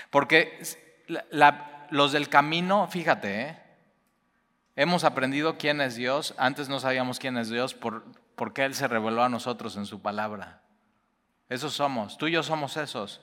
Porque 0.09 0.61
los 1.89 2.11
del 2.11 2.29
camino, 2.29 2.87
fíjate, 2.87 3.41
¿eh? 3.41 3.57
Hemos 4.75 5.03
aprendido 5.03 5.57
quién 5.57 5.81
es 5.81 5.95
Dios. 5.95 6.33
Antes 6.37 6.69
no 6.69 6.79
sabíamos 6.79 7.19
quién 7.19 7.37
es 7.37 7.49
Dios 7.49 7.73
por, 7.73 8.05
porque 8.35 8.63
Él 8.63 8.73
se 8.73 8.87
reveló 8.87 9.23
a 9.23 9.27
nosotros 9.27 9.75
en 9.75 9.85
su 9.85 10.01
palabra. 10.01 10.61
Esos 11.49 11.73
somos. 11.73 12.17
Tú 12.17 12.27
y 12.27 12.31
yo 12.31 12.43
somos 12.43 12.77
esos. 12.77 13.21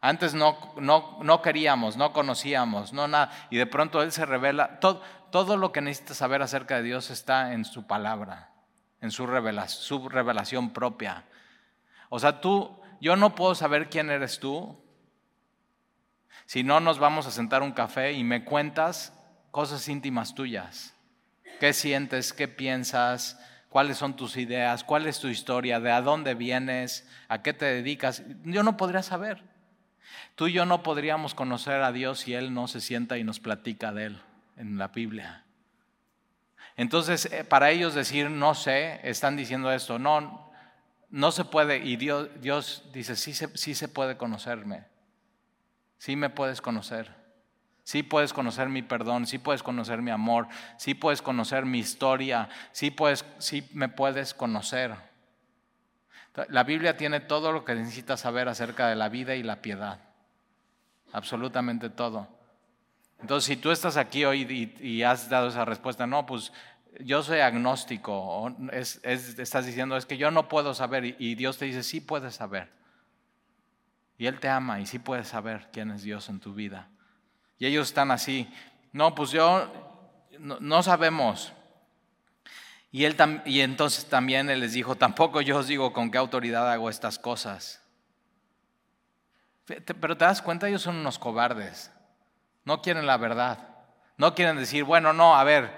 Antes 0.00 0.34
no, 0.34 0.74
no, 0.76 1.18
no 1.22 1.42
queríamos, 1.42 1.96
no 1.96 2.12
conocíamos, 2.12 2.92
no 2.92 3.08
nada. 3.08 3.32
Y 3.50 3.56
de 3.56 3.66
pronto 3.66 4.02
Él 4.02 4.12
se 4.12 4.26
revela. 4.26 4.78
Todo, 4.78 5.02
todo 5.30 5.56
lo 5.56 5.72
que 5.72 5.80
necesitas 5.80 6.18
saber 6.18 6.42
acerca 6.42 6.76
de 6.76 6.82
Dios 6.84 7.10
está 7.10 7.52
en 7.54 7.64
su 7.64 7.86
palabra, 7.86 8.50
en 9.00 9.10
su 9.10 9.26
revelación, 9.26 9.82
su 9.82 10.08
revelación 10.08 10.70
propia. 10.70 11.24
O 12.10 12.18
sea, 12.18 12.40
tú, 12.40 12.78
yo 13.00 13.16
no 13.16 13.34
puedo 13.34 13.54
saber 13.54 13.90
quién 13.90 14.10
eres 14.10 14.38
tú 14.38 14.78
si 16.46 16.62
no 16.62 16.80
nos 16.80 16.98
vamos 16.98 17.26
a 17.26 17.30
sentar 17.30 17.62
un 17.62 17.72
café 17.72 18.12
y 18.12 18.24
me 18.24 18.44
cuentas 18.44 19.12
cosas 19.50 19.88
íntimas 19.88 20.34
tuyas. 20.34 20.94
¿Qué 21.60 21.72
sientes? 21.72 22.32
¿Qué 22.32 22.46
piensas? 22.46 23.38
¿Cuáles 23.68 23.98
son 23.98 24.16
tus 24.16 24.36
ideas? 24.36 24.82
¿Cuál 24.82 25.06
es 25.06 25.20
tu 25.20 25.28
historia? 25.28 25.78
¿De 25.80 25.90
a 25.90 26.00
dónde 26.00 26.34
vienes? 26.34 27.06
¿A 27.28 27.42
qué 27.42 27.52
te 27.52 27.66
dedicas? 27.66 28.22
Yo 28.44 28.62
no 28.62 28.76
podría 28.76 29.02
saber. 29.02 29.42
Tú 30.34 30.46
y 30.46 30.52
yo 30.52 30.64
no 30.64 30.82
podríamos 30.82 31.34
conocer 31.34 31.82
a 31.82 31.92
Dios 31.92 32.20
si 32.20 32.34
Él 32.34 32.54
no 32.54 32.66
se 32.66 32.80
sienta 32.80 33.18
y 33.18 33.24
nos 33.24 33.40
platica 33.40 33.92
de 33.92 34.06
Él 34.06 34.22
en 34.56 34.78
la 34.78 34.88
Biblia. 34.88 35.44
Entonces, 36.76 37.26
eh, 37.26 37.44
para 37.44 37.70
ellos 37.70 37.94
decir 37.94 38.30
no 38.30 38.54
sé, 38.54 39.00
están 39.02 39.36
diciendo 39.36 39.70
esto, 39.70 39.98
no, 39.98 40.50
no 41.10 41.32
se 41.32 41.44
puede. 41.44 41.78
Y 41.78 41.96
Dios, 41.96 42.30
Dios 42.40 42.84
dice, 42.92 43.16
sí 43.16 43.34
sí 43.34 43.74
se 43.74 43.88
puede 43.88 44.16
conocerme, 44.16 44.86
sí 45.98 46.16
me 46.16 46.30
puedes 46.30 46.62
conocer. 46.62 47.17
Sí 47.88 48.02
puedes 48.02 48.34
conocer 48.34 48.68
mi 48.68 48.82
perdón, 48.82 49.26
sí 49.26 49.38
puedes 49.38 49.62
conocer 49.62 50.02
mi 50.02 50.10
amor, 50.10 50.46
sí 50.76 50.92
puedes 50.92 51.22
conocer 51.22 51.64
mi 51.64 51.78
historia, 51.78 52.50
sí, 52.70 52.90
puedes, 52.90 53.24
sí 53.38 53.66
me 53.72 53.88
puedes 53.88 54.34
conocer. 54.34 54.94
La 56.50 56.64
Biblia 56.64 56.98
tiene 56.98 57.20
todo 57.20 57.50
lo 57.50 57.64
que 57.64 57.74
necesitas 57.74 58.20
saber 58.20 58.46
acerca 58.46 58.88
de 58.88 58.94
la 58.94 59.08
vida 59.08 59.36
y 59.36 59.42
la 59.42 59.62
piedad. 59.62 60.00
Absolutamente 61.14 61.88
todo. 61.88 62.28
Entonces, 63.22 63.46
si 63.46 63.56
tú 63.56 63.70
estás 63.70 63.96
aquí 63.96 64.26
hoy 64.26 64.74
y, 64.80 65.02
has 65.02 65.30
dado 65.30 65.48
esa 65.48 65.64
respuesta, 65.64 66.06
no, 66.06 66.26
pues 66.26 66.52
yo 67.00 67.22
soy 67.22 67.40
agnóstico, 67.40 68.54
estás 68.70 69.64
diciendo, 69.64 69.96
es 69.96 70.04
que 70.04 70.18
yo 70.18 70.30
no 70.30 70.46
puedo 70.46 70.74
saber, 70.74 71.06
y, 71.06 71.16
y 71.18 71.36
Dios 71.36 71.56
te 71.56 71.64
dice, 71.64 71.82
sí 71.82 72.02
puedes 72.02 72.34
saber. 72.34 72.70
Y 74.18 74.26
Él 74.26 74.40
te 74.40 74.50
ama 74.50 74.78
y 74.78 74.84
sí 74.84 74.98
puedes 74.98 75.28
saber 75.28 75.70
quién 75.72 75.90
es 75.90 76.02
Dios 76.02 76.28
en 76.28 76.38
tu 76.38 76.52
vida. 76.52 76.90
Y 77.58 77.66
ellos 77.66 77.88
están 77.88 78.10
así, 78.10 78.48
no, 78.92 79.14
pues 79.14 79.30
yo 79.30 79.70
no, 80.38 80.82
sabemos. 80.82 81.52
Y, 82.90 83.04
él 83.04 83.16
y 83.44 83.60
entonces 83.60 84.06
también 84.06 84.48
él 84.48 84.60
les 84.60 84.72
dijo, 84.72 84.94
tampoco 84.96 85.40
yo 85.40 85.58
os 85.58 85.66
digo 85.66 85.92
con 85.92 86.10
qué 86.10 86.18
autoridad 86.18 86.70
hago 86.70 86.88
estas 86.88 87.18
cosas. 87.18 87.82
Pero 89.66 90.16
te 90.16 90.24
das 90.24 90.40
cuenta, 90.40 90.68
ellos 90.68 90.82
son 90.82 90.96
unos 90.96 91.18
cobardes. 91.18 91.92
No 92.64 92.80
quieren 92.80 93.06
la 93.06 93.18
verdad. 93.18 93.68
No 94.16 94.34
quieren 94.34 94.56
decir, 94.56 94.84
bueno, 94.84 95.12
no, 95.12 95.36
a 95.36 95.44
ver, 95.44 95.76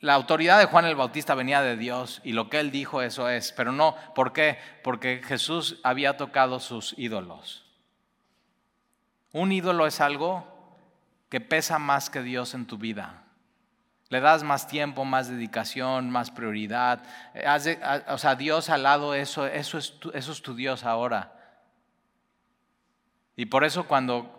la 0.00 0.14
autoridad 0.14 0.58
de 0.58 0.66
Juan 0.66 0.84
el 0.84 0.96
Bautista 0.96 1.34
venía 1.34 1.62
de 1.62 1.76
Dios 1.76 2.20
y 2.24 2.32
lo 2.32 2.50
que 2.50 2.60
él 2.60 2.70
dijo 2.70 3.02
eso 3.02 3.28
es. 3.28 3.52
Pero 3.52 3.72
no, 3.72 3.94
¿por 4.14 4.32
qué? 4.32 4.58
Porque 4.82 5.22
Jesús 5.24 5.80
había 5.82 6.16
tocado 6.16 6.60
sus 6.60 6.94
ídolos. 6.98 7.64
Un 9.32 9.52
ídolo 9.52 9.86
es 9.86 10.00
algo 10.00 10.57
que 11.28 11.40
pesa 11.40 11.78
más 11.78 12.10
que 12.10 12.22
Dios 12.22 12.54
en 12.54 12.66
tu 12.66 12.78
vida. 12.78 13.22
Le 14.08 14.20
das 14.20 14.42
más 14.42 14.66
tiempo, 14.66 15.04
más 15.04 15.28
dedicación, 15.28 16.10
más 16.10 16.30
prioridad. 16.30 17.02
o 18.08 18.18
sea, 18.18 18.34
Dios 18.36 18.70
al 18.70 18.82
lado, 18.82 19.14
eso, 19.14 19.46
eso, 19.46 19.76
es, 19.76 19.94
eso 20.14 20.32
es 20.32 20.42
tu 20.42 20.54
Dios 20.54 20.84
ahora. 20.84 21.34
Y 23.36 23.46
por 23.46 23.64
eso 23.64 23.86
cuando, 23.86 24.34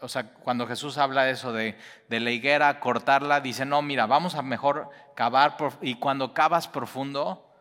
o 0.00 0.08
sea, 0.08 0.32
cuando 0.32 0.68
Jesús 0.68 0.98
habla 0.98 1.28
eso 1.28 1.52
de, 1.52 1.76
de, 2.08 2.20
la 2.20 2.30
higuera, 2.30 2.78
cortarla, 2.78 3.40
dice, 3.40 3.64
no, 3.64 3.82
mira, 3.82 4.06
vamos 4.06 4.36
a 4.36 4.42
mejor 4.42 4.88
cavar. 5.16 5.56
y 5.82 5.96
cuando 5.96 6.32
cavas 6.32 6.68
profundo, 6.68 7.52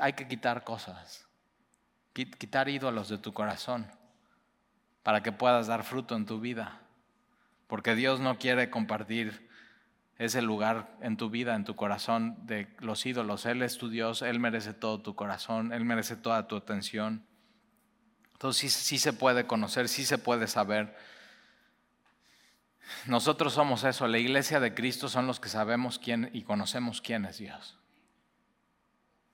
hay 0.00 0.12
que 0.12 0.28
quitar 0.28 0.62
cosas. 0.62 1.26
Quitar 2.12 2.68
ídolos 2.68 3.08
de 3.08 3.18
tu 3.18 3.32
corazón 3.32 3.90
para 5.02 5.22
que 5.22 5.32
puedas 5.32 5.66
dar 5.66 5.82
fruto 5.82 6.14
en 6.14 6.24
tu 6.24 6.40
vida 6.40 6.80
porque 7.68 7.94
Dios 7.94 8.18
no 8.18 8.38
quiere 8.38 8.70
compartir 8.70 9.48
ese 10.18 10.42
lugar 10.42 10.96
en 11.00 11.16
tu 11.16 11.30
vida, 11.30 11.54
en 11.54 11.64
tu 11.64 11.76
corazón 11.76 12.44
de 12.44 12.66
los 12.80 13.06
ídolos. 13.06 13.46
Él 13.46 13.62
es 13.62 13.78
tu 13.78 13.88
Dios, 13.88 14.22
Él 14.22 14.40
merece 14.40 14.74
todo 14.74 15.00
tu 15.00 15.14
corazón, 15.14 15.72
Él 15.72 15.84
merece 15.84 16.16
toda 16.16 16.48
tu 16.48 16.56
atención. 16.56 17.24
Entonces 18.32 18.72
sí, 18.72 18.98
se 18.98 19.12
puede 19.12 19.46
conocer, 19.46 19.88
sí 19.88 20.04
se 20.04 20.18
puede 20.18 20.48
saber. 20.48 20.96
Nosotros 23.06 23.52
somos 23.52 23.84
eso, 23.84 24.08
la 24.08 24.18
iglesia 24.18 24.60
de 24.60 24.74
Cristo 24.74 25.08
son 25.08 25.26
los 25.26 25.38
que 25.38 25.48
sabemos 25.48 25.98
quién 25.98 26.30
y 26.32 26.42
conocemos 26.42 27.00
quién 27.00 27.24
es 27.24 27.38
Dios. 27.38 27.78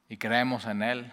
Y 0.08 0.18
creemos 0.18 0.66
en 0.66 0.82
Él 0.82 1.12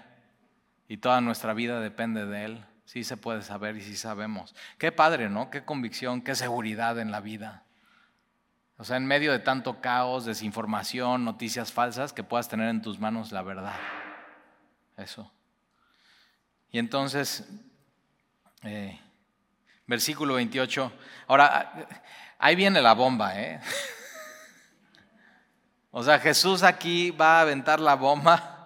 y 0.88 0.98
toda 0.98 1.22
nuestra 1.22 1.54
vida 1.54 1.80
depende 1.80 2.26
de 2.26 2.46
Él. 2.46 2.66
Sí 2.92 3.06
se 3.06 3.16
puede 3.16 3.42
saber 3.42 3.78
y 3.78 3.82
sí 3.82 3.96
sabemos. 3.96 4.54
Qué 4.78 4.92
padre, 4.92 5.30
¿no? 5.30 5.50
Qué 5.50 5.64
convicción, 5.64 6.22
qué 6.22 6.36
seguridad 6.36 7.00
en 7.00 7.10
la 7.10 7.22
vida. 7.22 7.64
O 8.76 8.84
sea, 8.84 8.98
en 8.98 9.06
medio 9.06 9.32
de 9.32 9.40
tanto 9.40 9.80
caos, 9.80 10.26
desinformación, 10.26 11.24
noticias 11.24 11.72
falsas, 11.72 12.12
que 12.12 12.26
puedas 12.26 12.50
tener 12.50 12.68
en 12.68 12.82
tus 12.82 13.00
manos 13.00 13.32
la 13.32 13.44
verdad. 13.44 13.76
Eso. 14.98 15.32
Y 16.70 16.80
entonces, 16.80 17.48
eh, 18.64 19.00
versículo 19.88 20.34
28. 20.34 20.92
Ahora, 21.28 21.88
ahí 22.40 22.58
viene 22.58 22.82
la 22.82 22.94
bomba, 22.94 23.40
¿eh? 23.40 23.62
O 25.92 26.04
sea, 26.04 26.20
Jesús 26.20 26.62
aquí 26.62 27.12
va 27.12 27.38
a 27.38 27.42
aventar 27.44 27.80
la 27.80 27.96
bomba 27.96 28.61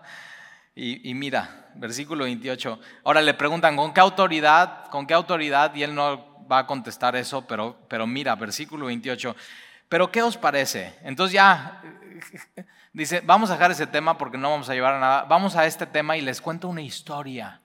y, 0.77 1.13
mira, 1.13 1.69
versículo 1.75 2.25
28. 2.25 2.79
Ahora 3.05 3.21
le 3.21 3.33
preguntan, 3.33 3.77
¿con 3.77 3.93
qué 3.93 4.01
autoridad? 4.01 4.89
¿Con 4.89 5.07
qué 5.07 5.13
autoridad? 5.13 5.73
Y 5.73 5.83
él 5.83 5.95
no 5.95 6.45
va 6.51 6.59
a 6.59 6.67
contestar 6.67 7.15
eso, 7.15 7.47
pero, 7.47 7.77
pero 7.87 8.05
mira, 8.05 8.35
versículo 8.35 8.87
28. 8.87 9.35
Pero 9.87 10.11
¿qué 10.11 10.21
os 10.21 10.35
parece? 10.35 10.93
Entonces 11.03 11.33
ya 11.33 11.81
dice, 12.93 13.21
vamos 13.21 13.49
a 13.49 13.53
dejar 13.53 13.71
ese 13.71 13.87
tema 13.87 14.17
porque 14.17 14.37
no 14.37 14.51
vamos 14.51 14.69
a 14.69 14.73
llevar 14.73 14.95
a 14.95 14.99
nada. 14.99 15.23
Vamos 15.23 15.55
a 15.55 15.65
este 15.65 15.85
tema 15.85 16.17
y 16.17 16.21
les 16.21 16.41
cuento 16.41 16.67
una 16.67 16.81
historia. 16.81 17.61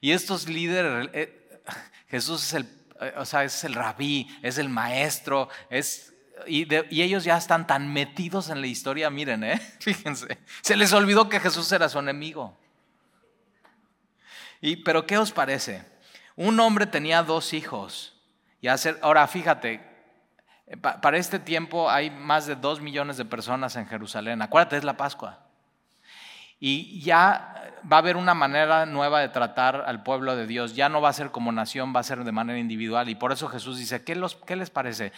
Y 0.00 0.12
estos 0.12 0.48
líderes, 0.48 1.10
eh, 1.12 1.60
Jesús 2.08 2.42
es 2.44 2.54
el, 2.54 2.66
eh, 3.00 3.12
o 3.16 3.26
sea, 3.26 3.44
es 3.44 3.62
el 3.64 3.74
rabí, 3.74 4.26
es 4.42 4.56
el 4.56 4.70
maestro, 4.70 5.50
es, 5.68 6.14
y, 6.46 7.02
ellos 7.02 7.24
ya 7.24 7.36
están 7.36 7.66
tan 7.66 7.92
metidos 7.92 8.50
en 8.50 8.60
la 8.60 8.66
historia, 8.66 9.10
miren, 9.10 9.44
¿eh? 9.44 9.58
fíjense, 9.80 10.38
se 10.60 10.76
les 10.76 10.92
olvidó 10.92 11.28
que 11.28 11.40
Jesús 11.40 11.70
era 11.72 11.88
su 11.88 11.98
enemigo. 11.98 12.56
Y, 14.60 14.76
pero 14.76 15.06
¿qué 15.06 15.18
os 15.18 15.32
parece? 15.32 15.84
Un 16.36 16.58
hombre 16.60 16.86
tenía 16.86 17.22
dos 17.22 17.52
hijos. 17.52 18.14
Y 18.60 18.68
ahora 19.00 19.26
fíjate, 19.26 19.80
para 20.82 21.16
este 21.16 21.38
tiempo 21.38 21.90
hay 21.90 22.10
más 22.10 22.46
de 22.46 22.56
dos 22.56 22.80
millones 22.80 23.16
de 23.16 23.24
personas 23.24 23.76
en 23.76 23.86
Jerusalén. 23.86 24.42
Acuérdate, 24.42 24.76
es 24.76 24.84
la 24.84 24.96
Pascua. 24.96 25.40
Y 26.60 27.00
ya 27.00 27.72
va 27.90 27.96
a 27.96 28.00
haber 28.00 28.16
una 28.16 28.34
manera 28.34 28.84
nueva 28.84 29.20
de 29.20 29.28
tratar 29.28 29.84
al 29.86 30.02
pueblo 30.02 30.34
de 30.34 30.46
Dios. 30.46 30.74
Ya 30.74 30.88
no 30.88 31.00
va 31.00 31.08
a 31.08 31.12
ser 31.12 31.30
como 31.30 31.52
nación, 31.52 31.94
va 31.94 32.00
a 32.00 32.04
ser 32.04 32.24
de 32.24 32.32
manera 32.32 32.58
individual. 32.58 33.08
Y 33.08 33.14
por 33.14 33.32
eso 33.32 33.48
Jesús 33.48 33.78
dice, 33.78 34.02
¿qué, 34.02 34.16
los, 34.16 34.34
qué 34.34 34.56
les 34.56 34.70
parece? 34.70 35.12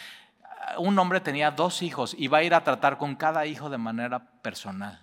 Un 0.78 0.98
hombre 0.98 1.20
tenía 1.20 1.50
dos 1.50 1.82
hijos 1.82 2.14
y 2.16 2.28
va 2.28 2.38
a 2.38 2.42
ir 2.42 2.54
a 2.54 2.64
tratar 2.64 2.98
con 2.98 3.16
cada 3.16 3.46
hijo 3.46 3.70
de 3.70 3.78
manera 3.78 4.40
personal. 4.42 5.00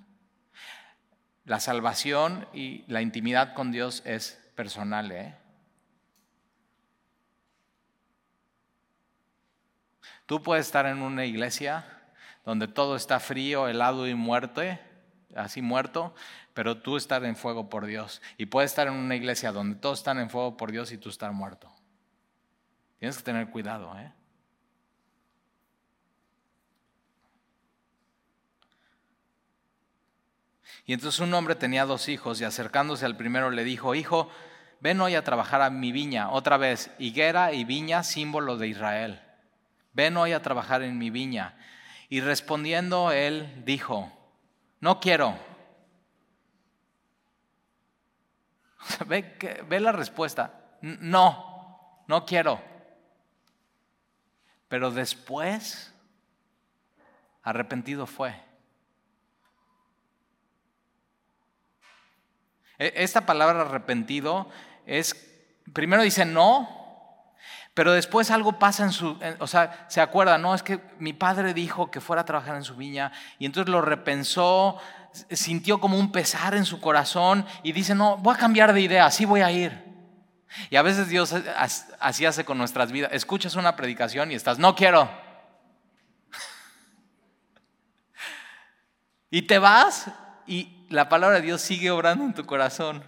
La 1.45 1.59
salvación 1.59 2.47
y 2.53 2.83
la 2.87 3.01
intimidad 3.01 3.53
con 3.53 3.71
Dios 3.71 4.01
es 4.05 4.39
personal. 4.55 5.11
¿eh? 5.11 5.35
Tú 10.25 10.43
puedes 10.43 10.65
estar 10.65 10.85
en 10.85 11.01
una 11.01 11.25
iglesia 11.25 11.85
donde 12.43 12.67
todo 12.67 12.95
está 12.95 13.19
frío, 13.19 13.67
helado 13.67 14.07
y 14.07 14.13
muerto, 14.15 14.61
así 15.35 15.61
muerto, 15.61 16.13
pero 16.53 16.77
tú 16.77 16.97
estar 16.97 17.23
en 17.23 17.35
fuego 17.35 17.69
por 17.69 17.85
Dios. 17.85 18.21
Y 18.37 18.47
puedes 18.47 18.71
estar 18.71 18.87
en 18.87 18.93
una 18.93 19.15
iglesia 19.15 19.51
donde 19.51 19.77
todos 19.77 19.99
están 19.99 20.19
en 20.19 20.29
fuego 20.29 20.57
por 20.57 20.71
Dios 20.71 20.91
y 20.91 20.97
tú 20.97 21.09
estar 21.09 21.31
muerto. 21.31 21.71
Tienes 22.99 23.17
que 23.17 23.23
tener 23.23 23.49
cuidado, 23.49 23.97
¿eh? 23.97 24.11
Y 30.87 30.93
entonces 30.93 31.19
un 31.19 31.33
hombre 31.33 31.53
tenía 31.55 31.85
dos 31.85 32.07
hijos 32.07 32.39
y 32.39 32.45
acercándose 32.45 33.05
al 33.05 33.17
primero 33.17 33.51
le 33.51 33.65
dijo, 33.65 33.93
hijo, 33.93 34.29
ven 34.79 35.01
hoy 35.01 35.15
a 35.15 35.23
trabajar 35.23 35.61
a 35.61 35.69
mi 35.69 35.91
viña. 35.91 36.31
Otra 36.31 36.55
vez, 36.55 36.89
higuera 36.97 37.51
y 37.51 37.65
viña, 37.65 38.03
símbolo 38.03 38.55
de 38.55 38.69
Israel. 38.69 39.21
Ven 39.91 40.15
hoy 40.15 40.31
a 40.31 40.41
trabajar 40.41 40.83
en 40.83 40.97
mi 40.97 41.09
viña. 41.09 41.57
Y 42.07 42.21
respondiendo 42.21 43.11
él 43.11 43.63
dijo, 43.65 44.13
no 44.79 45.01
quiero. 45.01 45.37
Ve, 49.07 49.37
ve 49.67 49.79
la 49.81 49.91
respuesta, 49.91 50.77
no, 50.81 52.01
no 52.07 52.25
quiero. 52.25 52.61
Pero 54.69 54.91
después, 54.91 55.93
arrepentido 57.43 58.07
fue. 58.07 58.46
Esta 62.77 63.25
palabra 63.25 63.61
arrepentido 63.61 64.49
es, 64.85 65.15
primero 65.73 66.03
dice 66.03 66.25
no, 66.25 66.75
pero 67.73 67.93
después 67.93 68.31
algo 68.31 68.57
pasa 68.57 68.83
en 68.83 68.91
su, 68.91 69.19
o 69.39 69.47
sea, 69.47 69.85
se 69.87 70.01
acuerda, 70.01 70.37
no, 70.37 70.55
es 70.55 70.63
que 70.63 70.81
mi 70.99 71.13
padre 71.13 71.53
dijo 71.53 71.91
que 71.91 72.01
fuera 72.01 72.23
a 72.23 72.25
trabajar 72.25 72.55
en 72.55 72.63
su 72.63 72.75
viña 72.75 73.11
y 73.37 73.45
entonces 73.45 73.71
lo 73.71 73.81
repensó, 73.81 74.79
sintió 75.31 75.79
como 75.79 75.99
un 75.99 76.11
pesar 76.11 76.55
en 76.55 76.65
su 76.65 76.79
corazón 76.79 77.45
y 77.63 77.71
dice, 77.71 77.93
no, 77.93 78.17
voy 78.17 78.35
a 78.35 78.39
cambiar 78.39 78.73
de 78.73 78.81
idea, 78.81 79.05
así 79.05 79.25
voy 79.25 79.41
a 79.41 79.51
ir. 79.51 79.85
Y 80.69 80.75
a 80.75 80.81
veces 80.81 81.09
Dios 81.09 81.35
así 81.99 82.25
hace 82.25 82.45
con 82.45 82.57
nuestras 82.57 82.91
vidas. 82.91 83.11
Escuchas 83.13 83.55
una 83.55 83.75
predicación 83.75 84.31
y 84.31 84.35
estás, 84.35 84.57
no 84.57 84.75
quiero. 84.75 85.09
y 89.29 89.43
te 89.43 89.59
vas 89.59 90.07
y 90.47 90.76
la 90.89 91.09
palabra 91.09 91.37
de 91.37 91.43
Dios 91.43 91.61
sigue 91.61 91.91
obrando 91.91 92.25
en 92.25 92.33
tu 92.33 92.45
corazón. 92.45 93.03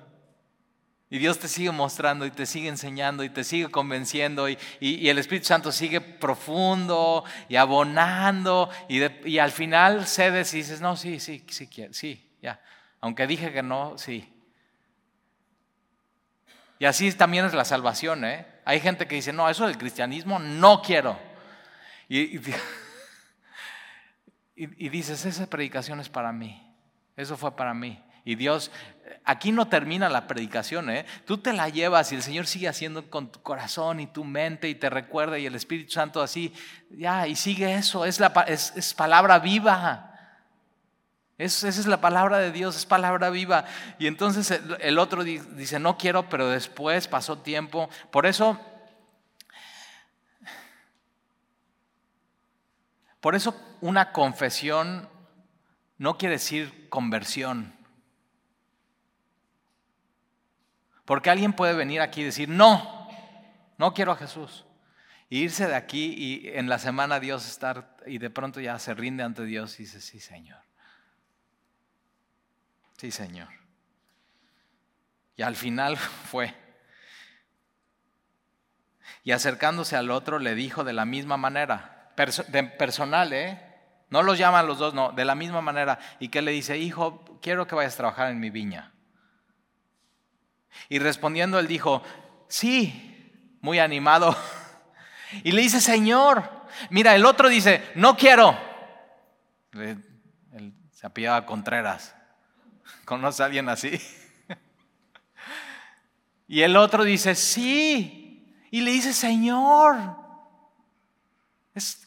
Y 1.12 1.18
Dios 1.18 1.40
te 1.40 1.48
sigue 1.48 1.72
mostrando 1.72 2.26
y 2.28 2.32
te 2.32 2.46
sigue 2.46 2.70
enseñando 2.70 3.24
y 3.24 3.30
te 3.30 3.44
sigue 3.44 3.70
convenciendo 3.70 4.48
y, 4.48 4.58
el 4.80 5.18
Espíritu 5.18 5.48
Santo 5.48 5.72
sigue 5.72 6.02
profundo 6.02 7.24
y 7.48 7.56
abonando 7.56 8.70
y, 8.88 9.02
y, 9.28 9.40
al 9.40 9.52
final 9.52 10.06
cedes 10.06 10.54
y 10.54 10.58
dices, 10.58 10.82
no, 10.82 10.96
sí, 10.96 11.20
sí, 11.20 11.44
sí, 11.50 11.68
sí, 11.92 12.38
ya. 12.44 12.62
Aunque 13.02 13.26
dije 13.26 13.52
que 13.52 13.64
no, 13.64 13.98
sí. 13.98 14.32
Y 16.78 16.86
así 16.86 17.12
también 17.14 17.46
es 17.46 17.56
la 17.56 17.66
salvación, 17.66 18.24
¿eh? 18.24 18.46
Hay 18.64 18.80
gente 18.80 19.08
que 19.08 19.16
dice, 19.16 19.34
no, 19.34 19.50
eso 19.50 19.66
del 19.66 19.80
cristianismo 19.80 20.38
no 20.38 20.84
quiero. 20.84 21.20
Y, 22.08 22.40
y 24.56 24.90
dices, 24.90 25.26
esa 25.26 25.50
predicación 25.50 26.00
es 26.00 26.10
para 26.10 26.32
mí. 26.32 26.69
Eso 27.20 27.36
fue 27.36 27.54
para 27.54 27.74
mí. 27.74 28.02
Y 28.24 28.36
Dios, 28.36 28.72
aquí 29.26 29.52
no 29.52 29.68
termina 29.68 30.08
la 30.08 30.26
predicación, 30.26 30.90
¿eh? 30.90 31.06
Tú 31.26 31.38
te 31.38 31.52
la 31.52 31.68
llevas 31.68 32.14
y 32.14 32.16
el 32.16 32.24
Señor 32.24 32.48
sigue 32.48 32.70
haciendo 32.70 33.10
con 33.10 33.30
tu 33.30 33.42
corazón 33.42 34.00
y 34.00 34.08
tu 34.08 34.24
mente 34.24 34.70
y 34.70 34.76
te 34.76 34.90
recuerda 34.90 35.38
y 35.38 35.46
el 35.46 35.54
Espíritu 35.54 35.92
Santo 35.92 36.22
así, 36.22 36.54
ya, 36.90 37.28
y 37.28 37.36
sigue 37.36 37.76
eso, 37.76 38.06
es, 38.06 38.22
la, 38.22 38.28
es, 38.48 38.94
palabra 38.94 39.40
viva. 39.40 40.14
esa 41.38 41.68
es 41.68 41.86
la 41.88 42.00
palabra 42.00 42.38
de 42.38 42.54
Dios, 42.54 42.78
es 42.78 42.86
palabra 42.86 43.30
viva. 43.32 43.66
Y 43.98 44.08
entonces 44.08 44.50
el, 44.52 44.78
el 44.80 44.98
otro 44.98 45.26
dice, 45.26 45.78
no 45.78 45.98
quiero, 45.98 46.30
pero 46.30 46.48
después 46.48 47.10
pasó 47.10 47.40
tiempo. 47.40 47.90
Por 48.12 48.26
eso, 48.26 48.58
por 53.20 53.36
eso 53.36 53.54
una 53.82 54.14
confesión 54.14 55.10
no 56.00 56.18
quiere 56.18 56.36
decir 56.36 56.90
conversión. 56.90 57.76
Porque 61.06 61.30
alguien 61.30 61.54
puede 61.54 61.74
venir 61.74 62.02
aquí 62.02 62.22
y 62.22 62.26
decir, 62.26 62.50
no, 62.50 63.08
no 63.78 63.94
quiero 63.94 64.14
a 64.14 64.16
Jesús. 64.16 64.66
Irse 65.30 65.68
de 65.68 65.76
aquí 65.76 66.16
y 66.18 66.48
en 66.48 66.70
la 66.70 66.80
semana 66.80 67.20
Dios 67.20 67.48
estar 67.48 67.98
y 68.08 68.18
de 68.18 68.30
pronto 68.30 68.60
ya 68.60 68.80
se 68.80 68.94
rinde 68.94 69.24
ante 69.24 69.44
Dios 69.44 69.80
y 69.80 69.84
dice, 69.84 70.02
sí 70.02 70.20
Señor. 70.20 70.64
Sí 72.98 73.12
Señor. 73.12 73.50
Y 75.36 75.42
al 75.42 75.56
final 75.56 75.98
fue. 75.98 76.56
Y 79.24 79.32
acercándose 79.32 79.98
al 79.98 80.12
otro 80.12 80.40
le 80.40 80.56
dijo 80.56 80.84
de 80.86 80.94
la 80.94 81.06
misma 81.06 81.36
manera, 81.36 82.14
personal, 82.16 83.34
¿eh? 83.34 83.69
No 84.10 84.24
los 84.24 84.38
llaman 84.38 84.66
los 84.66 84.80
dos, 84.80 84.94
no, 84.94 85.12
de 85.12 85.26
la 85.26 85.36
misma 85.36 85.62
manera. 85.62 86.00
¿Y 86.20 86.30
qué 86.30 86.42
le 86.42 86.52
dice? 86.52 86.78
Hijo, 86.78 87.24
quiero 87.42 87.68
que 87.68 87.76
vayas 87.76 87.94
a 87.94 87.98
trabajar 87.98 88.32
en 88.32 88.40
mi 88.40 88.50
viña. 88.50 88.92
Y 90.88 91.00
respondiendo 91.00 91.60
él 91.60 91.68
dijo, 91.68 92.02
sí, 92.48 93.58
muy 93.62 93.80
animado. 93.80 94.36
Y 95.44 95.52
le 95.52 95.62
dice, 95.62 95.80
Señor, 95.80 96.50
mira, 96.90 97.14
el 97.14 97.24
otro 97.24 97.50
dice, 97.50 97.88
no 97.94 98.18
quiero. 98.18 98.58
Él 99.74 100.74
se 100.92 101.06
apellaba 101.06 101.46
Contreras. 101.46 102.16
¿Conoce 103.06 103.44
a 103.44 103.46
alguien 103.46 103.70
así? 103.70 103.92
Y 106.48 106.64
el 106.64 106.76
otro 106.78 107.04
dice, 107.04 107.36
sí. 107.36 108.58
Y 108.72 108.82
le 108.82 108.90
dice, 108.90 109.14
Señor, 109.14 110.16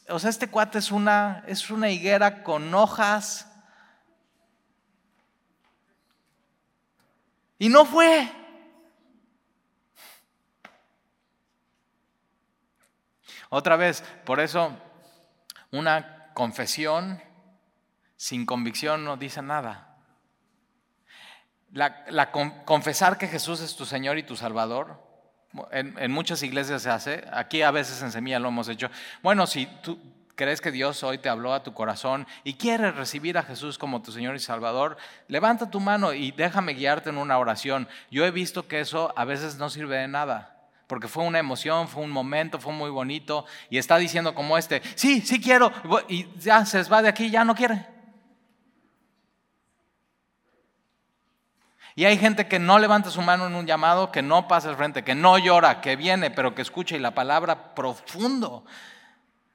o 0.09 0.19
sea, 0.19 0.29
este 0.29 0.49
cuate 0.49 0.79
es 0.79 0.91
una, 0.91 1.43
es 1.47 1.69
una 1.69 1.89
higuera 1.89 2.43
con 2.43 2.73
hojas. 2.73 3.49
Y 7.57 7.69
no 7.69 7.85
fue. 7.85 8.29
Otra 13.49 13.75
vez, 13.75 14.03
por 14.25 14.39
eso 14.39 14.75
una 15.71 16.31
confesión 16.33 17.21
sin 18.15 18.45
convicción 18.45 19.05
no 19.05 19.17
dice 19.17 19.41
nada. 19.41 19.97
La, 21.71 22.31
confesar 22.65 23.17
que 23.17 23.27
Jesús 23.27 23.61
es 23.61 23.75
tu 23.75 23.85
Señor 23.85 24.17
y 24.17 24.23
tu 24.23 24.35
Salvador 24.35 25.02
en, 25.71 26.11
muchas 26.11 26.41
iglesias 26.43 26.81
se 26.83 26.89
hace, 26.89 27.25
aquí 27.31 27.61
a 27.61 27.71
veces 27.71 28.01
en 28.01 28.11
Semilla 28.11 28.39
lo 28.39 28.49
hemos 28.49 28.67
hecho. 28.69 28.89
Bueno, 29.21 29.45
si 29.47 29.67
tú 29.81 29.99
crees 30.35 30.61
que 30.61 30.71
Dios 30.71 31.03
hoy 31.03 31.19
te 31.19 31.29
habló 31.29 31.53
a 31.53 31.63
tu 31.63 31.73
corazón 31.73 32.25
y 32.43 32.55
quieres 32.55 32.95
recibir 32.95 33.37
a 33.37 33.43
Jesús 33.43 33.77
como 33.77 34.01
tu 34.01 34.11
Señor 34.11 34.35
y 34.35 34.39
Salvador, 34.39 34.97
levanta 35.27 35.69
tu 35.69 35.79
mano 35.79 36.13
y 36.13 36.31
déjame 36.31 36.73
guiarte 36.73 37.09
en 37.09 37.17
una 37.17 37.37
oración. 37.37 37.87
Yo 38.09 38.25
he 38.25 38.31
visto 38.31 38.67
que 38.67 38.79
eso 38.79 39.13
a 39.15 39.25
veces 39.25 39.57
no 39.57 39.69
sirve 39.69 39.97
de 39.97 40.07
nada, 40.07 40.57
porque 40.87 41.07
fue 41.07 41.23
una 41.23 41.39
emoción, 41.39 41.87
fue 41.87 42.03
un 42.03 42.11
momento, 42.11 42.59
fue 42.59 42.73
muy 42.73 42.89
bonito 42.89 43.45
y 43.69 43.77
está 43.77 43.97
diciendo 43.97 44.33
como 44.33 44.57
este, 44.57 44.81
sí, 44.95 45.21
sí 45.21 45.39
quiero, 45.39 45.71
y 46.07 46.27
ya 46.39 46.65
se 46.65 46.81
va 46.83 47.01
de 47.01 47.09
aquí, 47.09 47.29
ya 47.29 47.45
no 47.45 47.55
quiere. 47.55 47.92
Y 51.95 52.05
hay 52.05 52.17
gente 52.17 52.47
que 52.47 52.57
no 52.57 52.79
levanta 52.79 53.11
su 53.11 53.21
mano 53.21 53.45
en 53.45 53.55
un 53.55 53.67
llamado, 53.67 54.11
que 54.11 54.23
no 54.23 54.47
pasa 54.47 54.69
al 54.69 54.77
frente, 54.77 55.03
que 55.03 55.13
no 55.13 55.37
llora, 55.37 55.79
que 55.79 55.95
viene, 55.95 56.31
pero 56.31 56.55
que 56.55 56.63
escucha 56.63 56.95
y 56.95 56.99
la 56.99 57.13
palabra 57.13 57.75
profundo. 57.75 58.65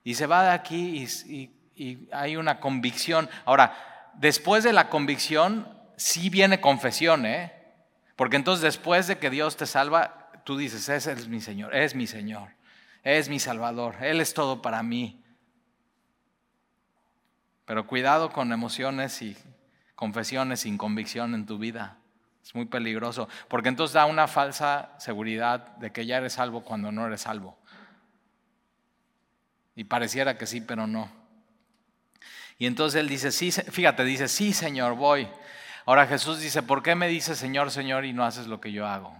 Y 0.04 0.14
se 0.14 0.26
va 0.26 0.44
de 0.44 0.50
aquí 0.50 1.06
y, 1.26 2.08
hay 2.12 2.36
una 2.36 2.58
convicción. 2.60 3.28
Ahora, 3.44 4.10
después 4.14 4.64
de 4.64 4.72
la 4.72 4.88
convicción, 4.88 5.68
sí 5.96 6.28
viene 6.28 6.60
confesión, 6.60 7.24
¿eh? 7.26 7.52
Porque 8.16 8.36
entonces 8.36 8.62
después 8.62 9.06
de 9.06 9.18
que 9.18 9.30
Dios 9.30 9.56
te 9.56 9.66
salva, 9.66 10.30
tú 10.44 10.56
dices, 10.56 10.88
ese 10.88 11.12
es 11.12 11.28
mi 11.28 11.40
Señor, 11.40 11.74
es 11.76 11.94
mi 11.94 12.08
Señor, 12.08 12.50
es 13.04 13.28
mi 13.28 13.38
Salvador, 13.38 13.96
Él 14.00 14.20
es 14.20 14.34
todo 14.34 14.60
para 14.60 14.82
mí. 14.82 15.22
Pero 17.64 17.86
cuidado 17.86 18.32
con 18.32 18.52
emociones 18.52 19.22
y 19.22 19.36
confesiones 19.94 20.60
sin 20.60 20.78
convicción 20.78 21.34
en 21.34 21.46
tu 21.46 21.58
vida. 21.58 21.98
Es 22.42 22.54
muy 22.54 22.66
peligroso, 22.66 23.28
porque 23.48 23.68
entonces 23.68 23.94
da 23.94 24.06
una 24.06 24.26
falsa 24.26 24.92
seguridad 24.98 25.76
de 25.76 25.92
que 25.92 26.06
ya 26.06 26.16
eres 26.16 26.34
salvo 26.34 26.64
cuando 26.64 26.90
no 26.90 27.06
eres 27.06 27.22
salvo. 27.22 27.58
Y 29.74 29.84
pareciera 29.84 30.38
que 30.38 30.46
sí, 30.46 30.60
pero 30.60 30.86
no. 30.86 31.10
Y 32.58 32.66
entonces 32.66 33.00
él 33.00 33.08
dice, 33.08 33.30
sí, 33.30 33.52
fíjate, 33.52 34.04
dice, 34.04 34.28
sí, 34.28 34.52
Señor, 34.52 34.94
voy. 34.94 35.28
Ahora 35.88 36.06
Jesús 36.06 36.40
dice, 36.40 36.62
¿por 36.62 36.82
qué 36.82 36.94
me 36.94 37.08
dices 37.08 37.38
Señor, 37.38 37.70
Señor 37.70 38.04
y 38.04 38.12
no 38.12 38.22
haces 38.22 38.46
lo 38.46 38.60
que 38.60 38.72
yo 38.72 38.86
hago? 38.86 39.16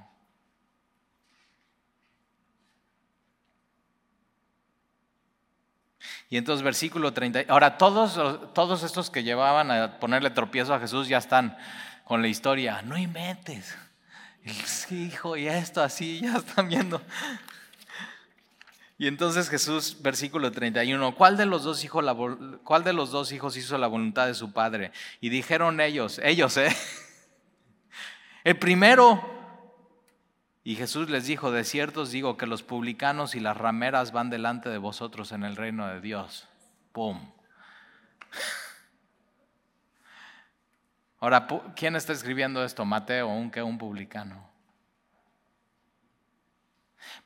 Y 6.29 6.37
entonces 6.37 6.63
versículo 6.63 7.15
30, 7.15 7.45
ahora 7.49 7.79
todos, 7.79 8.53
todos 8.53 8.83
estos 8.83 9.09
que 9.09 9.23
llevaban 9.23 9.71
a 9.71 9.99
ponerle 9.99 10.29
tropiezo 10.29 10.75
a 10.75 10.79
Jesús 10.79 11.09
ya 11.09 11.17
están 11.17 11.57
con 12.09 12.23
la 12.23 12.29
historia, 12.29 12.81
no 12.81 12.97
inventes, 12.97 13.77
el 14.43 14.99
hijo 14.99 15.37
y 15.37 15.47
esto 15.47 15.83
así, 15.83 16.21
ya 16.23 16.39
están 16.39 16.71
viendo. 16.71 17.03
Y 18.97 19.07
entonces 19.07 19.51
Jesús, 19.51 19.99
versículo 20.01 20.51
31, 20.51 21.15
¿cuál 21.15 21.37
de, 21.37 21.45
los 21.45 21.65
dos 21.65 21.85
hijos, 21.85 22.05
¿cuál 22.65 22.83
de 22.83 22.95
los 22.95 23.11
dos 23.11 23.31
hijos 23.31 23.59
hizo 23.59 23.77
la 23.77 23.89
voluntad 23.89 24.27
de 24.27 24.33
su 24.33 24.53
padre? 24.53 24.91
Y 25.21 25.29
dijeron 25.29 25.83
ellos, 25.83 26.19
ellos, 26.25 26.57
¿eh? 26.57 26.75
El 28.43 28.59
primero. 28.59 29.37
Y 30.65 30.77
Jesús 30.77 31.11
les 31.11 31.27
dijo, 31.27 31.51
de 31.53 31.63
cierto 31.63 32.03
os 32.03 32.11
digo 32.11 32.39
que 32.39 32.47
los 32.47 32.63
publicanos 32.63 33.35
y 33.35 33.41
las 33.41 33.57
rameras 33.57 34.13
van 34.13 34.31
delante 34.31 34.71
de 34.71 34.79
vosotros 34.79 35.31
en 35.33 35.45
el 35.45 35.57
reino 35.57 35.87
de 35.87 36.01
Dios. 36.01 36.49
¡Pum! 36.93 37.21
Ahora, 41.21 41.47
¿quién 41.75 41.97
está 41.97 42.13
escribiendo 42.13 42.65
esto? 42.65 42.85
Mateo, 42.85 43.29
un 43.29 43.53
un 43.57 43.79
publicano. 43.79 44.49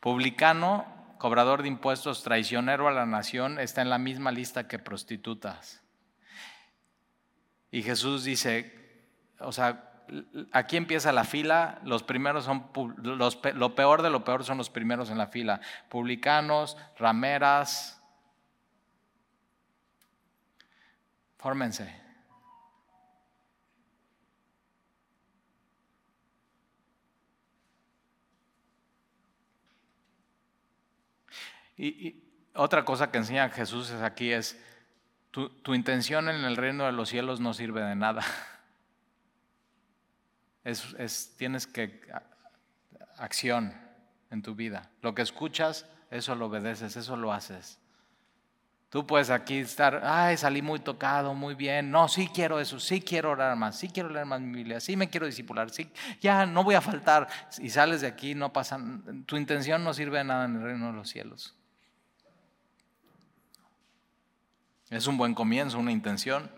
Publicano, 0.00 0.86
cobrador 1.18 1.62
de 1.62 1.68
impuestos, 1.68 2.22
traicionero 2.22 2.88
a 2.88 2.92
la 2.92 3.06
nación, 3.06 3.58
está 3.58 3.82
en 3.82 3.90
la 3.90 3.98
misma 3.98 4.32
lista 4.32 4.66
que 4.66 4.78
prostitutas. 4.78 5.82
Y 7.70 7.82
Jesús 7.82 8.24
dice, 8.24 9.08
o 9.38 9.52
sea, 9.52 9.92
aquí 10.52 10.76
empieza 10.76 11.12
la 11.12 11.24
fila, 11.24 11.80
los 11.84 12.02
primeros 12.02 12.44
son, 12.44 12.70
lo 13.04 13.74
peor 13.74 14.02
de 14.02 14.10
lo 14.10 14.24
peor 14.24 14.44
son 14.44 14.58
los 14.58 14.70
primeros 14.70 15.10
en 15.10 15.18
la 15.18 15.28
fila, 15.28 15.60
publicanos, 15.88 16.76
rameras, 16.98 18.02
fórmense. 21.38 22.01
Y, 31.82 32.22
otra 32.54 32.84
cosa 32.84 33.10
que 33.10 33.18
enseña 33.18 33.48
Jesús 33.48 33.90
es 33.90 34.02
aquí 34.02 34.30
es, 34.30 34.56
tu, 35.32 35.74
intención 35.74 36.28
en 36.28 36.44
el 36.44 36.56
reino 36.56 36.84
de 36.84 36.92
los 36.92 37.08
cielos 37.08 37.40
no 37.40 37.54
sirve 37.54 37.82
de 37.82 37.96
nada. 37.96 38.24
Es, 40.64 41.34
tienes 41.36 41.66
que 41.66 42.00
acción 43.16 43.74
en 44.30 44.42
tu 44.42 44.54
vida. 44.54 44.90
Lo 45.00 45.12
que 45.12 45.22
escuchas, 45.22 45.86
eso 46.08 46.36
lo 46.36 46.46
obedeces, 46.46 46.94
eso 46.96 47.16
lo 47.16 47.32
haces. 47.32 47.80
Tú 48.88 49.04
puedes 49.04 49.30
aquí 49.30 49.58
estar, 49.58 50.02
ay, 50.04 50.36
salí 50.36 50.62
muy 50.62 50.78
tocado, 50.78 51.34
muy 51.34 51.56
bien. 51.56 51.90
No, 51.90 52.06
sí 52.06 52.30
quiero 52.32 52.60
eso, 52.60 52.78
sí 52.78 53.00
quiero 53.00 53.32
orar 53.32 53.56
más, 53.56 53.76
sí 53.76 53.88
quiero 53.88 54.08
leer 54.08 54.24
más 54.24 54.40
mi 54.40 54.58
Biblia, 54.58 54.78
sí 54.78 54.96
me 54.96 55.10
quiero 55.10 55.26
discipular, 55.26 55.68
sí, 55.70 55.90
ya 56.20 56.46
no 56.46 56.62
voy 56.62 56.76
a 56.76 56.80
faltar. 56.80 57.26
Y 57.58 57.68
sales 57.70 58.02
de 58.02 58.06
aquí, 58.06 58.36
no 58.36 58.52
pasa, 58.52 58.78
tu 59.26 59.36
intención 59.36 59.82
no 59.82 59.92
sirve 59.92 60.18
de 60.18 60.24
nada 60.24 60.44
en 60.44 60.54
el 60.54 60.62
reino 60.62 60.86
de 60.86 60.92
los 60.92 61.08
cielos. 61.08 61.56
Es 64.92 65.06
un 65.06 65.16
buen 65.16 65.32
comienzo, 65.32 65.78
una 65.78 65.90
intención, 65.90 66.50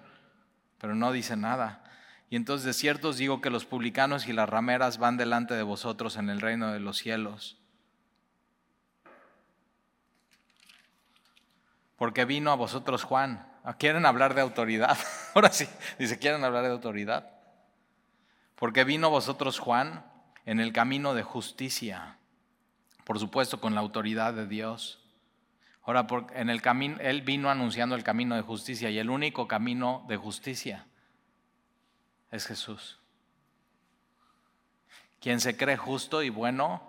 pero 0.81 0.97
no 0.97 1.13
dice 1.13 1.37
nada. 1.37 1.85
Y 2.31 2.35
entonces 2.35 2.67
de 2.67 2.73
cierto 2.73 3.11
os 3.11 3.17
digo 3.17 3.41
que 3.41 3.49
los 3.49 3.65
publicanos 3.65 4.27
y 4.27 4.33
las 4.33 4.49
rameras 4.49 4.99
van 4.99 5.17
delante 5.17 5.55
de 5.55 5.63
vosotros 5.63 6.17
en 6.17 6.29
el 6.29 6.41
reino 6.41 6.73
de 6.73 6.81
los 6.81 6.97
cielos. 6.99 7.59
Porque 11.95 12.25
vino 12.25 12.51
a 12.51 12.57
vosotros 12.57 13.05
Juan. 13.05 13.47
Ah, 13.63 13.77
quieren 13.77 14.05
hablar 14.05 14.35
de 14.35 14.41
autoridad. 14.41 14.99
Ahora 15.37 15.53
sí, 15.53 15.69
dice, 16.01 16.19
quieren 16.19 16.43
hablar 16.43 16.65
de 16.65 16.71
autoridad. 16.71 17.31
Porque 18.57 18.83
vino 18.83 19.07
a 19.07 19.11
vosotros 19.11 19.61
Juan 19.61 20.05
en 20.45 20.59
el 20.59 20.73
camino 20.73 21.15
de 21.15 21.23
justicia. 21.23 22.19
Por 23.05 23.21
supuesto, 23.21 23.61
con 23.61 23.77
la 23.77 23.81
autoridad 23.81 24.35
de 24.35 24.49
Dios. 24.49 25.04
Ahora, 25.85 26.07
en 26.35 26.49
el 26.49 26.63
camino, 26.63 26.97
Él 27.01 27.23
vino 27.23 27.51
anunciando 27.51 27.95
el 27.95 28.03
camino 28.03 28.35
de 28.35 28.43
justicia 28.43 28.91
y 28.91 28.99
el 28.99 29.11
único 29.11 29.47
camino 29.47 30.05
de 30.09 30.17
justicia 30.17 30.87
es 32.31 32.47
Jesús. 32.47 32.99
Quien 35.21 35.41
se 35.41 35.57
cree 35.57 35.77
justo 35.77 36.23
y 36.23 36.31
bueno, 36.31 36.83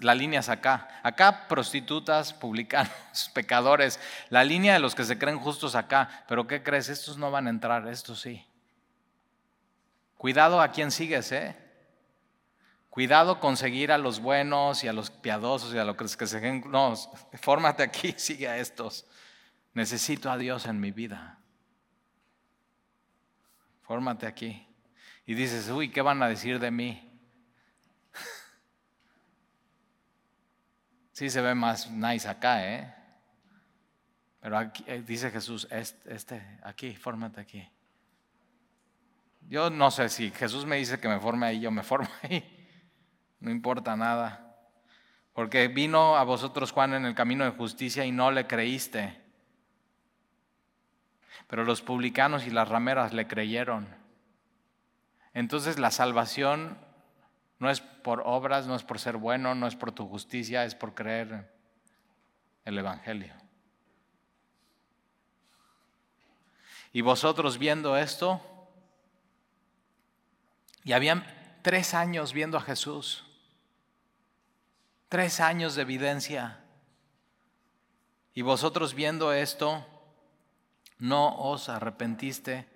la 0.00 0.14
línea 0.14 0.40
es 0.40 0.48
acá. 0.48 0.88
Acá 1.02 1.48
prostitutas, 1.48 2.32
publicanos, 2.32 2.92
pecadores. 3.34 3.98
La 4.28 4.44
línea 4.44 4.74
de 4.74 4.78
los 4.78 4.94
que 4.94 5.04
se 5.04 5.18
creen 5.18 5.38
justos 5.38 5.74
acá. 5.74 6.24
Pero 6.28 6.46
¿qué 6.46 6.62
crees? 6.62 6.88
Estos 6.88 7.16
no 7.16 7.30
van 7.30 7.46
a 7.46 7.50
entrar, 7.50 7.88
estos 7.88 8.20
sí. 8.20 8.46
Cuidado 10.16 10.60
a 10.60 10.68
quien 10.68 10.90
sigues, 10.90 11.32
¿eh? 11.32 11.56
Cuidado 12.94 13.40
con 13.40 13.56
seguir 13.56 13.90
a 13.90 13.98
los 13.98 14.20
buenos 14.20 14.84
y 14.84 14.86
a 14.86 14.92
los 14.92 15.10
piadosos 15.10 15.74
y 15.74 15.78
a 15.78 15.84
los 15.84 16.16
que 16.16 16.28
se. 16.28 16.60
No, 16.60 16.94
fórmate 17.40 17.82
aquí, 17.82 18.12
sigue 18.16 18.46
a 18.46 18.58
estos. 18.58 19.04
Necesito 19.72 20.30
a 20.30 20.38
Dios 20.38 20.66
en 20.66 20.78
mi 20.78 20.92
vida. 20.92 21.40
Fórmate 23.82 24.28
aquí 24.28 24.64
y 25.26 25.34
dices, 25.34 25.68
uy, 25.70 25.90
¿qué 25.90 26.02
van 26.02 26.22
a 26.22 26.28
decir 26.28 26.60
de 26.60 26.70
mí? 26.70 27.10
Sí 31.10 31.28
se 31.30 31.40
ve 31.40 31.56
más 31.56 31.90
nice 31.90 32.28
acá, 32.28 32.64
¿eh? 32.64 32.94
Pero 34.40 34.56
aquí, 34.56 34.84
eh, 34.86 35.02
dice 35.04 35.32
Jesús, 35.32 35.66
este, 35.70 36.60
aquí, 36.62 36.94
fórmate 36.94 37.40
aquí. 37.40 37.68
Yo 39.48 39.68
no 39.68 39.90
sé 39.90 40.08
si 40.08 40.30
Jesús 40.30 40.64
me 40.64 40.76
dice 40.76 41.00
que 41.00 41.08
me 41.08 41.18
forme 41.18 41.46
ahí, 41.46 41.60
yo 41.60 41.72
me 41.72 41.82
formo 41.82 42.08
ahí. 42.22 42.53
No 43.44 43.50
importa 43.50 43.94
nada. 43.94 44.56
Porque 45.34 45.68
vino 45.68 46.16
a 46.16 46.24
vosotros 46.24 46.72
Juan 46.72 46.94
en 46.94 47.04
el 47.04 47.14
camino 47.14 47.44
de 47.44 47.50
justicia 47.50 48.06
y 48.06 48.10
no 48.10 48.30
le 48.30 48.46
creíste. 48.46 49.20
Pero 51.46 51.64
los 51.64 51.82
publicanos 51.82 52.46
y 52.46 52.50
las 52.50 52.70
rameras 52.70 53.12
le 53.12 53.26
creyeron. 53.26 53.86
Entonces 55.34 55.78
la 55.78 55.90
salvación 55.90 56.78
no 57.58 57.68
es 57.68 57.82
por 57.82 58.22
obras, 58.24 58.66
no 58.66 58.76
es 58.76 58.82
por 58.82 58.98
ser 58.98 59.18
bueno, 59.18 59.54
no 59.54 59.66
es 59.66 59.76
por 59.76 59.92
tu 59.92 60.08
justicia, 60.08 60.64
es 60.64 60.74
por 60.74 60.94
creer 60.94 61.52
el 62.64 62.78
Evangelio. 62.78 63.34
Y 66.94 67.02
vosotros 67.02 67.58
viendo 67.58 67.98
esto, 67.98 68.40
y 70.82 70.92
habían 70.92 71.26
tres 71.60 71.92
años 71.92 72.32
viendo 72.32 72.56
a 72.56 72.62
Jesús, 72.62 73.24
tres 75.14 75.38
años 75.38 75.76
de 75.76 75.82
evidencia, 75.82 76.58
y 78.32 78.42
vosotros 78.42 78.94
viendo 78.94 79.32
esto, 79.32 79.86
no 80.98 81.36
os 81.38 81.68
arrepentiste 81.68 82.66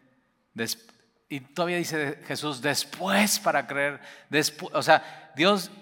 y 1.28 1.41
todavía 1.41 1.78
dice 1.78 2.22
Jesús, 2.28 2.62
después 2.62 3.41
para 3.41 3.66
creer, 3.66 4.01
después, 4.30 4.72
o 4.72 4.84
sea, 4.84 5.32
Dios 5.34 5.72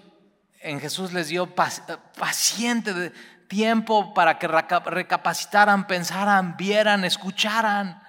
en 0.59 0.79
Jesús 0.79 1.13
les 1.13 1.27
dio 1.27 1.45
paciente 1.53 3.11
tiempo 3.47 4.15
para 4.15 4.39
que 4.39 4.47
recapacitaran, 4.47 5.85
pensaran, 5.85 6.57
vieran, 6.57 7.05
escucharan. 7.05 8.01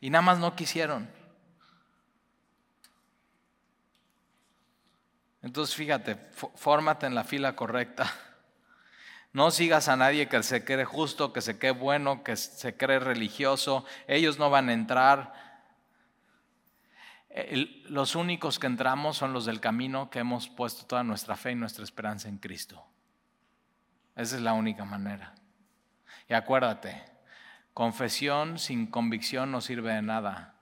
Y 0.00 0.08
nada 0.08 0.22
más 0.22 0.38
no 0.38 0.54
quisieron. 0.54 1.23
Entonces 5.44 5.76
fíjate, 5.76 6.16
fórmate 6.54 7.04
en 7.06 7.14
la 7.14 7.22
fila 7.22 7.54
correcta. 7.54 8.10
No 9.34 9.50
sigas 9.50 9.88
a 9.88 9.96
nadie 9.96 10.28
que 10.28 10.40
se 10.44 10.64
cree 10.64 10.84
justo, 10.84 11.32
que 11.32 11.40
se 11.40 11.58
cree 11.58 11.72
bueno, 11.72 12.22
que 12.22 12.36
se 12.36 12.76
cree 12.76 13.00
religioso. 13.00 13.84
Ellos 14.06 14.38
no 14.38 14.48
van 14.48 14.68
a 14.68 14.72
entrar. 14.72 15.32
los 17.86 18.14
únicos 18.14 18.60
que 18.60 18.68
entramos 18.68 19.16
son 19.16 19.32
los 19.32 19.44
del 19.44 19.58
camino 19.58 20.08
que 20.08 20.20
hemos 20.20 20.48
puesto 20.48 20.86
toda 20.86 21.02
nuestra 21.02 21.34
fe 21.34 21.50
y 21.50 21.56
nuestra 21.56 21.82
esperanza 21.82 22.28
en 22.28 22.38
Cristo. 22.38 22.86
Esa 24.14 24.36
es 24.36 24.42
la 24.42 24.52
única 24.52 24.84
manera. 24.84 25.34
Y 26.28 26.34
acuérdate, 26.34 27.02
confesión 27.72 28.60
sin 28.60 28.86
convicción 28.86 29.50
no 29.50 29.60
sirve 29.60 29.94
de 29.94 30.02
nada. 30.02 30.53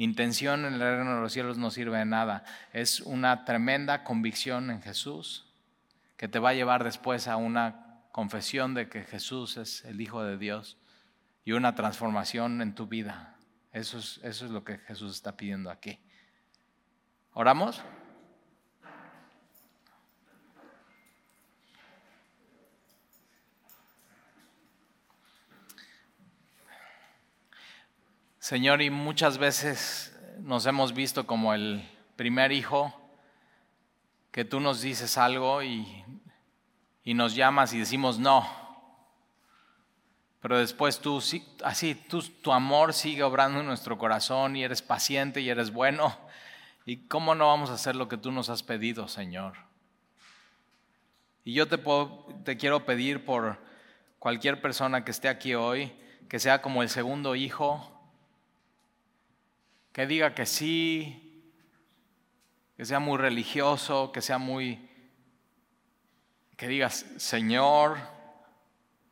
Intención 0.00 0.64
en 0.64 0.72
el 0.72 0.80
reino 0.80 1.14
de 1.14 1.20
los 1.20 1.30
cielos 1.30 1.58
no 1.58 1.70
sirve 1.70 1.98
de 1.98 2.06
nada. 2.06 2.42
Es 2.72 3.00
una 3.00 3.44
tremenda 3.44 4.02
convicción 4.02 4.70
en 4.70 4.80
Jesús 4.80 5.44
que 6.16 6.26
te 6.26 6.38
va 6.38 6.48
a 6.48 6.54
llevar 6.54 6.84
después 6.84 7.28
a 7.28 7.36
una 7.36 8.00
confesión 8.10 8.72
de 8.72 8.88
que 8.88 9.04
Jesús 9.04 9.58
es 9.58 9.84
el 9.84 10.00
Hijo 10.00 10.22
de 10.22 10.38
Dios 10.38 10.78
y 11.44 11.52
una 11.52 11.74
transformación 11.74 12.62
en 12.62 12.74
tu 12.74 12.86
vida. 12.86 13.36
Eso 13.74 13.98
es, 13.98 14.20
eso 14.22 14.46
es 14.46 14.50
lo 14.50 14.64
que 14.64 14.78
Jesús 14.78 15.14
está 15.14 15.36
pidiendo 15.36 15.70
aquí. 15.70 15.98
¿Oramos? 17.34 17.82
Señor, 28.50 28.82
y 28.82 28.90
muchas 28.90 29.38
veces 29.38 30.12
nos 30.40 30.66
hemos 30.66 30.92
visto 30.92 31.24
como 31.24 31.54
el 31.54 31.88
primer 32.16 32.50
hijo, 32.50 32.92
que 34.32 34.44
tú 34.44 34.58
nos 34.58 34.80
dices 34.80 35.16
algo 35.18 35.62
y 35.62 36.04
y 37.04 37.14
nos 37.14 37.36
llamas 37.36 37.72
y 37.74 37.78
decimos 37.78 38.18
no. 38.18 38.44
Pero 40.40 40.58
después 40.58 40.98
tú, 40.98 41.22
así, 41.62 41.94
tu 42.42 42.50
amor 42.50 42.92
sigue 42.92 43.22
obrando 43.22 43.60
en 43.60 43.66
nuestro 43.66 43.96
corazón 43.98 44.56
y 44.56 44.64
eres 44.64 44.82
paciente 44.82 45.40
y 45.40 45.48
eres 45.48 45.72
bueno. 45.72 46.18
¿Y 46.84 47.06
cómo 47.06 47.36
no 47.36 47.46
vamos 47.46 47.70
a 47.70 47.74
hacer 47.74 47.94
lo 47.94 48.08
que 48.08 48.16
tú 48.16 48.32
nos 48.32 48.50
has 48.50 48.64
pedido, 48.64 49.06
Señor? 49.06 49.54
Y 51.44 51.52
yo 51.52 51.68
te, 51.68 51.78
puedo, 51.78 52.26
te 52.44 52.56
quiero 52.56 52.84
pedir 52.84 53.24
por 53.24 53.60
cualquier 54.18 54.60
persona 54.60 55.04
que 55.04 55.12
esté 55.12 55.28
aquí 55.28 55.54
hoy, 55.54 55.92
que 56.28 56.40
sea 56.40 56.60
como 56.60 56.82
el 56.82 56.88
segundo 56.88 57.36
hijo, 57.36 57.99
que 59.92 60.06
diga 60.06 60.34
que 60.34 60.46
sí, 60.46 61.52
que 62.76 62.84
sea 62.84 63.00
muy 63.00 63.18
religioso, 63.18 64.12
que 64.12 64.22
sea 64.22 64.38
muy 64.38 64.88
que 66.56 66.68
digas 66.68 67.06
Señor, 67.16 67.96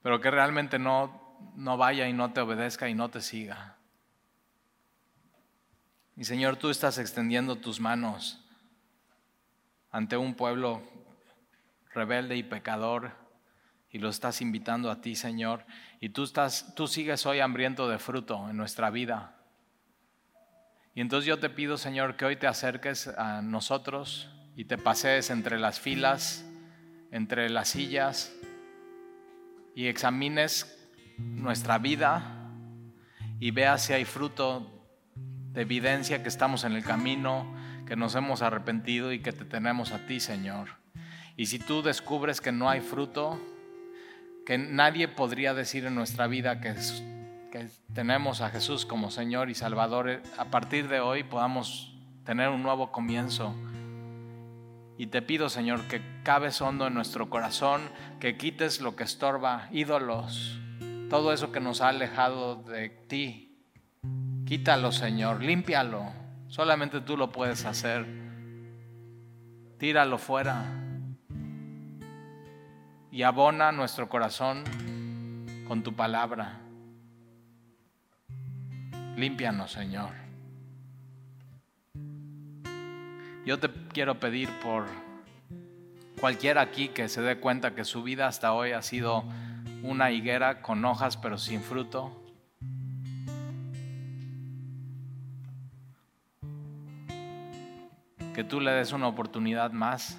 pero 0.03 0.21
que 0.21 0.31
realmente 0.31 0.79
no, 0.79 1.39
no 1.57 1.79
vaya 1.79 2.07
y 2.07 2.13
no 2.13 2.33
te 2.35 2.43
obedezca 2.43 2.91
y 2.91 2.95
no 2.95 3.09
te 3.09 3.23
siga. 3.23 3.77
Y 6.15 6.25
Señor, 6.25 6.57
tú 6.57 6.69
estás 6.69 6.99
extendiendo 6.99 7.57
tus 7.57 7.81
manos 7.81 8.45
ante 9.91 10.19
un 10.19 10.35
pueblo 10.35 10.83
rebelde 11.95 12.37
y 12.37 12.43
pecador 12.43 13.13
y 13.91 13.99
lo 13.99 14.11
estás 14.11 14.43
invitando 14.43 14.91
a 14.91 15.01
ti, 15.01 15.17
Señor, 15.17 15.65
y 16.01 16.11
tú 16.11 16.25
estás 16.25 16.75
tú 16.75 16.87
sigues 16.87 17.25
hoy 17.25 17.41
hambriento 17.41 17.89
de 17.89 17.99
fruto 17.99 18.51
en 18.51 18.59
nuestra 18.59 18.91
vida. 18.91 19.38
Y 20.99 21.01
entonces 21.01 21.29
yo 21.29 21.39
te 21.39 21.49
pido, 21.49 21.79
Señor, 21.79 22.17
que 22.17 22.25
hoy 22.25 22.35
te 22.35 22.49
acerques 22.49 23.07
a 23.07 23.41
nosotros 23.41 24.29
y 24.57 24.65
te 24.65 24.79
pasees 24.79 25.31
entre 25.31 25.57
las 25.57 25.79
filas 25.79 26.45
entre 27.13 27.49
las 27.51 27.69
sillas 27.69 28.33
y 29.77 29.87
examines 29.87 30.77
nuestra 31.19 31.79
vida 31.79 32.51
y 33.39 33.53
veas 33.53 33.85
si 33.85 33.93
hay 33.93 34.05
fruto 34.05 34.89
de 35.53 35.61
evidencia 35.61 36.25
que 36.25 36.29
estamos 36.29 36.65
en 36.65 36.73
el 36.73 36.83
camino, 36.83 37.47
que 37.87 37.95
nos 37.95 38.17
hemos 38.17 38.43
arrepentido 38.43 39.13
y 39.13 39.21
que 39.21 39.31
te 39.31 39.45
tenemos 39.45 39.93
a 39.93 40.05
ti, 40.05 40.19
Señor. 40.19 40.71
Y 41.37 41.47
si 41.47 41.61
tú 41.61 41.81
descubres 41.81 42.41
que 42.41 42.51
no 42.51 42.69
hay 42.69 42.81
fruto, 42.81 43.41
que 44.45 44.59
nadie 44.59 45.07
podría 45.07 45.55
decir 45.55 45.85
en 45.85 45.95
nuestra 45.95 46.27
vida 46.27 46.61
que, 46.61 46.75
que 47.51 47.69
tenemos 47.95 48.41
a 48.41 48.51
Jesús 48.51 48.85
como 48.85 49.11
Señor 49.11 49.51
y 49.51 49.55
Salvador, 49.55 50.23
a 50.37 50.45
partir 50.47 50.89
de 50.89 51.01
hoy 51.01 51.23
podamos 51.23 51.95
tener 52.25 52.49
un 52.49 52.63
nuevo 52.63 52.93
comienzo 52.93 53.55
y 54.99 55.07
te 55.07 55.23
pido, 55.23 55.49
Señor, 55.49 55.87
que 55.87 56.03
cabes 56.25 56.61
hondo 56.61 56.89
en 56.89 56.95
nuestro 56.95 57.31
corazón, 57.31 57.81
que 58.19 58.37
quites 58.37 58.81
lo 58.81 58.97
que 58.97 59.05
estorba, 59.05 59.69
ídolos, 59.71 60.59
todo 61.09 61.33
eso 61.33 61.53
que 61.53 61.61
nos 61.61 61.81
ha 61.81 61.91
alejado 61.91 62.57
de 62.57 62.89
ti. 62.89 63.57
Quítalo, 64.45 64.91
Señor, 64.91 65.43
límpialo. 65.43 66.13
Solamente 66.49 67.01
tú 67.01 67.17
lo 67.17 67.31
puedes 67.31 67.65
hacer. 67.65 68.07
Tíralo 69.79 70.19
fuera. 70.19 70.65
Y 73.13 73.23
abona 73.23 73.71
nuestro 73.71 74.09
corazón 74.09 74.65
con 75.69 75.85
tu 75.85 75.95
palabra. 75.95 76.59
Límpianos, 79.19 79.73
Señor. 79.73 80.11
Yo 83.45 83.59
te 83.59 83.69
quiero 83.93 84.21
pedir 84.21 84.49
por 84.63 84.87
cualquiera 86.21 86.61
aquí 86.61 86.91
que 86.91 87.09
se 87.09 87.21
dé 87.23 87.41
cuenta 87.41 87.75
que 87.75 87.83
su 87.83 88.05
vida 88.05 88.29
hasta 88.29 88.53
hoy 88.53 88.71
ha 88.71 88.81
sido 88.81 89.25
una 89.83 90.13
higuera 90.13 90.63
con 90.63 90.85
hojas 90.85 91.17
pero 91.17 91.37
sin 91.37 91.63
fruto. 91.63 92.13
Que 98.37 98.45
tú 98.45 98.61
le 98.61 98.71
des 98.71 98.93
una 98.93 99.09
oportunidad 99.09 99.73
más 99.73 100.17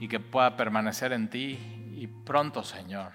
y 0.00 0.08
que 0.08 0.18
pueda 0.18 0.56
permanecer 0.56 1.12
en 1.12 1.30
ti 1.30 1.56
y 1.94 2.08
pronto, 2.08 2.64
Señor, 2.64 3.12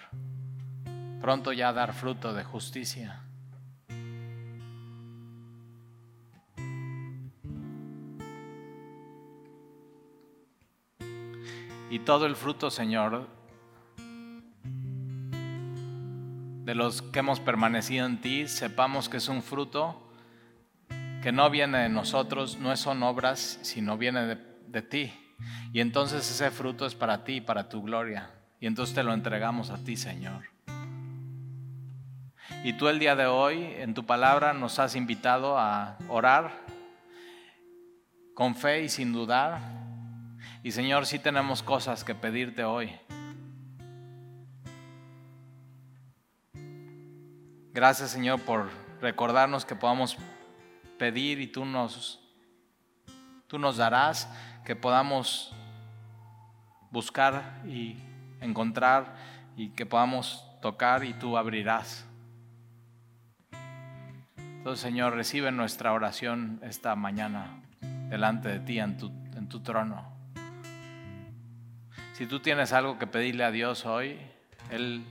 pronto 1.22 1.54
ya 1.54 1.74
dar 1.74 1.94
fruto 1.94 2.34
de 2.34 2.44
justicia. 2.44 3.24
y 11.90 12.00
todo 12.00 12.26
el 12.26 12.36
fruto, 12.36 12.70
Señor, 12.70 13.28
de 16.64 16.76
los 16.76 17.02
que 17.02 17.20
hemos 17.20 17.40
permanecido 17.40 18.06
en 18.06 18.22
ti, 18.22 18.48
sepamos 18.48 19.10
que 19.10 19.18
es 19.18 19.28
un 19.28 19.42
fruto 19.42 20.00
que 21.24 21.32
no 21.32 21.50
viene 21.50 21.80
de 21.80 21.90
nosotros, 21.90 22.58
no 22.60 22.76
son 22.78 23.02
obras, 23.04 23.60
sino 23.64 23.98
viene 23.98 24.26
de, 24.26 24.36
de 24.68 24.82
ti. 24.82 25.14
Y 25.74 25.82
entonces 25.82 26.30
ese 26.30 26.52
fruto 26.52 26.86
es 26.86 26.96
para 26.96 27.24
ti, 27.24 27.42
para 27.42 27.70
tu 27.70 27.82
gloria. 27.82 28.30
Y 28.60 28.68
entonces 28.68 28.94
te 28.94 29.04
lo 29.04 29.14
entregamos 29.14 29.72
a 29.72 29.84
ti, 29.84 29.98
Señor. 29.98 30.44
Y 32.64 32.74
tú 32.74 32.88
el 32.88 33.00
día 33.00 33.16
de 33.16 33.26
hoy, 33.26 33.74
en 33.78 33.94
tu 33.94 34.06
palabra, 34.06 34.54
nos 34.54 34.80
has 34.80 34.96
invitado 34.96 35.58
a 35.58 35.98
orar 36.08 36.52
con 38.34 38.56
fe 38.56 38.84
y 38.84 38.90
sin 38.90 39.14
dudar 39.14 39.80
y 40.62 40.72
Señor, 40.72 41.06
sí 41.06 41.20
tenemos 41.20 41.64
cosas 41.64 42.04
que 42.04 42.14
pedirte 42.14 42.66
hoy. 42.66 42.92
Gracias 47.74 48.10
Señor 48.10 48.42
por 48.42 48.70
recordarnos 49.00 49.64
que 49.64 49.76
podamos 49.76 50.18
pedir 50.98 51.40
y 51.40 51.48
tú 51.48 51.64
nos, 51.64 52.20
tú 53.48 53.58
nos 53.58 53.78
darás, 53.78 54.30
que 54.66 54.76
podamos 54.76 55.56
buscar 56.92 57.62
y 57.66 57.98
encontrar 58.42 59.16
y 59.56 59.70
que 59.70 59.86
podamos 59.86 60.44
tocar 60.62 61.06
y 61.06 61.14
tú 61.14 61.38
abrirás. 61.38 62.09
Entonces 64.60 64.82
Señor, 64.82 65.16
recibe 65.16 65.54
nuestra 65.54 65.94
oración 65.94 66.60
esta 66.64 66.94
mañana 66.98 67.62
delante 68.10 68.50
de 68.50 68.60
ti 68.60 68.78
en 68.78 68.98
tu, 68.98 69.60
trono. 69.62 70.06
Si 72.12 72.26
tú 72.26 72.42
tienes 72.42 72.74
algo 72.74 73.00
que 73.00 73.08
pedirle 73.08 73.46
a 73.46 73.52
Dios 73.52 73.86
hoy, 73.86 74.20
Él, 74.70 75.06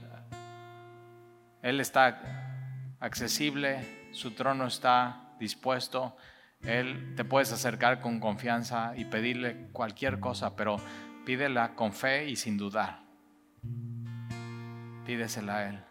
Él 1.63 1.79
está 1.79 2.95
accesible, 2.99 4.11
su 4.11 4.35
trono 4.35 4.67
está 4.67 5.33
dispuesto, 5.39 6.15
Él 6.61 7.15
te 7.15 7.25
puedes 7.25 7.51
acercar 7.51 8.01
con 8.01 8.19
confianza 8.19 8.93
y 8.95 9.05
pedirle 9.05 9.69
cualquier 9.71 10.19
cosa, 10.19 10.55
pero 10.55 10.77
pídela 11.25 11.73
con 11.73 11.91
fe 11.91 12.29
y 12.29 12.35
sin 12.35 12.55
dudar. 12.55 13.01
Pídesela 15.07 15.57
a 15.57 15.69
Él. 15.69 15.88